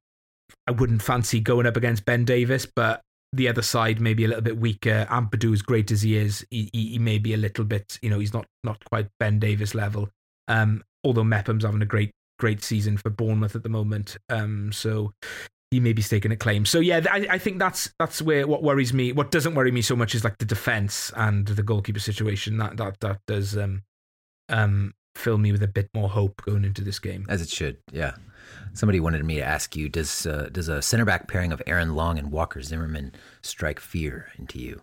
I 0.67 0.71
wouldn't 0.71 1.03
fancy 1.03 1.41
going 1.41 1.67
up 1.67 1.77
against 1.77 2.07
Ben 2.07 2.25
Davies, 2.25 2.65
but 2.65 3.03
the 3.33 3.49
other 3.49 3.63
side 3.63 4.01
may 4.01 4.15
be 4.15 4.25
a 4.25 4.29
little 4.29 4.43
bit 4.43 4.59
weaker. 4.59 5.07
Ampadu, 5.11 5.53
as 5.53 5.63
great 5.63 5.91
as 5.91 6.03
he 6.03 6.17
is, 6.17 6.47
he, 6.51 6.71
he, 6.73 6.91
he 6.91 6.99
may 6.99 7.19
be 7.19 7.35
a 7.35 7.39
little 7.39 7.65
bit, 7.65 7.99
you 8.03 8.09
know, 8.09 8.21
he's 8.21 8.33
not 8.33 8.47
not 8.63 8.83
quite 8.85 9.09
Ben 9.19 9.39
Davies 9.39 9.75
level. 9.75 10.09
Um, 10.49 10.83
although 11.05 11.25
Mepham's 11.25 11.65
having 11.65 11.83
a 11.83 11.87
great 11.87 12.13
great 12.39 12.63
season 12.63 12.97
for 12.97 13.09
Bournemouth 13.09 13.55
at 13.55 13.63
the 13.63 13.69
moment. 13.69 14.17
Um, 14.29 14.73
so 14.73 15.13
he 15.71 15.79
may 15.79 15.93
be 15.93 16.03
staking 16.03 16.33
a 16.33 16.37
claim. 16.37 16.67
So 16.67 16.81
yeah, 16.81 17.01
I, 17.11 17.27
I, 17.31 17.39
think 17.39 17.61
that's 17.61 17.93
that's 17.99 18.21
where 18.21 18.47
what 18.49 18.65
worries 18.65 18.93
me. 18.93 19.13
What 19.13 19.31
doesn't 19.31 19.55
worry 19.55 19.71
me 19.71 19.81
so 19.81 19.95
much 19.95 20.15
is 20.15 20.25
like 20.25 20.39
the 20.39 20.45
defense 20.45 21.13
and 21.17 21.47
the 21.47 21.63
goalkeeper 21.63 22.01
situation. 22.01 22.59
That 22.59 22.77
that 22.79 23.01
that 23.01 23.21
does 23.27 23.57
um 23.57 23.83
um 24.49 24.93
fill 25.15 25.39
me 25.39 25.53
with 25.53 25.63
a 25.63 25.69
bit 25.69 25.89
more 25.95 26.09
hope 26.09 26.43
going 26.45 26.65
into 26.65 26.83
this 26.83 26.99
game. 26.99 27.27
As 27.29 27.43
it 27.43 27.49
should, 27.49 27.79
yeah. 27.93 28.17
Somebody 28.75 29.01
wanted 29.01 29.25
me 29.25 29.37
to 29.37 29.45
ask 29.45 29.77
you: 29.77 29.89
Does 29.89 30.27
uh, 30.27 30.49
does 30.51 30.69
a 30.69 30.83
center 30.83 31.05
back 31.05 31.29
pairing 31.29 31.53
of 31.53 31.63
Aaron 31.67 31.95
Long 31.95 32.19
and 32.19 32.33
Walker 32.33 32.61
Zimmerman 32.61 33.13
strike 33.41 33.79
fear 33.79 34.33
into 34.37 34.59
you? 34.59 34.83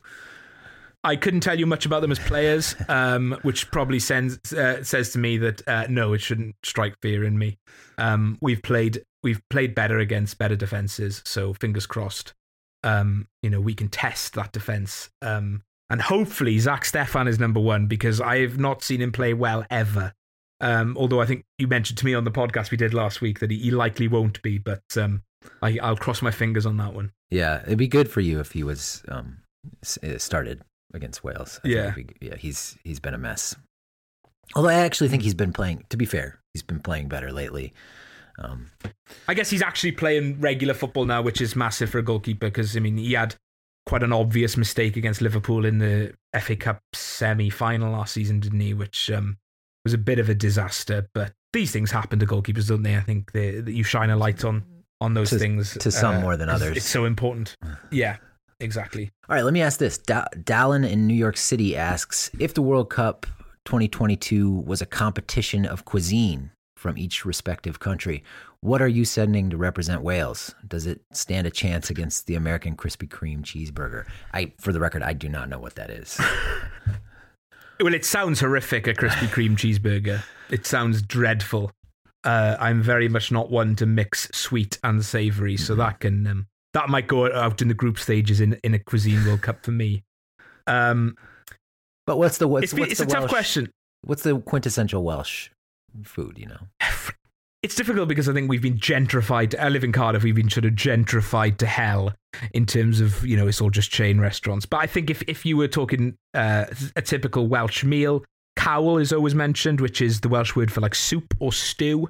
I 1.04 1.16
couldn't 1.16 1.42
tell 1.42 1.58
you 1.58 1.66
much 1.66 1.86
about 1.86 2.02
them 2.02 2.12
as 2.12 2.20
players, 2.20 2.76
um, 2.90 3.38
which 3.44 3.72
probably 3.72 4.00
sends 4.00 4.54
uh, 4.54 4.84
says 4.84 5.12
to 5.14 5.20
me 5.20 5.38
that 5.38 5.68
uh, 5.68 5.86
no, 5.90 6.14
it 6.14 6.20
shouldn't 6.20 6.56
strike 6.64 6.96
fear 7.02 7.24
in 7.24 7.38
me. 7.38 7.58
Um, 7.98 8.38
we've 8.42 8.62
played 8.62 9.04
we've 9.24 9.42
played 9.50 9.74
better 9.74 10.00
against 10.00 10.38
better 10.38 10.56
defenses, 10.56 11.22
so 11.26 11.54
fingers 11.54 11.86
crossed. 11.86 12.34
Um, 12.84 13.28
you 13.42 13.50
know, 13.50 13.62
we 13.62 13.74
can 13.74 13.88
test 13.88 14.34
that 14.34 14.52
defense, 14.52 15.10
um, 15.22 15.64
and 15.90 16.02
hopefully 16.02 16.60
Zack 16.60 16.84
Steffen 16.84 17.28
is 17.28 17.40
number 17.40 17.60
one 17.60 17.88
because 17.88 18.20
I 18.20 18.40
have 18.40 18.58
not 18.58 18.84
seen 18.84 19.02
him 19.02 19.12
play 19.12 19.34
well 19.34 19.66
ever. 19.70 20.14
Um, 20.62 20.98
although 20.98 21.22
I 21.22 21.26
think 21.26 21.46
you 21.58 21.70
mentioned 21.70 21.98
to 22.00 22.06
me 22.06 22.14
on 22.14 22.26
the 22.26 22.32
podcast 22.32 22.72
we 22.72 22.78
did 22.78 22.94
last 22.94 23.22
week 23.22 23.40
that 23.40 23.50
he, 23.50 23.58
he 23.58 23.72
likely 23.72 24.10
won't 24.10 24.42
be, 24.42 24.58
but 24.58 24.84
um, 24.98 25.24
I, 25.62 25.72
will 25.82 25.96
cross 25.96 26.22
my 26.22 26.32
fingers 26.32 26.66
on 26.66 26.76
that 26.78 26.94
one. 26.94 27.14
Yeah, 27.30 27.62
it'd 27.66 27.78
be 27.78 27.88
good 27.88 28.12
for 28.12 28.20
you 28.20 28.42
if 28.42 28.52
he 28.52 28.64
was 28.64 29.02
started 29.82 30.62
against 30.94 31.24
Wales. 31.24 31.60
I 31.64 31.68
yeah, 31.68 31.94
we, 31.96 32.08
yeah, 32.22 32.36
he's 32.36 32.78
he's 32.84 33.00
been 33.00 33.14
a 33.14 33.18
mess. 33.18 33.56
Although 34.56 34.70
I 34.70 34.76
actually 34.76 35.10
think 35.10 35.24
he's 35.24 35.34
been 35.36 35.54
playing. 35.54 35.86
To 35.90 35.98
be 35.98 36.06
fair, 36.06 36.40
he's 36.54 36.64
been 36.64 36.80
playing 36.80 37.08
better 37.08 37.32
lately. 37.32 37.74
Um, 38.40 38.72
I 39.28 39.34
guess 39.34 39.50
he's 39.50 39.62
actually 39.62 39.92
playing 39.92 40.40
regular 40.40 40.74
football 40.74 41.06
now, 41.06 41.22
which 41.22 41.42
is 41.42 41.56
massive 41.56 41.90
for 41.90 42.00
a 42.00 42.04
goalkeeper 42.04 42.48
because 42.48 42.76
I 42.76 42.80
mean 42.80 42.98
he 42.98 43.14
had 43.14 43.36
quite 43.86 44.04
an 44.04 44.14
obvious 44.14 44.56
mistake 44.56 44.96
against 44.98 45.22
Liverpool 45.22 45.66
in 45.66 45.80
the 45.80 46.14
FA 46.40 46.56
Cup 46.56 46.80
semi-final 46.94 47.92
last 47.92 48.14
season, 48.14 48.40
didn't 48.40 48.60
he? 48.60 48.74
Which 48.74 49.10
um, 49.12 49.38
was 49.84 49.94
a 49.94 49.98
bit 49.98 50.20
of 50.20 50.30
a 50.30 50.36
disaster. 50.36 51.08
But 51.14 51.34
these 51.54 51.72
things 51.72 51.92
happen 51.92 52.20
to 52.20 52.26
goalkeepers, 52.26 52.68
don't 52.68 52.84
they? 52.84 52.96
I 52.96 53.02
think 53.02 53.32
that 53.34 53.68
you 53.68 53.84
shine 53.84 54.10
a 54.10 54.16
light 54.16 54.44
on 54.46 54.64
on 55.02 55.14
those 55.14 55.30
To- 55.32 55.40
things 55.40 55.78
to 55.80 55.92
some 55.92 56.16
uh, 56.18 56.22
more 56.22 56.38
than 56.38 56.50
others. 56.50 56.78
It's 56.78 56.86
so 56.86 57.06
important. 57.06 57.56
Yeah, 57.92 58.18
exactly. 58.60 59.12
All 59.28 59.36
right, 59.36 59.44
let 59.44 59.54
me 59.54 59.62
ask 59.62 59.80
this. 59.80 59.98
Da- 59.98 60.28
Dallin 60.36 60.90
in 60.90 61.08
New 61.08 61.14
York 61.14 61.38
City 61.38 61.76
asks 61.76 62.30
if 62.40 62.54
the 62.54 62.62
World 62.62 62.90
Cup 62.90 63.26
2022 63.66 64.50
was 64.52 64.82
a 64.82 64.86
competition 64.86 65.66
of 65.66 65.86
cuisine 65.86 66.52
from 66.76 66.98
each 66.98 67.26
respective 67.26 67.80
country, 67.80 68.24
what 68.62 68.82
are 68.82 68.88
you 68.88 69.04
sending 69.06 69.50
to 69.50 69.58
represent 69.58 70.02
Wales? 70.02 70.56
Does 70.68 70.86
it 70.86 71.02
stand 71.12 71.46
a 71.46 71.52
chance 71.52 71.90
against 71.90 72.26
the 72.26 72.36
American 72.36 72.76
Krispy 72.76 73.08
Kreme 73.08 73.42
cheeseburger? 73.42 74.06
I, 74.34 74.54
for 74.60 74.72
the 74.72 74.80
record, 74.80 75.04
I 75.04 75.14
do 75.14 75.30
not 75.30 75.50
know 75.50 75.60
what 75.60 75.76
that 75.76 75.90
is. 75.90 76.20
Well, 77.82 77.94
it 77.94 78.04
sounds 78.04 78.42
horrific, 78.42 78.88
a 78.88 78.94
Krispy 78.94 79.30
Kreme 79.30 79.56
cheeseburger. 79.56 80.22
It 80.50 80.66
sounds 80.66 81.02
dreadful. 81.02 81.72
Uh, 82.26 82.58
I'm 82.60 82.82
very 82.82 83.08
much 83.08 83.32
not 83.32 83.50
one 83.50 83.78
to 83.78 83.86
mix 83.86 84.30
sweet 84.34 84.78
and 84.84 85.06
savory, 85.06 85.56
so 85.56 85.76
that 85.76 86.02
can 86.02 86.28
um, 86.28 86.48
that 86.74 86.90
might 86.90 87.08
go 87.08 87.32
out 87.34 87.62
in 87.62 87.68
the 87.68 87.74
group 87.74 87.98
stages 88.00 88.42
in, 88.42 88.60
in 88.64 88.74
a 88.74 88.80
cuisine 88.80 89.26
World 89.26 89.42
Cup 89.42 89.64
for 89.64 89.72
me. 89.72 90.04
Um, 90.68 91.16
But 92.06 92.18
what's 92.18 92.38
the 92.38 92.48
what's, 92.48 92.66
it's 92.66 92.74
what's 92.74 92.92
it's 92.92 93.00
the 93.00 93.06
a 93.06 93.10
tough 93.10 93.30
question. 93.30 93.72
What's 94.04 94.24
the 94.24 94.40
quintessential 94.40 95.04
Welsh 95.04 95.50
food? 96.04 96.38
You 96.38 96.48
know, 96.48 96.68
It's 97.62 97.76
difficult 97.76 98.08
because 98.08 98.30
I 98.30 98.34
think 98.34 98.50
we've 98.50 98.62
been 98.62 98.78
gentrified. 98.78 99.54
I 99.60 99.68
live 99.68 99.84
in 99.84 99.92
Cardiff. 99.92 100.24
We've 100.24 100.36
been 100.36 100.50
sort 100.50 100.64
of 100.66 100.74
gentrified 100.74 101.58
to 101.58 101.66
hell 101.66 102.14
in 102.54 102.66
terms 102.66 103.02
of 103.02 103.26
you 103.26 103.36
know 103.36 103.48
it's 103.48 103.60
all 103.60 103.70
just 103.70 103.92
chain 103.92 104.20
restaurants. 104.22 104.66
But 104.66 104.78
I 104.78 104.88
think 104.88 105.10
if 105.10 105.22
if 105.28 105.46
you 105.46 105.58
were 105.58 105.68
talking 105.68 106.18
uh, 106.34 106.66
a 106.96 107.02
typical 107.02 107.48
Welsh 107.48 107.84
meal, 107.84 108.24
cawl 108.56 108.98
is 108.98 109.12
always 109.12 109.36
mentioned, 109.36 109.82
which 109.82 110.02
is 110.02 110.22
the 110.22 110.30
Welsh 110.30 110.56
word 110.56 110.72
for 110.72 110.80
like 110.80 110.96
soup 110.96 111.34
or 111.40 111.52
stew. 111.52 112.08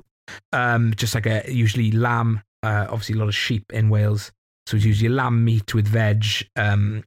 Um, 0.54 0.94
just 0.96 1.16
like 1.16 1.26
a 1.26 1.44
usually 1.52 1.92
lamb. 1.92 2.44
Uh, 2.62 2.86
obviously, 2.88 3.16
a 3.16 3.18
lot 3.18 3.30
of 3.30 3.36
sheep 3.36 3.64
in 3.74 3.90
Wales, 3.90 4.32
so 4.70 4.78
it's 4.78 4.86
usually 4.86 5.10
lamb 5.10 5.44
meat 5.44 5.74
with 5.74 5.88
veg. 5.88 6.24
Um, 6.56 7.04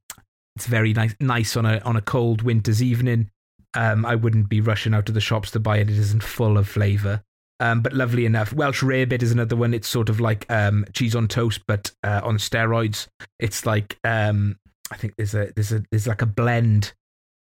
it's 0.56 0.66
very 0.66 0.92
nice, 0.92 1.14
nice 1.20 1.56
on 1.56 1.64
a 1.64 1.78
on 1.84 1.96
a 1.96 2.00
cold 2.00 2.42
winter's 2.42 2.82
evening. 2.82 3.30
Um, 3.74 4.04
I 4.04 4.16
wouldn't 4.16 4.48
be 4.48 4.60
rushing 4.60 4.94
out 4.94 5.06
to 5.06 5.12
the 5.12 5.20
shops 5.20 5.52
to 5.52 5.60
buy 5.60 5.76
it. 5.78 5.88
It 5.88 5.96
isn't 5.96 6.24
full 6.24 6.58
of 6.58 6.68
flavour. 6.68 7.22
Um, 7.60 7.80
but 7.80 7.92
lovely 7.92 8.26
enough. 8.26 8.52
Welsh 8.52 8.82
rarebit 8.82 9.22
is 9.22 9.30
another 9.30 9.54
one. 9.54 9.74
It's 9.74 9.86
sort 9.86 10.08
of 10.08 10.18
like 10.18 10.44
um, 10.50 10.84
cheese 10.92 11.14
on 11.14 11.28
toast, 11.28 11.60
but 11.68 11.92
uh, 12.02 12.20
on 12.24 12.38
steroids. 12.38 13.06
It's 13.38 13.64
like 13.64 13.96
um, 14.02 14.58
I 14.90 14.96
think 14.96 15.14
there's 15.16 15.34
a 15.34 15.52
there's 15.54 15.70
a 15.70 15.84
there's 15.92 16.08
like 16.08 16.22
a 16.22 16.26
blend, 16.26 16.94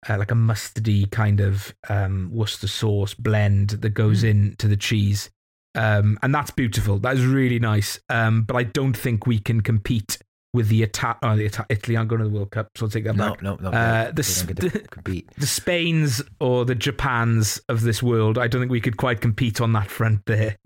uh, 0.09 0.17
like 0.17 0.31
a 0.31 0.35
mustardy 0.35 1.11
kind 1.11 1.41
of 1.41 1.75
um, 1.89 2.31
Worcester 2.33 2.67
sauce 2.67 3.13
blend 3.13 3.69
that 3.69 3.91
goes 3.91 4.23
into 4.23 4.67
the 4.67 4.77
cheese, 4.77 5.29
um, 5.77 6.17
and 6.23 6.33
that's 6.35 6.51
beautiful. 6.51 6.99
That 6.99 7.15
is 7.17 7.25
really 7.25 7.59
nice. 7.59 7.99
Um, 8.09 8.43
but 8.43 8.55
I 8.57 8.63
don't 8.63 8.97
think 8.97 9.25
we 9.27 9.39
can 9.39 9.61
compete 9.61 10.17
with 10.53 10.69
the 10.69 10.83
Ita- 10.83 11.17
oh, 11.21 11.35
the 11.35 11.45
Ita- 11.45 11.65
Italy 11.69 11.95
aren't 11.97 12.09
going 12.09 12.19
to 12.21 12.27
the 12.27 12.33
World 12.33 12.51
Cup, 12.51 12.67
so 12.75 12.85
I'll 12.85 12.89
take 12.89 13.03
that 13.03 13.15
no, 13.15 13.29
back 13.31 13.41
no, 13.43 13.55
no. 13.57 13.69
Uh, 13.69 14.11
the 14.11 14.23
don't 14.23 14.47
get 14.47 14.71
to 14.71 14.79
sp- 14.83 14.89
compete. 14.91 15.29
the 15.37 15.45
Spains 15.47 16.21
or 16.39 16.65
the 16.65 16.73
Japans 16.75 17.61
of 17.69 17.81
this 17.81 18.01
world, 18.01 18.37
I 18.37 18.47
don't 18.47 18.61
think 18.61 18.71
we 18.71 18.81
could 18.81 18.97
quite 18.97 19.21
compete 19.21 19.61
on 19.61 19.73
that 19.73 19.89
front 19.91 20.21
there. 20.25 20.57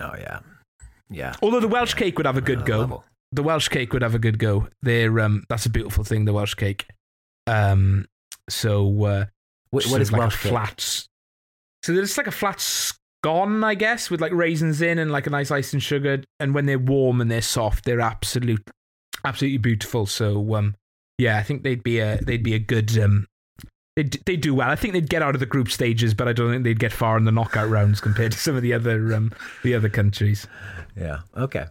Oh 0.00 0.12
yeah, 0.18 0.40
yeah. 1.10 1.34
Although 1.42 1.60
the 1.60 1.68
Welsh 1.68 1.94
cake 1.94 2.16
would 2.18 2.26
have 2.26 2.36
a 2.36 2.40
good 2.40 2.58
Another 2.58 2.72
go. 2.72 2.78
level. 2.80 3.04
The 3.32 3.42
Welsh 3.42 3.68
cake 3.68 3.92
would 3.92 4.02
have 4.02 4.14
a 4.14 4.18
good 4.20 4.38
go. 4.38 4.68
They're 4.82 5.18
um, 5.20 5.44
that's 5.48 5.66
a 5.66 5.70
beautiful 5.70 6.04
thing. 6.04 6.24
The 6.24 6.32
Welsh 6.32 6.54
cake. 6.54 6.86
Um, 7.48 8.06
so 8.48 9.04
uh, 9.04 9.24
What, 9.70 9.86
what 9.86 10.00
is 10.00 10.12
like 10.12 10.20
Welsh 10.20 10.34
a 10.36 10.38
cake? 10.42 10.50
flat? 10.52 10.74
s- 10.78 11.08
So 11.82 11.92
it's 11.94 12.16
like 12.16 12.26
a 12.28 12.32
flat 12.32 12.60
scone, 13.26 13.64
I 13.64 13.74
guess, 13.74 14.10
with 14.10 14.20
like 14.20 14.32
raisins 14.32 14.80
in 14.80 14.98
and 14.98 15.10
like 15.10 15.26
a 15.26 15.30
nice 15.30 15.50
ice 15.50 15.72
and 15.72 15.82
sugar. 15.82 16.22
And 16.38 16.54
when 16.54 16.66
they're 16.66 16.78
warm 16.78 17.20
and 17.20 17.30
they're 17.30 17.42
soft, 17.42 17.84
they're 17.84 18.00
absolute, 18.00 18.62
absolutely 19.24 19.58
beautiful. 19.58 20.06
So 20.06 20.54
um, 20.54 20.74
yeah, 21.18 21.36
I 21.38 21.42
think 21.42 21.62
they'd 21.62 21.82
be 21.82 21.98
a 21.98 22.18
they'd 22.22 22.42
be 22.42 22.54
a 22.54 22.58
good 22.58 22.96
um. 22.98 23.26
They 23.96 24.04
they 24.26 24.36
do 24.36 24.54
well. 24.54 24.68
I 24.70 24.76
think 24.76 24.92
they'd 24.92 25.08
get 25.08 25.22
out 25.22 25.34
of 25.34 25.40
the 25.40 25.46
group 25.46 25.70
stages, 25.70 26.12
but 26.14 26.28
I 26.28 26.32
don't 26.34 26.50
think 26.52 26.64
they'd 26.64 26.78
get 26.78 26.92
far 26.92 27.16
in 27.16 27.24
the 27.24 27.32
knockout 27.32 27.70
rounds 27.70 28.00
compared 28.00 28.32
to 28.32 28.38
some 28.38 28.54
of 28.54 28.62
the 28.62 28.74
other 28.74 29.14
um 29.14 29.32
the 29.64 29.74
other 29.74 29.88
countries. 29.88 30.46
Yeah. 30.96 31.20
Okay. 31.36 31.64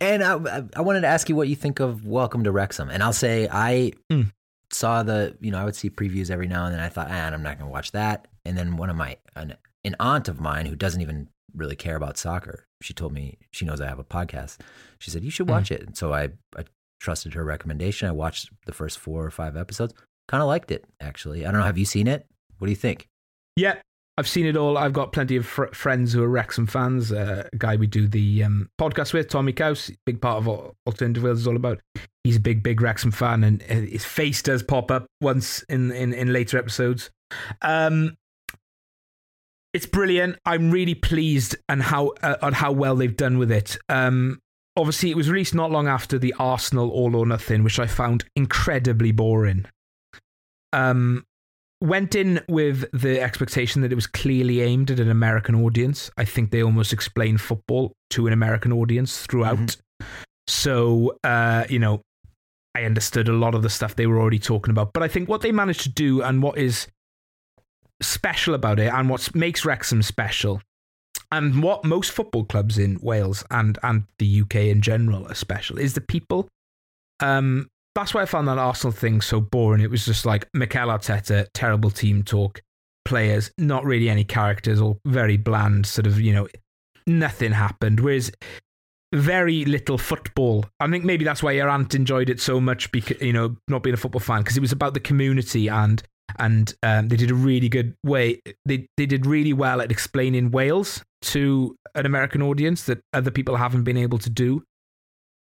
And 0.00 0.22
I, 0.22 0.34
I- 0.36 0.64
I 0.76 0.80
wanted 0.82 1.00
to 1.02 1.06
ask 1.06 1.28
you 1.28 1.36
what 1.36 1.48
you 1.48 1.56
think 1.56 1.80
of 1.80 2.06
Welcome 2.06 2.44
to 2.44 2.52
Wrexham. 2.52 2.90
And 2.90 3.02
I'll 3.02 3.12
say 3.14 3.48
I 3.50 3.92
Mm. 4.12 4.30
saw 4.70 5.02
the, 5.04 5.36
you 5.40 5.50
know, 5.52 5.58
I 5.58 5.64
would 5.64 5.76
see 5.76 5.88
previews 5.88 6.30
every 6.30 6.48
now 6.48 6.66
and 6.66 6.74
then. 6.74 6.80
I 6.82 6.88
thought, 6.88 7.06
ah, 7.10 7.14
I'm 7.32 7.42
not 7.42 7.58
going 7.58 7.68
to 7.68 7.72
watch 7.72 7.92
that. 7.92 8.26
And 8.44 8.58
then 8.58 8.76
one 8.76 8.90
of 8.90 8.96
my, 8.96 9.16
an, 9.36 9.54
an 9.84 9.96
aunt 10.00 10.28
of 10.28 10.40
mine 10.40 10.66
who 10.66 10.76
doesn't 10.76 11.00
even 11.00 11.28
really 11.54 11.76
care 11.76 11.96
about 11.96 12.18
soccer, 12.18 12.66
she 12.82 12.92
told 12.92 13.12
me 13.12 13.38
she 13.52 13.64
knows 13.64 13.80
I 13.80 13.88
have 13.88 13.98
a 13.98 14.04
podcast. 14.04 14.60
She 14.98 15.10
said, 15.10 15.24
you 15.24 15.30
should 15.30 15.48
watch 15.48 15.70
it. 15.70 15.82
And 15.82 15.96
so 15.96 16.12
I, 16.12 16.30
I 16.56 16.64
trusted 17.00 17.34
her 17.34 17.44
recommendation. 17.44 18.08
I 18.08 18.12
watched 18.12 18.50
the 18.66 18.72
first 18.72 18.98
four 18.98 19.24
or 19.24 19.30
five 19.30 19.56
episodes. 19.56 19.94
Kind 20.28 20.42
of 20.42 20.48
liked 20.48 20.70
it, 20.70 20.84
actually. 21.00 21.44
I 21.44 21.50
don't 21.50 21.60
know. 21.60 21.66
Have 21.66 21.78
you 21.78 21.84
seen 21.84 22.06
it? 22.06 22.26
What 22.58 22.66
do 22.66 22.70
you 22.70 22.76
think? 22.76 23.06
Yeah, 23.56 23.76
I've 24.16 24.28
seen 24.28 24.46
it 24.46 24.56
all. 24.56 24.78
I've 24.78 24.92
got 24.92 25.12
plenty 25.12 25.36
of 25.36 25.44
fr- 25.44 25.72
friends 25.72 26.12
who 26.12 26.22
are 26.22 26.28
Wrexham 26.28 26.66
fans. 26.66 27.12
Uh, 27.12 27.48
a 27.52 27.56
guy 27.56 27.76
we 27.76 27.86
do 27.86 28.08
the 28.08 28.44
um, 28.44 28.70
podcast 28.80 29.12
with, 29.12 29.28
Tommy 29.28 29.52
Couse, 29.52 29.90
big 30.06 30.20
part 30.20 30.38
of 30.38 30.46
what 30.46 30.72
Alternative 30.86 31.22
Wales 31.22 31.40
is 31.40 31.46
all 31.46 31.56
about. 31.56 31.80
He's 32.22 32.36
a 32.36 32.40
big, 32.40 32.62
big 32.62 32.80
Wrexham 32.80 33.10
fan, 33.10 33.44
and 33.44 33.62
uh, 33.62 33.74
his 33.74 34.04
face 34.04 34.40
does 34.40 34.62
pop 34.62 34.90
up 34.90 35.06
once 35.20 35.62
in 35.64 35.92
in, 35.92 36.12
in 36.12 36.32
later 36.32 36.58
episodes. 36.58 37.10
Um, 37.60 38.16
it's 39.74 39.86
brilliant. 39.86 40.38
I'm 40.46 40.70
really 40.70 40.94
pleased 40.94 41.56
and 41.68 41.82
how 41.82 42.12
uh, 42.22 42.36
on 42.40 42.54
how 42.54 42.72
well 42.72 42.94
they've 42.94 43.14
done 43.14 43.36
with 43.38 43.50
it. 43.50 43.76
Um, 43.88 44.40
obviously, 44.76 45.10
it 45.10 45.16
was 45.16 45.28
released 45.28 45.54
not 45.54 45.72
long 45.72 45.88
after 45.88 46.18
the 46.18 46.32
Arsenal 46.38 46.90
All 46.90 47.16
or 47.16 47.26
Nothing, 47.26 47.64
which 47.64 47.78
I 47.80 47.86
found 47.86 48.24
incredibly 48.36 49.10
boring. 49.10 49.66
Um, 50.72 51.24
went 51.80 52.14
in 52.14 52.40
with 52.48 52.86
the 52.92 53.20
expectation 53.20 53.82
that 53.82 53.92
it 53.92 53.96
was 53.96 54.06
clearly 54.06 54.62
aimed 54.62 54.90
at 54.92 55.00
an 55.00 55.10
American 55.10 55.56
audience. 55.56 56.10
I 56.16 56.24
think 56.24 56.50
they 56.50 56.62
almost 56.62 56.92
explained 56.92 57.40
football 57.40 57.92
to 58.10 58.26
an 58.28 58.32
American 58.32 58.72
audience 58.72 59.26
throughout. 59.26 59.58
Mhm. 59.58 59.76
So, 60.46 61.18
uh, 61.24 61.64
you 61.68 61.78
know, 61.80 62.00
I 62.76 62.84
understood 62.84 63.28
a 63.28 63.32
lot 63.32 63.54
of 63.54 63.62
the 63.62 63.70
stuff 63.70 63.96
they 63.96 64.06
were 64.06 64.20
already 64.20 64.38
talking 64.38 64.70
about. 64.70 64.92
But 64.92 65.02
I 65.02 65.08
think 65.08 65.28
what 65.28 65.42
they 65.42 65.52
managed 65.52 65.82
to 65.82 65.88
do 65.88 66.22
and 66.22 66.42
what 66.42 66.58
is 66.58 66.86
special 68.02 68.54
about 68.54 68.78
it 68.78 68.92
and 68.92 69.08
what 69.08 69.34
makes 69.34 69.64
Wrexham 69.64 70.02
special 70.02 70.60
and 71.32 71.62
what 71.62 71.84
most 71.84 72.12
football 72.12 72.44
clubs 72.44 72.78
in 72.78 72.98
Wales 73.00 73.44
and, 73.50 73.78
and 73.82 74.04
the 74.18 74.42
UK 74.42 74.56
in 74.56 74.82
general 74.82 75.26
are 75.28 75.34
special 75.34 75.78
is 75.78 75.94
the 75.94 76.00
people. 76.00 76.48
Um, 77.20 77.68
that's 77.94 78.12
why 78.12 78.22
I 78.22 78.26
found 78.26 78.48
that 78.48 78.58
Arsenal 78.58 78.92
thing 78.92 79.20
so 79.20 79.40
boring. 79.40 79.80
It 79.80 79.90
was 79.90 80.04
just 80.04 80.26
like 80.26 80.48
Mikel 80.52 80.88
Arteta, 80.88 81.46
terrible 81.54 81.90
team 81.90 82.22
talk, 82.22 82.60
players, 83.04 83.50
not 83.58 83.84
really 83.84 84.08
any 84.08 84.24
characters, 84.24 84.80
all 84.80 84.98
very 85.04 85.36
bland, 85.36 85.86
sort 85.86 86.06
of, 86.06 86.20
you 86.20 86.34
know, 86.34 86.48
nothing 87.06 87.52
happened. 87.52 88.00
Whereas 88.00 88.32
very 89.14 89.64
little 89.64 89.96
football. 89.96 90.64
I 90.80 90.88
think 90.88 91.04
maybe 91.04 91.24
that's 91.24 91.42
why 91.42 91.52
your 91.52 91.68
aunt 91.68 91.94
enjoyed 91.94 92.28
it 92.28 92.40
so 92.40 92.60
much 92.60 92.90
because 92.90 93.20
you 93.20 93.32
know 93.32 93.56
not 93.68 93.82
being 93.82 93.94
a 93.94 93.96
football 93.98 94.20
fan 94.20 94.42
because 94.42 94.56
it 94.56 94.60
was 94.60 94.72
about 94.72 94.94
the 94.94 95.00
community 95.00 95.68
and 95.68 96.02
and 96.38 96.74
um, 96.82 97.08
they 97.08 97.16
did 97.16 97.30
a 97.30 97.34
really 97.34 97.68
good 97.68 97.94
way. 98.04 98.40
They 98.64 98.88
they 98.96 99.06
did 99.06 99.26
really 99.26 99.52
well 99.52 99.80
at 99.80 99.90
explaining 99.90 100.50
Wales 100.50 101.02
to 101.22 101.76
an 101.94 102.06
American 102.06 102.42
audience 102.42 102.84
that 102.84 103.00
other 103.12 103.30
people 103.30 103.56
haven't 103.56 103.84
been 103.84 103.96
able 103.96 104.18
to 104.18 104.30
do. 104.30 104.62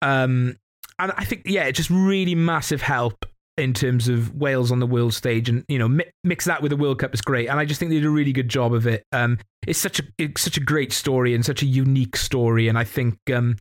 Um, 0.03 0.57
and 0.99 1.13
I 1.17 1.25
think 1.25 1.43
yeah, 1.47 1.65
it's 1.65 1.77
just 1.77 1.91
really 1.91 2.35
massive 2.35 2.83
help 2.83 3.25
in 3.57 3.75
terms 3.75 4.09
of 4.09 4.35
Wales 4.35 4.73
on 4.73 4.81
the 4.81 4.87
world 4.87 5.15
stage, 5.15 5.49
and 5.49 5.65
you 5.69 5.79
know 5.79 5.89
mi- 5.89 6.11
mix 6.25 6.45
that 6.47 6.63
with 6.63 6.71
the 6.71 6.77
World 6.77 6.99
Cup 6.99 7.15
is 7.15 7.21
great. 7.21 7.49
And 7.49 7.59
I 7.59 7.65
just 7.65 7.79
think 7.79 7.91
they 7.91 7.99
did 7.99 8.07
a 8.07 8.11
really 8.11 8.33
good 8.33 8.49
job 8.49 8.73
of 8.75 8.87
it. 8.87 9.05
Um, 9.13 9.39
it's 9.67 9.79
such 9.79 10.01
a 10.01 10.03
it's 10.19 10.43
such 10.43 10.57
a 10.57 10.61
great 10.61 10.93
story 10.93 11.35
and 11.35 11.45
such 11.45 11.63
a 11.63 11.67
unique 11.67 12.17
story, 12.17 12.69
and 12.69 12.79
I 12.79 12.85
think 12.85 13.19
um, 13.33 13.57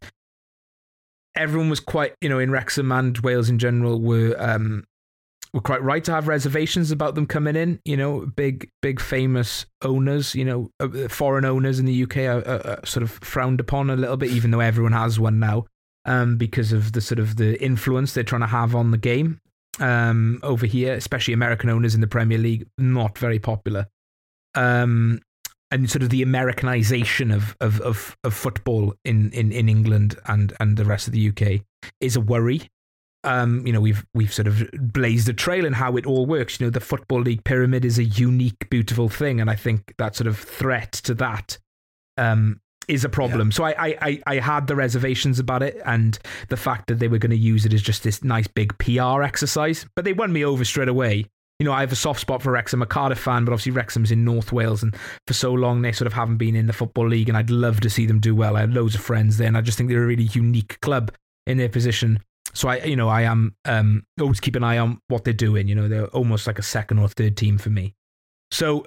everyone 1.35 1.69
was 1.69 1.79
quite 1.79 2.15
you 2.21 2.29
know 2.29 2.39
in 2.39 2.51
Wrexham 2.51 2.91
and 2.91 3.17
Wales 3.19 3.49
in 3.49 3.59
general 3.59 4.01
were 4.01 4.35
um 4.39 4.83
were 5.53 5.61
quite 5.61 5.81
right 5.81 6.03
to 6.03 6.11
have 6.11 6.27
reservations 6.27 6.91
about 6.91 7.15
them 7.15 7.25
coming 7.25 7.55
in. 7.55 7.79
You 7.85 7.97
know, 7.97 8.25
big 8.25 8.69
big 8.81 8.99
famous 8.99 9.65
owners. 9.81 10.35
You 10.35 10.45
know, 10.45 10.71
uh, 10.79 11.07
foreign 11.07 11.45
owners 11.45 11.79
in 11.79 11.85
the 11.85 12.03
UK 12.03 12.17
are, 12.17 12.47
are, 12.47 12.67
are 12.67 12.85
sort 12.85 13.03
of 13.03 13.11
frowned 13.11 13.59
upon 13.59 13.89
a 13.89 13.95
little 13.95 14.17
bit, 14.17 14.31
even 14.31 14.51
though 14.51 14.59
everyone 14.59 14.93
has 14.93 15.19
one 15.19 15.39
now. 15.39 15.65
Um, 16.05 16.37
because 16.37 16.71
of 16.71 16.93
the 16.93 17.01
sort 17.01 17.19
of 17.19 17.35
the 17.35 17.61
influence 17.61 18.13
they're 18.13 18.23
trying 18.23 18.41
to 18.41 18.47
have 18.47 18.73
on 18.73 18.91
the 18.91 18.97
game 18.97 19.41
um, 19.79 20.39
over 20.43 20.65
here, 20.65 20.93
especially 20.93 21.33
American 21.33 21.69
owners 21.69 21.93
in 21.93 22.01
the 22.01 22.07
Premier 22.07 22.37
League, 22.37 22.67
not 22.77 23.17
very 23.17 23.37
popular. 23.37 23.87
Um, 24.55 25.21
and 25.71 25.89
sort 25.89 26.01
of 26.01 26.09
the 26.09 26.23
Americanization 26.23 27.31
of 27.31 27.55
of 27.59 27.79
of, 27.81 28.17
of 28.23 28.33
football 28.33 28.95
in, 29.05 29.31
in, 29.31 29.51
in 29.51 29.69
England 29.69 30.17
and, 30.25 30.53
and 30.59 30.77
the 30.77 30.85
rest 30.85 31.07
of 31.07 31.13
the 31.13 31.29
UK 31.29 31.61
is 32.01 32.15
a 32.15 32.21
worry. 32.21 32.69
Um, 33.23 33.67
you 33.67 33.73
know, 33.73 33.81
we've 33.81 34.05
we've 34.13 34.33
sort 34.33 34.47
of 34.47 34.69
blazed 34.73 35.27
a 35.27 35.33
trail 35.33 35.65
in 35.65 35.73
how 35.73 35.97
it 35.97 36.05
all 36.05 36.25
works. 36.25 36.59
You 36.59 36.67
know, 36.67 36.71
the 36.71 36.79
football 36.79 37.21
league 37.21 37.43
pyramid 37.43 37.83
is 37.83 37.99
a 37.99 38.05
unique, 38.05 38.69
beautiful 38.69 39.09
thing, 39.09 39.41
and 39.41 39.49
I 39.49 39.55
think 39.55 39.93
that 39.97 40.15
sort 40.15 40.27
of 40.27 40.37
threat 40.37 40.93
to 40.93 41.13
that 41.15 41.57
um, 42.17 42.61
is 42.89 43.05
a 43.05 43.09
problem. 43.09 43.49
Yeah. 43.49 43.53
So 43.53 43.63
I, 43.65 43.97
I, 44.01 44.21
I 44.25 44.35
had 44.35 44.67
the 44.67 44.75
reservations 44.75 45.39
about 45.39 45.63
it 45.63 45.79
and 45.85 46.17
the 46.49 46.57
fact 46.57 46.87
that 46.87 46.99
they 46.99 47.07
were 47.07 47.19
going 47.19 47.29
to 47.31 47.37
use 47.37 47.65
it 47.65 47.73
as 47.73 47.81
just 47.81 48.03
this 48.03 48.23
nice 48.23 48.47
big 48.47 48.77
PR 48.79 49.21
exercise. 49.21 49.85
But 49.95 50.05
they 50.05 50.13
won 50.13 50.33
me 50.33 50.43
over 50.43 50.65
straight 50.65 50.89
away. 50.89 51.25
You 51.59 51.65
know, 51.65 51.73
I 51.73 51.81
have 51.81 51.91
a 51.91 51.97
soft 51.97 52.21
spot 52.21 52.41
for 52.41 52.53
Wrexham, 52.53 52.81
a 52.81 52.85
Cardiff 52.85 53.19
fan, 53.19 53.43
but 53.43 53.51
obviously 53.51 53.73
Wrexham's 53.73 54.11
in 54.11 54.23
North 54.23 54.53
Wales, 54.53 54.81
and 54.81 54.95
for 55.27 55.33
so 55.33 55.51
long 55.51 55.81
they 55.81 55.91
sort 55.91 56.07
of 56.07 56.13
haven't 56.13 56.37
been 56.37 56.55
in 56.55 56.67
the 56.67 56.73
football 56.73 57.07
league, 57.07 57.27
and 57.27 57.37
I'd 57.37 57.49
love 57.49 57.81
to 57.81 57.89
see 57.89 58.05
them 58.05 58.19
do 58.19 58.33
well. 58.33 58.55
I 58.55 58.61
have 58.61 58.71
loads 58.71 58.95
of 58.95 59.01
friends 59.01 59.37
there, 59.37 59.47
and 59.47 59.57
I 59.57 59.61
just 59.61 59.77
think 59.77 59.89
they're 59.89 60.03
a 60.03 60.07
really 60.07 60.29
unique 60.31 60.79
club 60.79 61.11
in 61.45 61.57
their 61.57 61.67
position. 61.67 62.23
So 62.53 62.69
I, 62.69 62.77
you 62.83 62.95
know, 62.95 63.09
I 63.09 63.23
am 63.23 63.55
um, 63.65 64.05
always 64.19 64.39
keep 64.39 64.55
an 64.55 64.63
eye 64.63 64.77
on 64.77 64.99
what 65.07 65.23
they're 65.23 65.33
doing. 65.33 65.67
You 65.67 65.75
know, 65.75 65.87
they're 65.87 66.07
almost 66.07 66.47
like 66.47 66.59
a 66.59 66.63
second 66.63 66.99
or 66.99 67.07
third 67.07 67.37
team 67.37 67.57
for 67.57 67.69
me. 67.69 67.93
So 68.51 68.85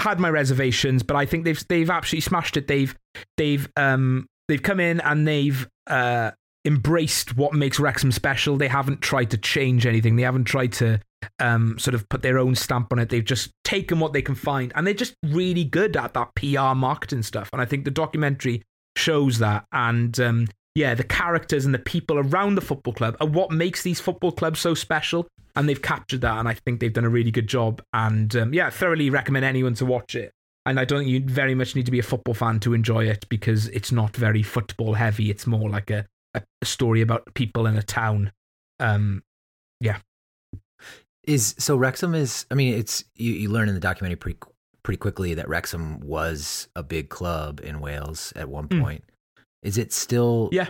had 0.00 0.20
my 0.20 0.30
reservations, 0.30 1.02
but 1.02 1.16
I 1.16 1.26
think 1.26 1.44
they've 1.44 1.68
they've 1.68 1.90
absolutely 1.90 2.22
smashed 2.22 2.56
it. 2.56 2.68
They've 2.68 2.94
they've 3.36 3.68
um 3.76 4.26
they've 4.48 4.62
come 4.62 4.80
in 4.80 5.00
and 5.00 5.26
they've 5.26 5.68
uh 5.86 6.32
embraced 6.64 7.36
what 7.36 7.54
makes 7.54 7.78
Wrexham 7.78 8.12
special. 8.12 8.56
They 8.56 8.68
haven't 8.68 9.00
tried 9.00 9.30
to 9.30 9.38
change 9.38 9.86
anything. 9.86 10.16
They 10.16 10.22
haven't 10.22 10.44
tried 10.44 10.72
to 10.74 11.00
um 11.38 11.78
sort 11.78 11.94
of 11.94 12.08
put 12.08 12.22
their 12.22 12.38
own 12.38 12.54
stamp 12.54 12.92
on 12.92 12.98
it. 12.98 13.08
They've 13.08 13.24
just 13.24 13.50
taken 13.64 13.98
what 13.98 14.12
they 14.12 14.22
can 14.22 14.34
find, 14.34 14.72
and 14.74 14.86
they're 14.86 14.94
just 14.94 15.14
really 15.24 15.64
good 15.64 15.96
at 15.96 16.14
that 16.14 16.34
PR 16.34 16.74
marketing 16.74 17.22
stuff. 17.22 17.48
And 17.52 17.62
I 17.62 17.64
think 17.64 17.84
the 17.84 17.90
documentary 17.90 18.62
shows 18.96 19.38
that. 19.38 19.66
And 19.72 20.18
um, 20.20 20.48
yeah, 20.76 20.94
the 20.94 21.04
characters 21.04 21.64
and 21.64 21.72
the 21.72 21.78
people 21.78 22.18
around 22.18 22.54
the 22.54 22.60
football 22.60 22.92
club 22.92 23.16
are 23.18 23.26
what 23.26 23.50
makes 23.50 23.82
these 23.82 23.98
football 23.98 24.30
clubs 24.30 24.60
so 24.60 24.74
special 24.74 25.26
and 25.56 25.66
they've 25.66 25.80
captured 25.80 26.20
that, 26.20 26.38
and 26.38 26.46
I 26.46 26.52
think 26.52 26.80
they've 26.80 26.92
done 26.92 27.06
a 27.06 27.08
really 27.08 27.30
good 27.30 27.46
job. 27.46 27.82
And 27.94 28.36
um, 28.36 28.52
yeah, 28.52 28.68
thoroughly 28.68 29.08
recommend 29.08 29.46
anyone 29.46 29.72
to 29.76 29.86
watch 29.86 30.14
it. 30.14 30.32
And 30.66 30.78
I 30.78 30.84
don't 30.84 31.00
think 31.00 31.10
you 31.10 31.20
very 31.20 31.54
much 31.54 31.74
need 31.74 31.86
to 31.86 31.92
be 31.92 31.98
a 31.98 32.02
football 32.02 32.34
fan 32.34 32.60
to 32.60 32.74
enjoy 32.74 33.06
it 33.06 33.26
because 33.30 33.68
it's 33.68 33.90
not 33.90 34.14
very 34.14 34.42
football 34.42 34.94
heavy. 34.94 35.30
It's 35.30 35.46
more 35.46 35.70
like 35.70 35.90
a, 35.90 36.04
a 36.34 36.42
story 36.62 37.00
about 37.00 37.32
people 37.32 37.66
in 37.66 37.78
a 37.78 37.82
town. 37.82 38.32
Um, 38.78 39.22
yeah. 39.80 39.98
Is 41.24 41.54
so 41.58 41.74
Wrexham 41.74 42.14
is. 42.14 42.44
I 42.50 42.54
mean, 42.54 42.74
it's 42.74 43.02
you, 43.16 43.32
you 43.32 43.48
learn 43.48 43.68
in 43.68 43.74
the 43.74 43.80
documentary 43.80 44.16
pretty 44.16 44.38
pretty 44.82 44.98
quickly 44.98 45.32
that 45.34 45.48
Wrexham 45.48 46.00
was 46.00 46.68
a 46.76 46.82
big 46.82 47.08
club 47.08 47.60
in 47.64 47.80
Wales 47.80 48.32
at 48.36 48.50
one 48.50 48.66
hmm. 48.66 48.82
point. 48.82 49.04
Mm. 49.06 49.15
Is 49.62 49.78
it 49.78 49.92
still? 49.92 50.48
Yeah. 50.52 50.68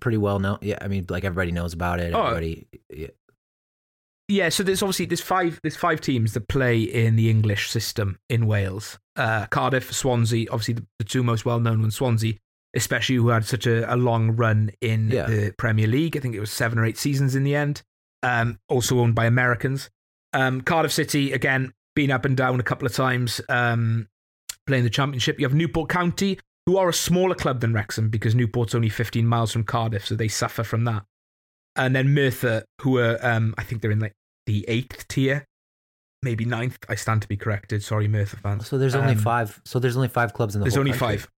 Pretty 0.00 0.18
well 0.18 0.38
known. 0.38 0.58
Yeah, 0.62 0.78
I 0.80 0.88
mean, 0.88 1.06
like 1.08 1.24
everybody 1.24 1.50
knows 1.50 1.72
about 1.72 1.98
it. 2.00 2.14
Oh, 2.14 2.26
everybody. 2.26 2.68
Yeah 2.88 3.08
yeah, 4.32 4.48
so 4.48 4.62
there's 4.62 4.82
obviously 4.82 5.06
there's 5.06 5.20
five 5.20 5.60
there's 5.62 5.76
five 5.76 6.00
teams 6.00 6.32
that 6.34 6.48
play 6.48 6.80
in 6.80 7.16
the 7.16 7.28
English 7.28 7.70
system 7.70 8.18
in 8.28 8.46
Wales. 8.46 8.98
Uh, 9.16 9.46
Cardiff, 9.46 9.92
Swansea, 9.92 10.46
obviously 10.50 10.74
the, 10.74 10.86
the, 10.98 11.04
two 11.04 11.22
most 11.22 11.44
well 11.44 11.60
known 11.60 11.80
ones. 11.80 11.96
Swansea, 11.96 12.34
especially 12.74 13.16
who 13.16 13.28
had 13.28 13.44
such 13.44 13.66
a, 13.66 13.92
a 13.92 13.96
long 13.96 14.30
run 14.32 14.70
in 14.80 15.10
yeah. 15.10 15.26
the 15.26 15.52
Premier 15.58 15.86
League. 15.86 16.16
I 16.16 16.20
think 16.20 16.34
it 16.34 16.40
was 16.40 16.50
seven 16.50 16.78
or 16.78 16.86
eight 16.86 16.98
seasons 16.98 17.34
in 17.34 17.44
the 17.44 17.54
end. 17.54 17.82
Um, 18.22 18.58
also 18.68 19.00
owned 19.00 19.14
by 19.14 19.26
Americans. 19.26 19.90
Um, 20.32 20.62
Cardiff 20.62 20.92
City 20.92 21.32
again 21.32 21.72
been 21.94 22.10
up 22.10 22.24
and 22.24 22.36
down 22.36 22.58
a 22.58 22.64
couple 22.64 22.86
of 22.86 22.94
times. 22.94 23.40
Um, 23.48 24.08
playing 24.66 24.84
the 24.84 24.90
Championship. 24.90 25.38
You 25.38 25.46
have 25.46 25.54
Newport 25.54 25.90
County, 25.90 26.38
who 26.66 26.76
are 26.76 26.88
a 26.88 26.94
smaller 26.94 27.34
club 27.34 27.60
than 27.60 27.72
Wrexham 27.72 28.08
because 28.08 28.34
Newport's 28.34 28.74
only 28.74 28.88
15 28.88 29.26
miles 29.26 29.52
from 29.52 29.64
Cardiff, 29.64 30.06
so 30.06 30.14
they 30.14 30.28
suffer 30.28 30.62
from 30.62 30.84
that. 30.84 31.04
And 31.74 31.96
then 31.96 32.14
Merthyr, 32.14 32.64
who 32.82 32.98
are 32.98 33.18
um, 33.22 33.54
I 33.58 33.64
think 33.64 33.82
they're 33.82 33.90
in 33.90 34.00
like 34.00 34.14
the 34.46 34.64
eighth 34.68 35.08
tier, 35.08 35.46
maybe 36.22 36.44
ninth. 36.44 36.78
I 36.88 36.94
stand 36.94 37.22
to 37.22 37.28
be 37.28 37.36
corrected. 37.36 37.82
Sorry, 37.82 38.08
Merthyr 38.08 38.36
fans. 38.36 38.68
So 38.68 38.78
there's 38.78 38.94
only 38.94 39.12
um, 39.12 39.18
five. 39.18 39.60
So 39.64 39.78
there's 39.78 39.96
only 39.96 40.08
five 40.08 40.34
clubs 40.34 40.54
in 40.54 40.60
the. 40.60 40.64
There's 40.64 40.76
only 40.76 40.92
country. 40.92 41.18
five. 41.18 41.30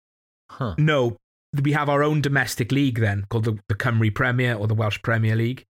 Huh. 0.51 0.75
No, 0.79 1.17
we 1.63 1.73
have 1.73 1.89
our 1.89 2.03
own 2.03 2.21
domestic 2.21 2.73
league 2.73 2.99
then 2.99 3.27
called 3.31 3.45
the, 3.45 3.59
the 3.69 3.75
Cymru 3.75 4.15
Premier 4.15 4.55
or 4.55 4.67
the 4.67 4.75
Welsh 4.75 5.01
Premier 5.03 5.37
League, 5.37 5.65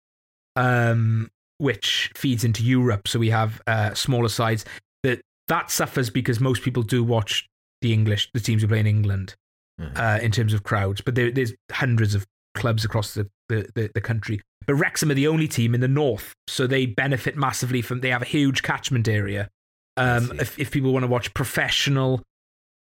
um, 0.57 1.31
which 1.59 2.11
feeds 2.17 2.45
into 2.45 2.63
Europe. 2.63 3.09
So 3.09 3.19
we 3.19 3.31
have 3.31 3.61
uh, 3.67 3.95
smaller 3.95 4.29
sides. 4.29 4.65
That 5.03 5.21
that 5.49 5.71
suffers 5.71 6.09
because 6.11 6.41
most 6.41 6.63
people 6.63 6.85
do 6.85 7.03
watch 7.03 7.49
the 7.81 7.93
English, 7.93 8.31
the 8.33 8.41
teams 8.41 8.63
who 8.63 8.69
play 8.69 8.79
in 8.79 8.87
England, 8.87 9.35
mm-hmm. 9.81 9.97
uh, 9.97 10.19
in 10.23 10.31
terms 10.31 10.55
of 10.55 10.63
crowds. 10.63 11.01
But 11.01 11.15
there, 11.15 11.31
there's 11.31 11.53
hundreds 11.71 12.15
of 12.15 12.27
clubs 12.55 12.85
across 12.85 13.15
the, 13.15 13.29
the, 13.49 13.69
the, 13.75 13.91
the, 13.95 14.01
country. 14.01 14.41
But 14.67 14.75
Wrexham 14.75 15.11
are 15.11 15.15
the 15.15 15.29
only 15.29 15.49
team 15.49 15.75
in 15.75 15.81
the 15.81 15.89
north, 15.89 16.35
so 16.47 16.67
they 16.67 16.87
benefit 16.87 17.37
massively 17.37 17.83
from. 17.83 18.01
They 18.01 18.11
have 18.11 18.23
a 18.23 18.27
huge 18.27 18.63
catchment 18.63 19.09
area. 19.09 19.49
Um, 19.97 20.33
if 20.41 20.59
if 20.59 20.71
people 20.71 20.93
want 20.93 21.03
to 21.03 21.09
watch 21.09 21.35
professional 21.35 22.23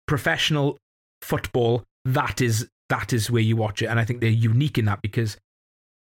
professional 0.06 0.78
football, 1.22 1.84
that 2.04 2.40
is 2.40 2.68
that 2.88 3.12
is 3.12 3.30
where 3.30 3.42
you 3.42 3.56
watch 3.56 3.82
it, 3.82 3.86
and 3.86 4.00
I 4.00 4.04
think 4.04 4.20
they're 4.20 4.30
unique 4.30 4.78
in 4.78 4.86
that 4.86 5.02
because 5.02 5.36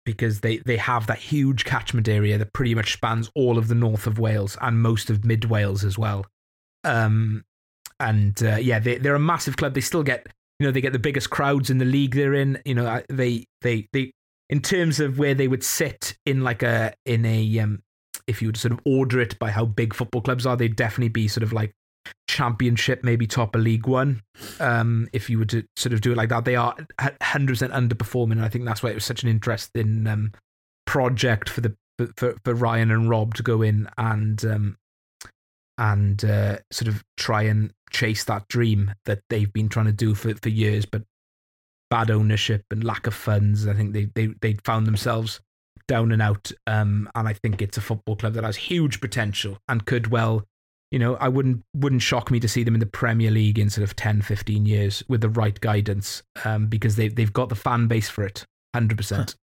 because 0.04 0.40
they, 0.40 0.58
they 0.58 0.76
have 0.76 1.06
that 1.06 1.18
huge 1.18 1.64
catchment 1.64 2.08
area 2.08 2.36
that 2.38 2.52
pretty 2.52 2.74
much 2.74 2.92
spans 2.92 3.30
all 3.34 3.56
of 3.58 3.68
the 3.68 3.74
north 3.74 4.06
of 4.06 4.18
Wales 4.18 4.56
and 4.60 4.82
most 4.82 5.10
of 5.10 5.24
mid 5.24 5.46
Wales 5.46 5.84
as 5.84 5.96
well. 5.96 6.26
Um, 6.84 7.44
and 7.98 8.40
uh, 8.42 8.56
yeah, 8.56 8.78
they, 8.78 8.98
they're 8.98 9.14
a 9.14 9.20
massive 9.20 9.56
club. 9.56 9.74
They 9.74 9.80
still 9.80 10.02
get 10.02 10.26
you 10.64 10.68
know 10.70 10.72
they 10.72 10.80
get 10.80 10.94
the 10.94 10.98
biggest 10.98 11.28
crowds 11.28 11.68
in 11.68 11.76
the 11.76 11.84
league 11.84 12.14
they're 12.14 12.32
in. 12.32 12.58
You 12.64 12.74
know 12.74 13.02
they 13.10 13.44
they 13.60 13.86
they 13.92 14.12
in 14.48 14.62
terms 14.62 14.98
of 14.98 15.18
where 15.18 15.34
they 15.34 15.46
would 15.46 15.62
sit 15.62 16.16
in 16.24 16.40
like 16.40 16.62
a 16.62 16.94
in 17.04 17.26
a 17.26 17.58
um 17.58 17.82
if 18.26 18.40
you 18.40 18.48
would 18.48 18.56
sort 18.56 18.72
of 18.72 18.80
order 18.86 19.20
it 19.20 19.38
by 19.38 19.50
how 19.50 19.66
big 19.66 19.92
football 19.92 20.22
clubs 20.22 20.46
are, 20.46 20.56
they'd 20.56 20.74
definitely 20.74 21.10
be 21.10 21.28
sort 21.28 21.42
of 21.42 21.52
like 21.52 21.74
championship, 22.28 23.04
maybe 23.04 23.26
top 23.26 23.54
of 23.54 23.60
League 23.60 23.86
One. 23.86 24.22
Um, 24.58 25.06
if 25.12 25.28
you 25.28 25.38
were 25.38 25.44
to 25.44 25.64
sort 25.76 25.92
of 25.92 26.00
do 26.00 26.12
it 26.12 26.16
like 26.16 26.30
that, 26.30 26.46
they 26.46 26.56
are 26.56 26.74
hundred 27.20 27.52
percent 27.52 27.74
underperforming, 27.74 28.32
and 28.32 28.44
I 28.44 28.48
think 28.48 28.64
that's 28.64 28.82
why 28.82 28.88
it 28.88 28.94
was 28.94 29.04
such 29.04 29.22
an 29.22 29.28
interesting 29.28 30.06
um, 30.06 30.32
project 30.86 31.50
for 31.50 31.60
the 31.60 31.76
for, 32.16 32.36
for 32.42 32.54
Ryan 32.54 32.90
and 32.90 33.10
Rob 33.10 33.34
to 33.34 33.42
go 33.42 33.60
in 33.60 33.86
and 33.98 34.42
um, 34.46 34.76
and 35.76 36.24
uh, 36.24 36.58
sort 36.70 36.88
of 36.88 37.04
try 37.18 37.42
and 37.42 37.70
chase 37.94 38.24
that 38.24 38.48
dream 38.48 38.92
that 39.06 39.20
they've 39.30 39.52
been 39.52 39.68
trying 39.68 39.86
to 39.86 39.92
do 39.92 40.14
for, 40.14 40.34
for 40.34 40.48
years, 40.50 40.84
but 40.84 41.02
bad 41.88 42.10
ownership 42.10 42.64
and 42.70 42.82
lack 42.82 43.06
of 43.06 43.14
funds. 43.14 43.66
I 43.66 43.72
think 43.72 43.92
they 43.92 44.06
they 44.14 44.34
they 44.42 44.54
found 44.64 44.86
themselves 44.86 45.40
down 45.86 46.12
and 46.12 46.20
out. 46.20 46.50
Um, 46.66 47.08
and 47.14 47.28
I 47.28 47.34
think 47.34 47.62
it's 47.62 47.78
a 47.78 47.80
football 47.80 48.16
club 48.16 48.34
that 48.34 48.44
has 48.44 48.56
huge 48.56 49.00
potential 49.00 49.58
and 49.68 49.86
could 49.86 50.08
well, 50.08 50.44
you 50.90 50.98
know, 50.98 51.16
I 51.16 51.28
wouldn't 51.28 51.62
wouldn't 51.74 52.02
shock 52.02 52.30
me 52.30 52.40
to 52.40 52.48
see 52.48 52.64
them 52.64 52.74
in 52.74 52.80
the 52.80 52.86
Premier 52.86 53.30
League 53.30 53.58
in 53.58 53.70
sort 53.70 53.84
of 53.84 53.96
10, 53.96 54.22
15 54.22 54.66
years 54.66 55.02
with 55.08 55.20
the 55.20 55.28
right 55.28 55.58
guidance. 55.60 56.22
Um, 56.44 56.66
because 56.66 56.96
they 56.96 57.08
they've 57.08 57.32
got 57.32 57.48
the 57.48 57.54
fan 57.54 57.86
base 57.86 58.08
for 58.10 58.24
it, 58.24 58.44
hundred 58.74 58.98
percent. 58.98 59.36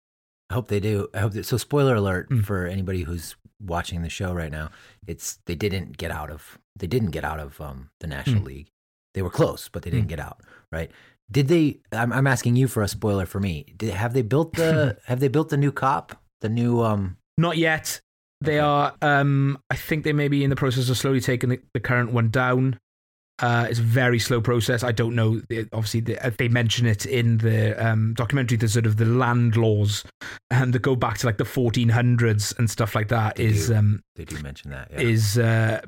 I 0.51 0.55
hope 0.55 0.67
they 0.67 0.81
do. 0.81 1.09
I 1.15 1.21
hope 1.21 1.33
that, 1.35 1.47
so. 1.47 1.57
Spoiler 1.57 1.95
alert 1.95 2.29
mm. 2.29 2.45
for 2.45 2.67
anybody 2.67 3.03
who's 3.03 3.37
watching 3.61 4.03
the 4.03 4.09
show 4.09 4.33
right 4.33 4.51
now. 4.51 4.71
It's 5.07 5.39
they 5.47 5.55
didn't 5.55 5.97
get 5.97 6.11
out 6.11 6.31
of 6.31 6.59
they 6.77 6.87
didn't 6.87 7.11
get 7.11 7.25
out 7.25 7.41
of 7.41 7.61
um, 7.61 7.91
the 8.01 8.07
National 8.07 8.43
mm. 8.43 8.47
League. 8.47 8.71
They 9.15 9.23
were 9.23 9.31
close, 9.31 9.69
but 9.69 9.83
they 9.83 9.91
didn't 9.91 10.07
mm. 10.07 10.11
get 10.11 10.21
out. 10.21 10.41
Right? 10.73 10.91
Did 11.31 11.49
they? 11.49 11.81
I'm, 11.93 12.13
I'm 12.13 12.27
asking 12.27 12.57
you 12.57 12.69
for 12.69 12.83
a 12.83 12.89
spoiler 12.89 13.27
for 13.27 13.41
me. 13.41 13.75
Did, 13.77 13.95
have 13.95 14.15
they 14.15 14.23
built 14.23 14.55
the 14.55 14.99
Have 15.05 15.21
they 15.21 15.29
built 15.29 15.49
the 15.51 15.57
new 15.57 15.73
Kop? 15.73 16.13
The 16.41 16.49
new 16.49 16.83
um. 16.83 17.17
Not 17.39 17.57
yet. 17.57 18.01
They 18.41 18.59
okay. 18.59 18.61
are. 18.61 18.95
Um, 19.03 19.59
I 19.71 19.77
think 19.77 20.05
they 20.05 20.13
may 20.13 20.29
be 20.29 20.43
in 20.43 20.51
the 20.51 20.57
process 20.57 20.89
of 20.89 20.97
slowly 20.97 21.21
taking 21.21 21.51
the, 21.51 21.61
the 21.75 21.81
current 21.81 22.13
one 22.13 22.31
down. 22.31 22.79
Uh, 23.41 23.67
it's 23.71 23.79
a 23.79 23.83
very 23.83 24.19
slow 24.19 24.41
process. 24.41 24.83
I 24.83 24.93
don't 24.93 25.15
know. 25.15 25.41
Obviously, 25.73 26.01
they, 26.01 26.19
they 26.37 26.49
mention 26.49 26.87
it 26.87 27.07
in 27.07 27.39
the 27.39 27.75
um, 27.85 28.15
documentary. 28.15 28.59
The 28.59 28.69
sort 28.69 28.87
of 28.87 28.97
the 28.97 29.07
land 29.07 29.57
laws, 29.57 30.05
and 30.51 30.73
that 30.73 30.83
go 30.83 30.95
back 30.95 31.19
to 31.19 31.27
like 31.27 31.39
the 31.39 31.45
1400s 31.45 32.59
and 32.59 32.71
stuff 32.71 32.95
like 32.95 33.09
that. 33.09 33.37
They 33.37 33.45
is 33.45 33.69
do. 33.69 33.77
um, 33.77 34.03
they 34.17 34.25
do 34.25 34.41
mention 34.43 34.71
that? 34.71 34.91
Yeah. 34.93 35.01
Is 35.01 35.39
uh, 35.39 35.81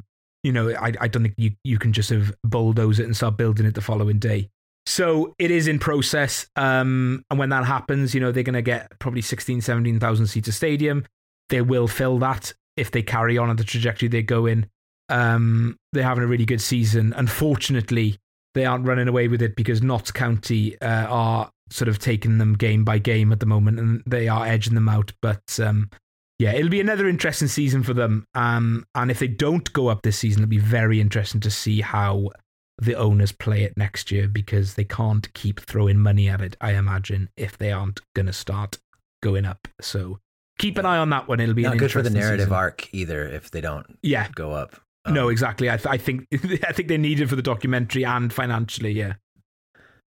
you 0.42 0.52
know, 0.52 0.70
I 0.70 0.92
I 1.00 1.08
don't 1.08 1.22
think 1.22 1.34
you 1.36 1.52
you 1.64 1.78
can 1.78 1.92
just 1.92 2.08
sort 2.08 2.22
of 2.22 2.34
bulldoze 2.42 2.98
it 2.98 3.04
and 3.04 3.16
start 3.16 3.36
building 3.36 3.66
it 3.66 3.74
the 3.74 3.80
following 3.80 4.18
day. 4.18 4.48
So 4.86 5.34
it 5.38 5.50
is 5.50 5.68
in 5.68 5.78
process. 5.78 6.46
Um, 6.56 7.24
and 7.30 7.38
when 7.38 7.50
that 7.50 7.64
happens, 7.64 8.14
you 8.14 8.20
know, 8.20 8.32
they're 8.32 8.42
going 8.42 8.54
to 8.54 8.62
get 8.62 8.98
probably 8.98 9.22
16, 9.22 9.60
17,000 9.60 10.26
seats 10.26 10.48
a 10.48 10.52
stadium. 10.52 11.04
They 11.50 11.60
will 11.60 11.86
fill 11.86 12.18
that 12.18 12.52
if 12.76 12.90
they 12.90 13.02
carry 13.02 13.38
on 13.38 13.50
at 13.50 13.58
the 13.58 13.64
trajectory 13.64 14.08
they 14.08 14.22
go 14.22 14.46
in. 14.46 14.66
Um, 15.12 15.76
they're 15.92 16.04
having 16.04 16.24
a 16.24 16.26
really 16.26 16.46
good 16.46 16.60
season. 16.60 17.12
Unfortunately, 17.16 18.18
they 18.54 18.64
aren't 18.64 18.86
running 18.86 19.08
away 19.08 19.28
with 19.28 19.42
it 19.42 19.56
because 19.56 19.82
Notts 19.82 20.10
County 20.10 20.80
uh, 20.80 21.06
are 21.08 21.50
sort 21.70 21.88
of 21.88 21.98
taking 21.98 22.38
them 22.38 22.54
game 22.54 22.84
by 22.84 22.98
game 22.98 23.32
at 23.32 23.40
the 23.40 23.46
moment, 23.46 23.78
and 23.78 24.02
they 24.06 24.28
are 24.28 24.46
edging 24.46 24.74
them 24.74 24.88
out. 24.88 25.12
But 25.20 25.58
um, 25.60 25.90
yeah, 26.38 26.52
it'll 26.52 26.70
be 26.70 26.80
another 26.80 27.08
interesting 27.08 27.48
season 27.48 27.82
for 27.82 27.94
them. 27.94 28.26
Um, 28.34 28.86
and 28.94 29.10
if 29.10 29.18
they 29.18 29.28
don't 29.28 29.72
go 29.72 29.88
up 29.88 30.02
this 30.02 30.18
season, 30.18 30.42
it'll 30.42 30.50
be 30.50 30.58
very 30.58 31.00
interesting 31.00 31.40
to 31.42 31.50
see 31.50 31.80
how 31.80 32.30
the 32.78 32.94
owners 32.94 33.32
play 33.32 33.62
it 33.62 33.76
next 33.76 34.10
year 34.10 34.26
because 34.26 34.74
they 34.74 34.84
can't 34.84 35.32
keep 35.34 35.60
throwing 35.60 35.98
money 35.98 36.28
at 36.28 36.40
it. 36.40 36.56
I 36.60 36.72
imagine 36.72 37.28
if 37.36 37.56
they 37.58 37.70
aren't 37.70 38.00
going 38.14 38.26
to 38.26 38.32
start 38.32 38.78
going 39.22 39.44
up. 39.44 39.68
So 39.80 40.18
keep 40.58 40.78
an 40.78 40.86
eye 40.86 40.98
on 40.98 41.10
that 41.10 41.28
one. 41.28 41.40
It'll 41.40 41.54
be 41.54 41.62
not 41.62 41.78
good 41.78 41.92
for 41.92 42.02
the 42.02 42.10
narrative 42.10 42.46
season. 42.46 42.54
arc 42.54 42.92
either 42.92 43.28
if 43.28 43.50
they 43.50 43.60
don't 43.60 43.98
yeah 44.02 44.28
go 44.34 44.52
up. 44.52 44.76
Um, 45.04 45.14
no, 45.14 45.28
exactly. 45.28 45.68
I, 45.70 45.76
th- 45.76 45.86
I 45.86 45.98
think 45.98 46.26
I 46.66 46.72
think 46.72 46.88
they 46.88 46.98
need 46.98 47.20
it 47.20 47.28
for 47.28 47.36
the 47.36 47.42
documentary 47.42 48.04
and 48.04 48.32
financially. 48.32 48.92
Yeah. 48.92 49.14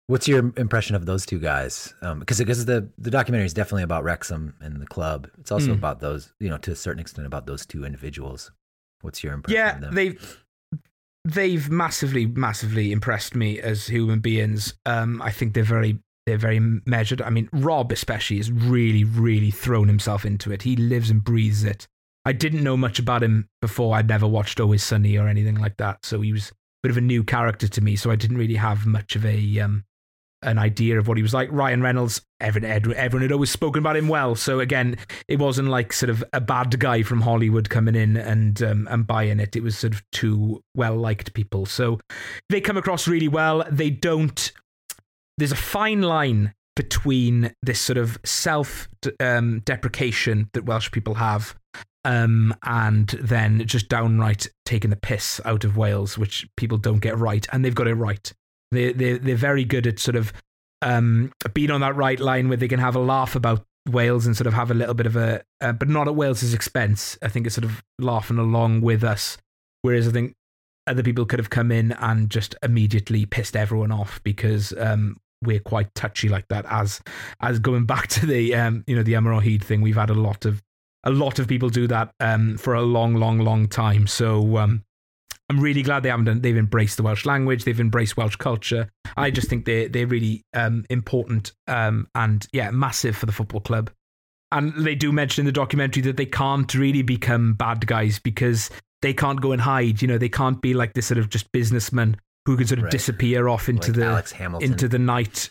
What's 0.08 0.28
your 0.28 0.52
impression 0.58 0.96
of 0.96 1.06
those 1.06 1.26
two 1.26 1.40
guys? 1.40 1.94
Because 2.02 2.42
um, 2.42 2.46
because 2.46 2.66
the 2.66 2.90
the 2.98 3.12
documentary 3.12 3.46
is 3.46 3.54
definitely 3.54 3.84
about 3.84 4.04
Wrexham 4.04 4.56
and 4.60 4.82
the 4.82 4.88
club. 4.88 5.30
It's 5.40 5.52
also 5.52 5.70
mm. 5.70 5.76
about 5.76 6.02
those, 6.02 6.34
you 6.40 6.50
know, 6.50 6.58
to 6.58 6.72
a 6.72 6.76
certain 6.76 7.00
extent 7.00 7.28
about 7.28 7.46
those 7.46 7.66
two 7.66 7.86
individuals. 7.86 8.52
What's 9.02 9.24
your 9.24 9.34
impression? 9.34 9.56
Yeah, 9.56 9.90
they've 9.92 10.44
they've 11.24 11.70
massively, 11.70 12.26
massively 12.26 12.92
impressed 12.92 13.36
me 13.36 13.60
as 13.60 13.88
human 13.88 14.20
beings. 14.20 14.74
Um, 14.86 15.22
I 15.22 15.32
think 15.32 15.54
they're 15.54 15.64
very 15.64 16.00
they're 16.26 16.38
very 16.38 16.60
measured. 16.86 17.22
I 17.22 17.30
mean, 17.30 17.50
Rob 17.52 17.92
especially 17.92 18.38
has 18.38 18.52
really, 18.52 19.04
really 19.04 19.52
thrown 19.52 19.88
himself 19.88 20.26
into 20.26 20.52
it. 20.52 20.62
He 20.62 20.76
lives 20.76 21.10
and 21.10 21.24
breathes 21.24 21.64
it. 21.64 21.88
I 22.26 22.34
didn't 22.34 22.64
know 22.64 22.78
much 22.78 23.00
about 23.00 23.24
him 23.24 23.50
before. 23.62 23.96
I'd 23.96 24.08
never 24.08 24.28
watched 24.28 24.60
Always 24.60 24.84
Sunny 24.84 25.18
or 25.18 25.28
anything 25.28 25.56
like 25.56 25.78
that, 25.78 26.06
so 26.06 26.22
he 26.22 26.32
was 26.32 26.50
a 26.50 26.54
bit 26.84 26.92
of 26.92 26.98
a 26.98 27.02
new 27.02 27.24
character 27.24 27.68
to 27.68 27.82
me. 27.82 27.96
So 27.96 28.12
I 28.12 28.16
didn't 28.16 28.38
really 28.38 28.56
have 28.56 28.86
much 28.86 29.16
of 29.16 29.26
a 29.26 29.60
um, 29.60 29.86
an 30.44 30.58
idea 30.58 30.98
of 30.98 31.08
what 31.08 31.18
he 31.18 31.24
was 31.24 31.34
like. 31.34 31.50
Ryan 31.52 31.82
Reynolds, 31.82 32.22
everyone, 32.40 32.72
everyone 32.96 33.22
had 33.22 33.32
always 33.32 33.52
spoken 33.52 33.80
about 33.80 33.96
him 33.96 34.08
well. 34.08 34.36
So 34.36 34.60
again, 34.60 34.98
it 35.28 35.40
wasn't 35.40 35.70
like 35.70 35.94
sort 35.94 36.10
of 36.10 36.24
a 36.34 36.42
bad 36.42 36.80
guy 36.80 37.04
from 37.04 37.22
Hollywood 37.22 37.70
coming 37.70 37.96
in 37.96 38.18
and 38.18 38.62
um, 38.62 38.88
and 38.90 39.06
buying 39.06 39.40
it. 39.40 39.56
It 39.56 39.64
was 39.64 39.78
sort 39.78 39.94
of 39.94 40.04
two 40.12 40.64
well 40.76 40.96
liked 40.96 41.34
people. 41.34 41.66
So 41.66 42.00
they 42.50 42.62
come 42.62 42.78
across 42.78 43.08
really 43.08 43.28
well. 43.28 43.66
They 43.70 43.90
don't. 43.90 44.52
There's 45.38 45.52
a 45.52 45.56
fine 45.58 46.02
line 46.02 46.54
between 46.76 47.54
this 47.62 47.80
sort 47.80 47.98
of 47.98 48.18
self 48.24 48.90
um, 49.20 49.62
deprecation 49.66 50.50
that 50.54 50.66
Welsh 50.66 50.92
people 50.92 51.16
have. 51.16 51.56
Um, 52.04 52.56
and 52.64 53.10
then 53.10 53.68
just 53.68 53.88
downright 53.88 54.48
taking 54.66 54.90
the 54.90 54.96
piss 54.96 55.40
out 55.46 55.64
of 55.64 55.78
Wales, 55.78 56.18
which 56.18 56.48
people 56.58 56.80
don't 56.80 57.00
get 57.00 57.18
right, 57.18 57.46
and 57.52 57.64
they've 57.64 57.76
got 57.76 57.88
it 57.88 57.94
right. 57.94 58.34
They 58.72 58.92
they 58.92 59.18
they're 59.20 59.36
very 59.36 59.66
good 59.66 59.86
at 59.86 60.00
sort 60.00 60.16
of 60.16 60.34
um, 60.82 61.32
being 61.54 61.72
on 61.72 61.82
that 61.82 61.96
right 61.96 62.20
line 62.20 62.48
where 62.48 62.58
they 62.58 62.68
can 62.68 62.80
have 62.80 62.96
a 62.96 63.00
laugh 63.00 63.36
about 63.36 63.64
Wales 63.88 64.26
and 64.26 64.36
sort 64.36 64.48
of 64.48 64.54
have 64.54 64.72
a 64.72 64.76
little 64.76 64.94
bit 64.94 65.06
of 65.06 65.16
a, 65.16 65.42
uh, 65.60 65.74
but 65.74 65.90
not 65.90 66.08
at 66.08 66.16
Wales's 66.16 66.54
expense. 66.54 67.18
I 67.22 67.28
think 67.28 67.46
it's 67.46 67.56
sort 67.56 67.66
of 67.66 67.84
laughing 68.00 68.38
along 68.38 68.82
with 68.82 69.04
us. 69.04 69.38
Whereas 69.82 70.08
I 70.08 70.12
think 70.12 70.34
other 70.88 71.04
people 71.04 71.26
could 71.26 71.40
have 71.40 71.50
come 71.50 71.72
in 71.72 71.92
and 71.94 72.30
just 72.30 72.56
immediately 72.64 73.26
pissed 73.26 73.56
everyone 73.56 73.92
off 73.92 74.22
because 74.24 74.74
um, 74.78 75.18
we're 75.44 75.60
quite 75.60 75.94
touchy 75.96 76.30
like 76.30 76.48
that. 76.50 76.66
As 76.70 77.02
as 77.42 77.60
going 77.60 77.86
back 77.86 78.08
to 78.10 78.26
the 78.26 78.54
um, 78.56 78.84
you 78.88 78.96
know 78.96 79.04
the 79.04 79.14
Yma 79.14 79.38
o 79.38 79.40
Hyd 79.40 79.64
thing, 79.64 79.82
we've 79.82 79.96
had 79.96 80.10
a 80.10 80.16
lot 80.16 80.46
of 80.46 80.62
a 81.04 81.12
lot 81.12 81.40
of 81.40 81.48
people 81.48 81.70
do 81.70 81.88
that 81.88 82.14
um, 82.20 82.58
for 82.58 82.74
a 82.74 82.82
long, 82.82 83.16
long, 83.16 83.40
long 83.40 83.68
time. 83.68 84.08
So 84.08 84.58
um, 84.58 84.84
I'm 85.50 85.60
really 85.60 85.82
glad 85.82 86.04
they 86.04 86.10
haven't 86.10 86.26
done. 86.26 86.42
They've 86.42 86.58
embraced 86.58 86.98
the 86.98 87.04
Welsh 87.04 87.26
language. 87.26 87.66
They've 87.66 87.80
embraced 87.80 88.18
Welsh 88.18 88.36
culture. 88.36 88.90
I 89.18 89.32
just 89.32 89.50
think 89.50 89.66
they're 89.66 89.90
they're 89.90 90.08
really 90.08 90.44
um, 90.54 90.86
important 90.90 91.52
um, 91.68 92.08
and 92.16 92.46
yeah, 92.54 92.72
massive 92.72 93.18
for 93.18 93.26
the 93.26 93.32
football 93.32 93.62
club. 93.62 93.92
And 94.52 94.74
they 94.76 94.96
do 94.96 95.12
mention 95.12 95.44
in 95.44 95.46
the 95.46 95.52
documentary 95.52 96.04
that 96.04 96.18
they 96.18 96.26
can't 96.26 96.74
really 96.74 97.02
become 97.02 97.54
bad 97.54 97.88
guys 97.88 98.20
because 98.20 98.70
they 99.02 99.14
can't 99.14 99.42
go 99.42 99.52
and 99.52 99.62
hide. 99.62 100.02
You 100.02 100.08
know, 100.08 100.18
they 100.18 100.30
can't 100.30 100.62
be 100.62 100.74
like 100.74 100.94
this 100.94 101.08
sort 101.08 101.18
of 101.18 101.30
just 101.30 101.52
businessman 101.52 102.18
who 102.46 102.58
can 102.58 102.68
sort 102.68 102.80
of 102.80 102.86
right. 102.86 102.92
disappear 102.92 103.48
off 103.48 103.70
into 103.70 103.92
like 103.92 104.28
the 104.28 104.58
into 104.62 104.88
the 104.88 105.00
night. 105.00 105.50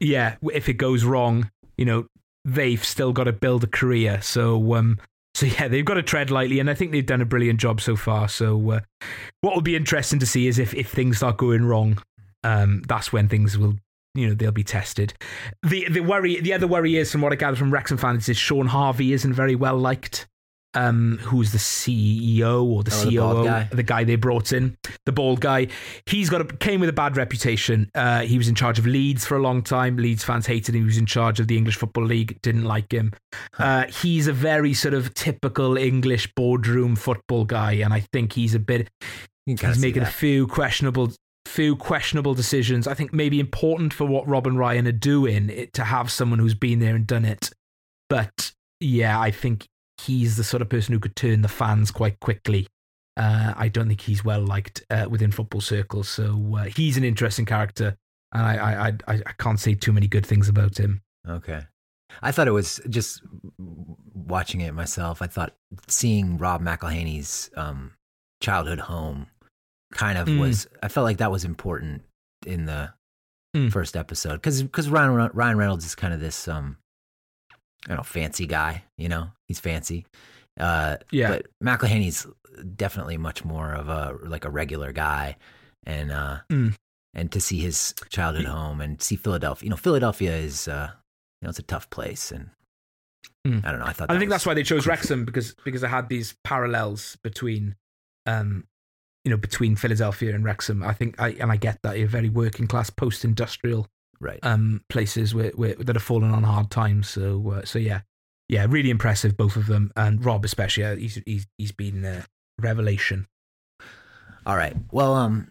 Yeah, 0.00 0.36
if 0.52 0.68
it 0.68 0.74
goes 0.74 1.04
wrong, 1.04 1.50
you 1.76 1.84
know, 1.84 2.06
they've 2.44 2.84
still 2.84 3.12
got 3.12 3.24
to 3.24 3.32
build 3.32 3.64
a 3.64 3.68
career. 3.68 4.20
So 4.22 4.74
um, 4.74 4.98
so 5.34 5.46
yeah, 5.46 5.68
they've 5.68 5.84
got 5.84 5.94
to 5.94 6.02
tread 6.02 6.30
lightly, 6.30 6.58
and 6.58 6.68
I 6.68 6.74
think 6.74 6.92
they've 6.92 7.04
done 7.04 7.20
a 7.20 7.26
brilliant 7.26 7.60
job 7.60 7.80
so 7.80 7.96
far. 7.96 8.28
So 8.28 8.70
uh, 8.70 8.80
what 9.40 9.54
will 9.54 9.62
be 9.62 9.76
interesting 9.76 10.18
to 10.18 10.26
see 10.26 10.46
is 10.46 10.58
if 10.58 10.74
if 10.74 10.90
things 10.90 11.18
start 11.18 11.36
going 11.36 11.64
wrong, 11.64 12.02
um, 12.44 12.82
that's 12.88 13.12
when 13.12 13.28
things 13.28 13.56
will 13.56 13.76
you 14.14 14.28
know 14.28 14.34
they'll 14.34 14.52
be 14.52 14.64
tested. 14.64 15.14
The 15.62 15.88
the 15.88 16.00
worry, 16.00 16.40
the 16.40 16.52
other 16.52 16.66
worry 16.66 16.96
is 16.96 17.12
from 17.12 17.20
what 17.20 17.32
I 17.32 17.36
gather 17.36 17.56
from 17.56 17.72
Wrexham 17.72 17.98
fans 17.98 18.28
is 18.28 18.36
Shaun 18.36 18.66
Harvey 18.66 19.12
isn't 19.12 19.32
very 19.32 19.54
well 19.54 19.76
liked 19.76 20.26
um, 20.78 21.18
who's 21.22 21.50
the 21.50 21.58
CEO 21.58 22.64
or 22.64 22.84
the 22.84 22.94
oh, 22.94 23.04
COO, 23.04 23.42
the 23.42 23.44
guy. 23.44 23.68
the 23.72 23.82
guy. 23.82 24.04
they 24.04 24.16
brought 24.16 24.52
in, 24.52 24.76
the 25.06 25.12
bald 25.12 25.40
guy. 25.40 25.66
He's 26.06 26.30
got 26.30 26.40
a, 26.40 26.44
came 26.44 26.80
with 26.80 26.88
a 26.88 26.92
bad 26.92 27.16
reputation. 27.16 27.90
Uh, 27.94 28.20
he 28.20 28.38
was 28.38 28.48
in 28.48 28.54
charge 28.54 28.78
of 28.78 28.86
Leeds 28.86 29.26
for 29.26 29.36
a 29.36 29.40
long 29.40 29.62
time. 29.62 29.96
Leeds 29.96 30.22
fans 30.22 30.46
hated 30.46 30.74
him. 30.74 30.82
He 30.82 30.86
was 30.86 30.98
in 30.98 31.06
charge 31.06 31.40
of 31.40 31.48
the 31.48 31.56
English 31.56 31.76
Football 31.76 32.04
League. 32.04 32.40
Didn't 32.42 32.64
like 32.64 32.92
him. 32.92 33.12
Uh, 33.58 33.86
he's 33.86 34.28
a 34.28 34.32
very 34.32 34.72
sort 34.72 34.94
of 34.94 35.12
typical 35.14 35.76
English 35.76 36.32
boardroom 36.36 36.94
football 36.94 37.44
guy, 37.44 37.72
and 37.72 37.92
I 37.92 38.00
think 38.12 38.34
he's 38.34 38.54
a 38.54 38.60
bit. 38.60 38.88
He's 39.46 39.80
making 39.80 40.02
a 40.02 40.06
few 40.06 40.46
questionable 40.46 41.12
few 41.46 41.74
questionable 41.74 42.34
decisions. 42.34 42.86
I 42.86 42.94
think 42.94 43.12
maybe 43.12 43.40
important 43.40 43.94
for 43.94 44.04
what 44.04 44.28
Rob 44.28 44.46
and 44.46 44.58
Ryan 44.58 44.86
are 44.86 44.92
doing 44.92 45.48
it, 45.48 45.72
to 45.72 45.84
have 45.84 46.10
someone 46.10 46.38
who's 46.38 46.54
been 46.54 46.78
there 46.78 46.94
and 46.94 47.06
done 47.06 47.24
it. 47.24 47.50
But 48.08 48.52
yeah, 48.80 49.18
I 49.18 49.30
think 49.30 49.66
he's 50.00 50.36
the 50.36 50.44
sort 50.44 50.62
of 50.62 50.68
person 50.68 50.94
who 50.94 51.00
could 51.00 51.16
turn 51.16 51.42
the 51.42 51.48
fans 51.48 51.90
quite 51.90 52.20
quickly. 52.20 52.66
Uh, 53.16 53.52
I 53.56 53.68
don't 53.68 53.88
think 53.88 54.00
he's 54.00 54.24
well 54.24 54.40
liked 54.40 54.84
uh, 54.90 55.06
within 55.10 55.32
football 55.32 55.60
circles, 55.60 56.08
so 56.08 56.56
uh, 56.56 56.64
he's 56.64 56.96
an 56.96 57.04
interesting 57.04 57.46
character, 57.46 57.96
and 58.32 58.42
I, 58.42 58.54
I, 58.54 58.88
I, 59.12 59.22
I 59.26 59.32
can't 59.38 59.58
say 59.58 59.74
too 59.74 59.92
many 59.92 60.06
good 60.06 60.24
things 60.24 60.48
about 60.48 60.78
him. 60.78 61.02
Okay, 61.28 61.62
I 62.22 62.30
thought 62.30 62.46
it 62.46 62.52
was 62.52 62.80
just 62.88 63.22
watching 64.14 64.60
it 64.60 64.72
myself. 64.72 65.20
I 65.20 65.26
thought 65.26 65.56
seeing 65.88 66.38
Rob 66.38 66.62
McElhenney's 66.62 67.50
um, 67.56 67.92
childhood 68.40 68.80
home 68.80 69.26
kind 69.92 70.16
of 70.16 70.28
mm. 70.28 70.38
was. 70.38 70.68
I 70.80 70.88
felt 70.88 71.04
like 71.04 71.18
that 71.18 71.32
was 71.32 71.44
important 71.44 72.02
in 72.46 72.66
the 72.66 72.92
mm. 73.56 73.72
first 73.72 73.96
episode 73.96 74.34
because 74.34 74.62
because 74.62 74.88
Ryan 74.88 75.30
Ryan 75.32 75.58
Reynolds 75.58 75.84
is 75.84 75.94
kind 75.94 76.14
of 76.14 76.20
this 76.20 76.46
um, 76.46 76.76
I 77.86 77.88
don't 77.88 77.96
know, 77.98 78.02
fancy 78.04 78.46
guy. 78.46 78.84
You 78.96 79.08
know, 79.08 79.28
he's 79.48 79.58
fancy. 79.58 80.06
Uh, 80.58 80.96
yeah. 81.10 81.28
But 81.28 81.46
McElhenney's 81.62 82.26
definitely 82.76 83.16
much 83.16 83.44
more 83.44 83.72
of 83.72 83.88
a 83.88 84.16
like 84.22 84.44
a 84.44 84.50
regular 84.50 84.92
guy, 84.92 85.36
and 85.84 86.12
uh, 86.12 86.38
mm. 86.50 86.74
and 87.14 87.32
to 87.32 87.40
see 87.40 87.58
his 87.60 87.94
childhood 88.10 88.46
home 88.46 88.80
and 88.80 89.00
see 89.00 89.16
Philadelphia. 89.16 89.66
You 89.66 89.70
know, 89.70 89.76
Philadelphia 89.76 90.36
is 90.36 90.68
uh, 90.68 90.90
you 91.40 91.46
know 91.46 91.50
it's 91.50 91.58
a 91.58 91.62
tough 91.62 91.88
place, 91.90 92.32
and 92.32 92.50
mm. 93.46 93.64
I 93.64 93.70
don't 93.70 93.80
know. 93.80 93.86
I 93.86 93.92
thought 93.92 94.10
I 94.10 94.18
think 94.18 94.30
that's 94.30 94.46
why 94.46 94.54
they 94.54 94.62
chose 94.62 94.86
Wrexham 94.86 95.24
because 95.24 95.54
because 95.64 95.84
I 95.84 95.88
had 95.88 96.08
these 96.08 96.36
parallels 96.44 97.16
between, 97.22 97.76
um, 98.26 98.66
you 99.24 99.30
know, 99.30 99.36
between 99.36 99.76
Philadelphia 99.76 100.34
and 100.34 100.44
Wrexham. 100.44 100.82
I 100.82 100.92
think 100.92 101.20
I 101.20 101.30
and 101.40 101.52
I 101.52 101.56
get 101.56 101.78
that 101.82 101.98
you're 101.98 102.08
very 102.08 102.28
working 102.28 102.66
class, 102.66 102.90
post 102.90 103.24
industrial 103.24 103.86
right 104.20 104.40
um, 104.42 104.82
places 104.88 105.32
where, 105.32 105.50
where, 105.50 105.74
that 105.74 105.94
have 105.94 106.02
fallen 106.02 106.32
on 106.32 106.42
hard 106.42 106.70
times. 106.70 107.08
So 107.08 107.50
uh, 107.50 107.64
so 107.64 107.78
yeah, 107.78 108.00
yeah, 108.48 108.66
really 108.68 108.90
impressive 108.90 109.36
both 109.36 109.56
of 109.56 109.66
them, 109.66 109.92
and 109.96 110.24
Rob 110.24 110.44
especially. 110.44 110.84
Uh, 110.84 110.96
he's 110.96 111.20
he's 111.26 111.46
he's 111.58 111.72
been 111.72 112.04
a 112.04 112.24
revelation. 112.58 113.26
All 114.46 114.56
right, 114.56 114.76
well, 114.90 115.14
um, 115.14 115.50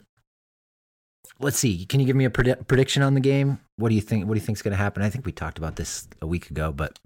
let's 1.39 1.59
see. 1.59 1.85
Can 1.85 1.99
you 1.99 2.05
give 2.05 2.15
me 2.15 2.25
a 2.25 2.29
pred- 2.29 2.67
prediction 2.67 3.03
on 3.03 3.13
the 3.13 3.19
game? 3.19 3.59
What 3.75 3.89
do 3.89 3.95
you 3.95 4.01
think? 4.01 4.25
What 4.25 4.33
do 4.33 4.39
you 4.39 4.45
think's 4.45 4.61
going 4.61 4.71
to 4.71 4.77
happen? 4.77 5.03
I 5.03 5.09
think 5.09 5.25
we 5.25 5.31
talked 5.31 5.57
about 5.57 5.75
this 5.75 6.07
a 6.21 6.27
week 6.27 6.49
ago, 6.49 6.71
but. 6.71 6.97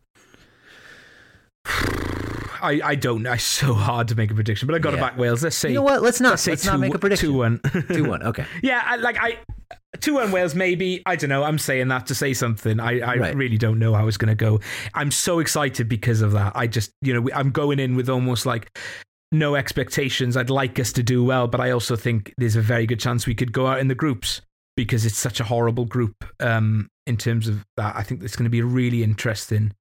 I, 2.62 2.82
I 2.84 2.95
don't 2.95 3.24
know. 3.24 3.34
It's 3.34 3.43
so 3.43 3.74
hard 3.74 4.07
to 4.09 4.16
make 4.16 4.32
a 4.32 4.34
prediction, 4.34 4.68
but 4.68 4.76
I 4.76 4.80
got 4.80 4.91
yeah. 4.91 4.97
to 4.97 5.01
back 5.01 5.18
Wales. 5.18 5.43
Let's 5.43 5.55
say 5.55 5.70
you 5.70 5.76
know 5.76 5.82
what? 5.82 6.01
Let's 6.01 6.22
not 6.22 6.32
let's, 6.32 6.47
let's 6.47 6.64
two, 6.64 6.72
not 6.72 6.80
make 6.80 6.93
a 6.93 6.99
prediction. 6.99 7.30
Two 7.30 7.38
one. 7.38 7.62
two 7.93 8.03
one. 8.05 8.24
Okay. 8.24 8.45
Yeah, 8.62 8.82
I, 8.86 8.97
like 8.97 9.18
I 9.20 9.39
two 9.99 10.16
one 10.16 10.32
Wales, 10.32 10.55
maybe. 10.55 11.01
I 11.05 11.16
don't 11.16 11.30
know. 11.30 11.43
I'm 11.43 11.57
saying 11.57 11.88
that 11.89 12.07
to 12.07 12.16
say 12.16 12.34
something. 12.34 12.80
I, 12.80 12.99
I 12.99 13.16
right. 13.16 13.36
really 13.36 13.57
don't 13.57 13.80
know 13.80 13.93
how 13.93 14.07
it's 14.07 14.18
going 14.18 14.30
to 14.30 14.36
go. 14.36 14.59
I'm 14.93 15.12
so 15.12 15.39
excited 15.39 15.89
because 15.89 16.22
of 16.22 16.32
that. 16.34 16.53
I 16.55 16.68
just, 16.68 16.91
you 17.01 17.14
know, 17.14 17.30
I'm 17.34 17.51
going 17.51 17.80
in 17.80 17.95
with 17.95 18.09
almost 18.09 18.45
like 18.45 18.78
no 19.32 19.55
expectations. 19.55 20.38
I'd 20.38 20.49
like 20.49 20.80
us 20.80 20.91
to 20.93 21.03
do 21.03 21.24
well, 21.24 21.47
but 21.47 21.62
I 21.62 21.72
also 21.72 21.95
think 21.95 22.34
there's 22.38 22.55
a 22.55 22.62
very 22.62 22.86
good 22.86 22.99
chance 22.99 23.26
we 23.26 23.36
could 23.36 23.51
go 23.51 23.68
out 23.68 23.80
in 23.80 23.88
the 23.88 23.95
groups 23.95 24.41
because 24.76 25.05
it's 25.05 25.18
such 25.18 25.39
a 25.39 25.43
horrible 25.43 25.86
group 25.86 26.16
um, 26.39 26.89
in 27.07 27.18
terms 27.18 27.47
of 27.47 27.66
that. 27.78 27.95
I 27.95 28.03
think 28.03 28.24
it's 28.24 28.36
going 28.36 28.45
to 28.45 28.49
be 28.49 28.59
a 28.59 28.66
really 28.66 29.03
interesting. 29.03 29.74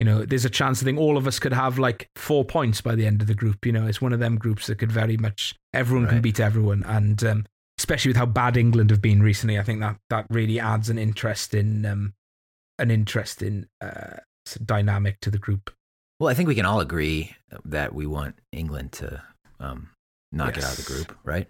You 0.00 0.04
know, 0.04 0.24
there's 0.24 0.44
a 0.44 0.50
chance 0.50 0.80
I 0.80 0.84
think 0.84 0.98
all 0.98 1.16
of 1.16 1.26
us 1.26 1.38
could 1.38 1.52
have 1.52 1.78
like 1.78 2.08
four 2.14 2.44
points 2.44 2.80
by 2.80 2.94
the 2.94 3.06
end 3.06 3.20
of 3.20 3.26
the 3.26 3.34
group. 3.34 3.66
You 3.66 3.72
know, 3.72 3.86
it's 3.86 4.00
one 4.00 4.12
of 4.12 4.20
them 4.20 4.36
groups 4.36 4.68
that 4.68 4.78
could 4.78 4.92
very 4.92 5.16
much 5.16 5.56
everyone 5.74 6.04
right. 6.04 6.12
can 6.12 6.22
beat 6.22 6.38
everyone, 6.38 6.84
and 6.84 7.22
um, 7.24 7.46
especially 7.78 8.10
with 8.10 8.16
how 8.16 8.26
bad 8.26 8.56
England 8.56 8.90
have 8.90 9.02
been 9.02 9.22
recently. 9.22 9.58
I 9.58 9.64
think 9.64 9.80
that 9.80 9.98
that 10.10 10.26
really 10.30 10.60
adds 10.60 10.88
an 10.88 10.98
interesting 10.98 11.84
um, 11.84 12.14
an 12.78 12.90
interesting 12.92 13.66
uh, 13.80 14.18
dynamic 14.64 15.18
to 15.20 15.30
the 15.30 15.38
group. 15.38 15.70
Well, 16.20 16.28
I 16.28 16.34
think 16.34 16.48
we 16.48 16.54
can 16.54 16.66
all 16.66 16.80
agree 16.80 17.34
that 17.64 17.94
we 17.94 18.06
want 18.06 18.36
England 18.52 18.92
to 18.92 19.22
um, 19.60 19.90
not 20.32 20.48
yes. 20.48 20.56
get 20.56 20.64
out 20.64 20.78
of 20.78 20.84
the 20.84 20.92
group, 20.92 21.18
right? 21.24 21.48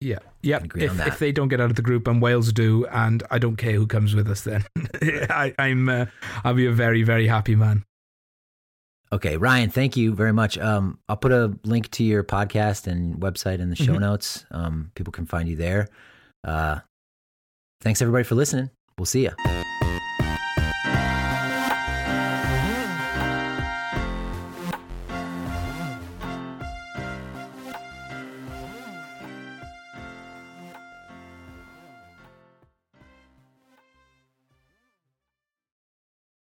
Yeah, 0.00 0.18
yeah. 0.42 0.60
If, 0.74 1.06
if 1.06 1.18
they 1.18 1.30
don't 1.30 1.48
get 1.48 1.60
out 1.60 1.70
of 1.70 1.76
the 1.76 1.82
group 1.82 2.08
and 2.08 2.22
Wales 2.22 2.52
do, 2.52 2.86
and 2.86 3.22
I 3.30 3.38
don't 3.38 3.56
care 3.56 3.72
who 3.72 3.86
comes 3.86 4.14
with 4.14 4.28
us, 4.30 4.42
then 4.42 4.64
I, 5.02 5.52
am 5.58 5.88
uh, 5.88 6.06
I'll 6.42 6.54
be 6.54 6.66
a 6.66 6.72
very 6.72 7.02
very 7.02 7.26
happy 7.26 7.54
man. 7.54 7.84
Okay, 9.12 9.36
Ryan, 9.36 9.70
thank 9.70 9.96
you 9.96 10.14
very 10.14 10.32
much. 10.32 10.56
Um, 10.56 10.98
I'll 11.08 11.16
put 11.16 11.32
a 11.32 11.58
link 11.64 11.90
to 11.92 12.04
your 12.04 12.22
podcast 12.22 12.86
and 12.86 13.16
website 13.16 13.58
in 13.58 13.68
the 13.68 13.76
show 13.76 13.92
mm-hmm. 13.92 14.02
notes. 14.02 14.46
Um, 14.52 14.92
people 14.94 15.12
can 15.12 15.26
find 15.26 15.48
you 15.48 15.56
there. 15.56 15.88
Uh, 16.44 16.78
thanks 17.80 18.00
everybody 18.00 18.24
for 18.24 18.36
listening. 18.36 18.70
We'll 18.96 19.06
see 19.06 19.22
you. 19.24 19.49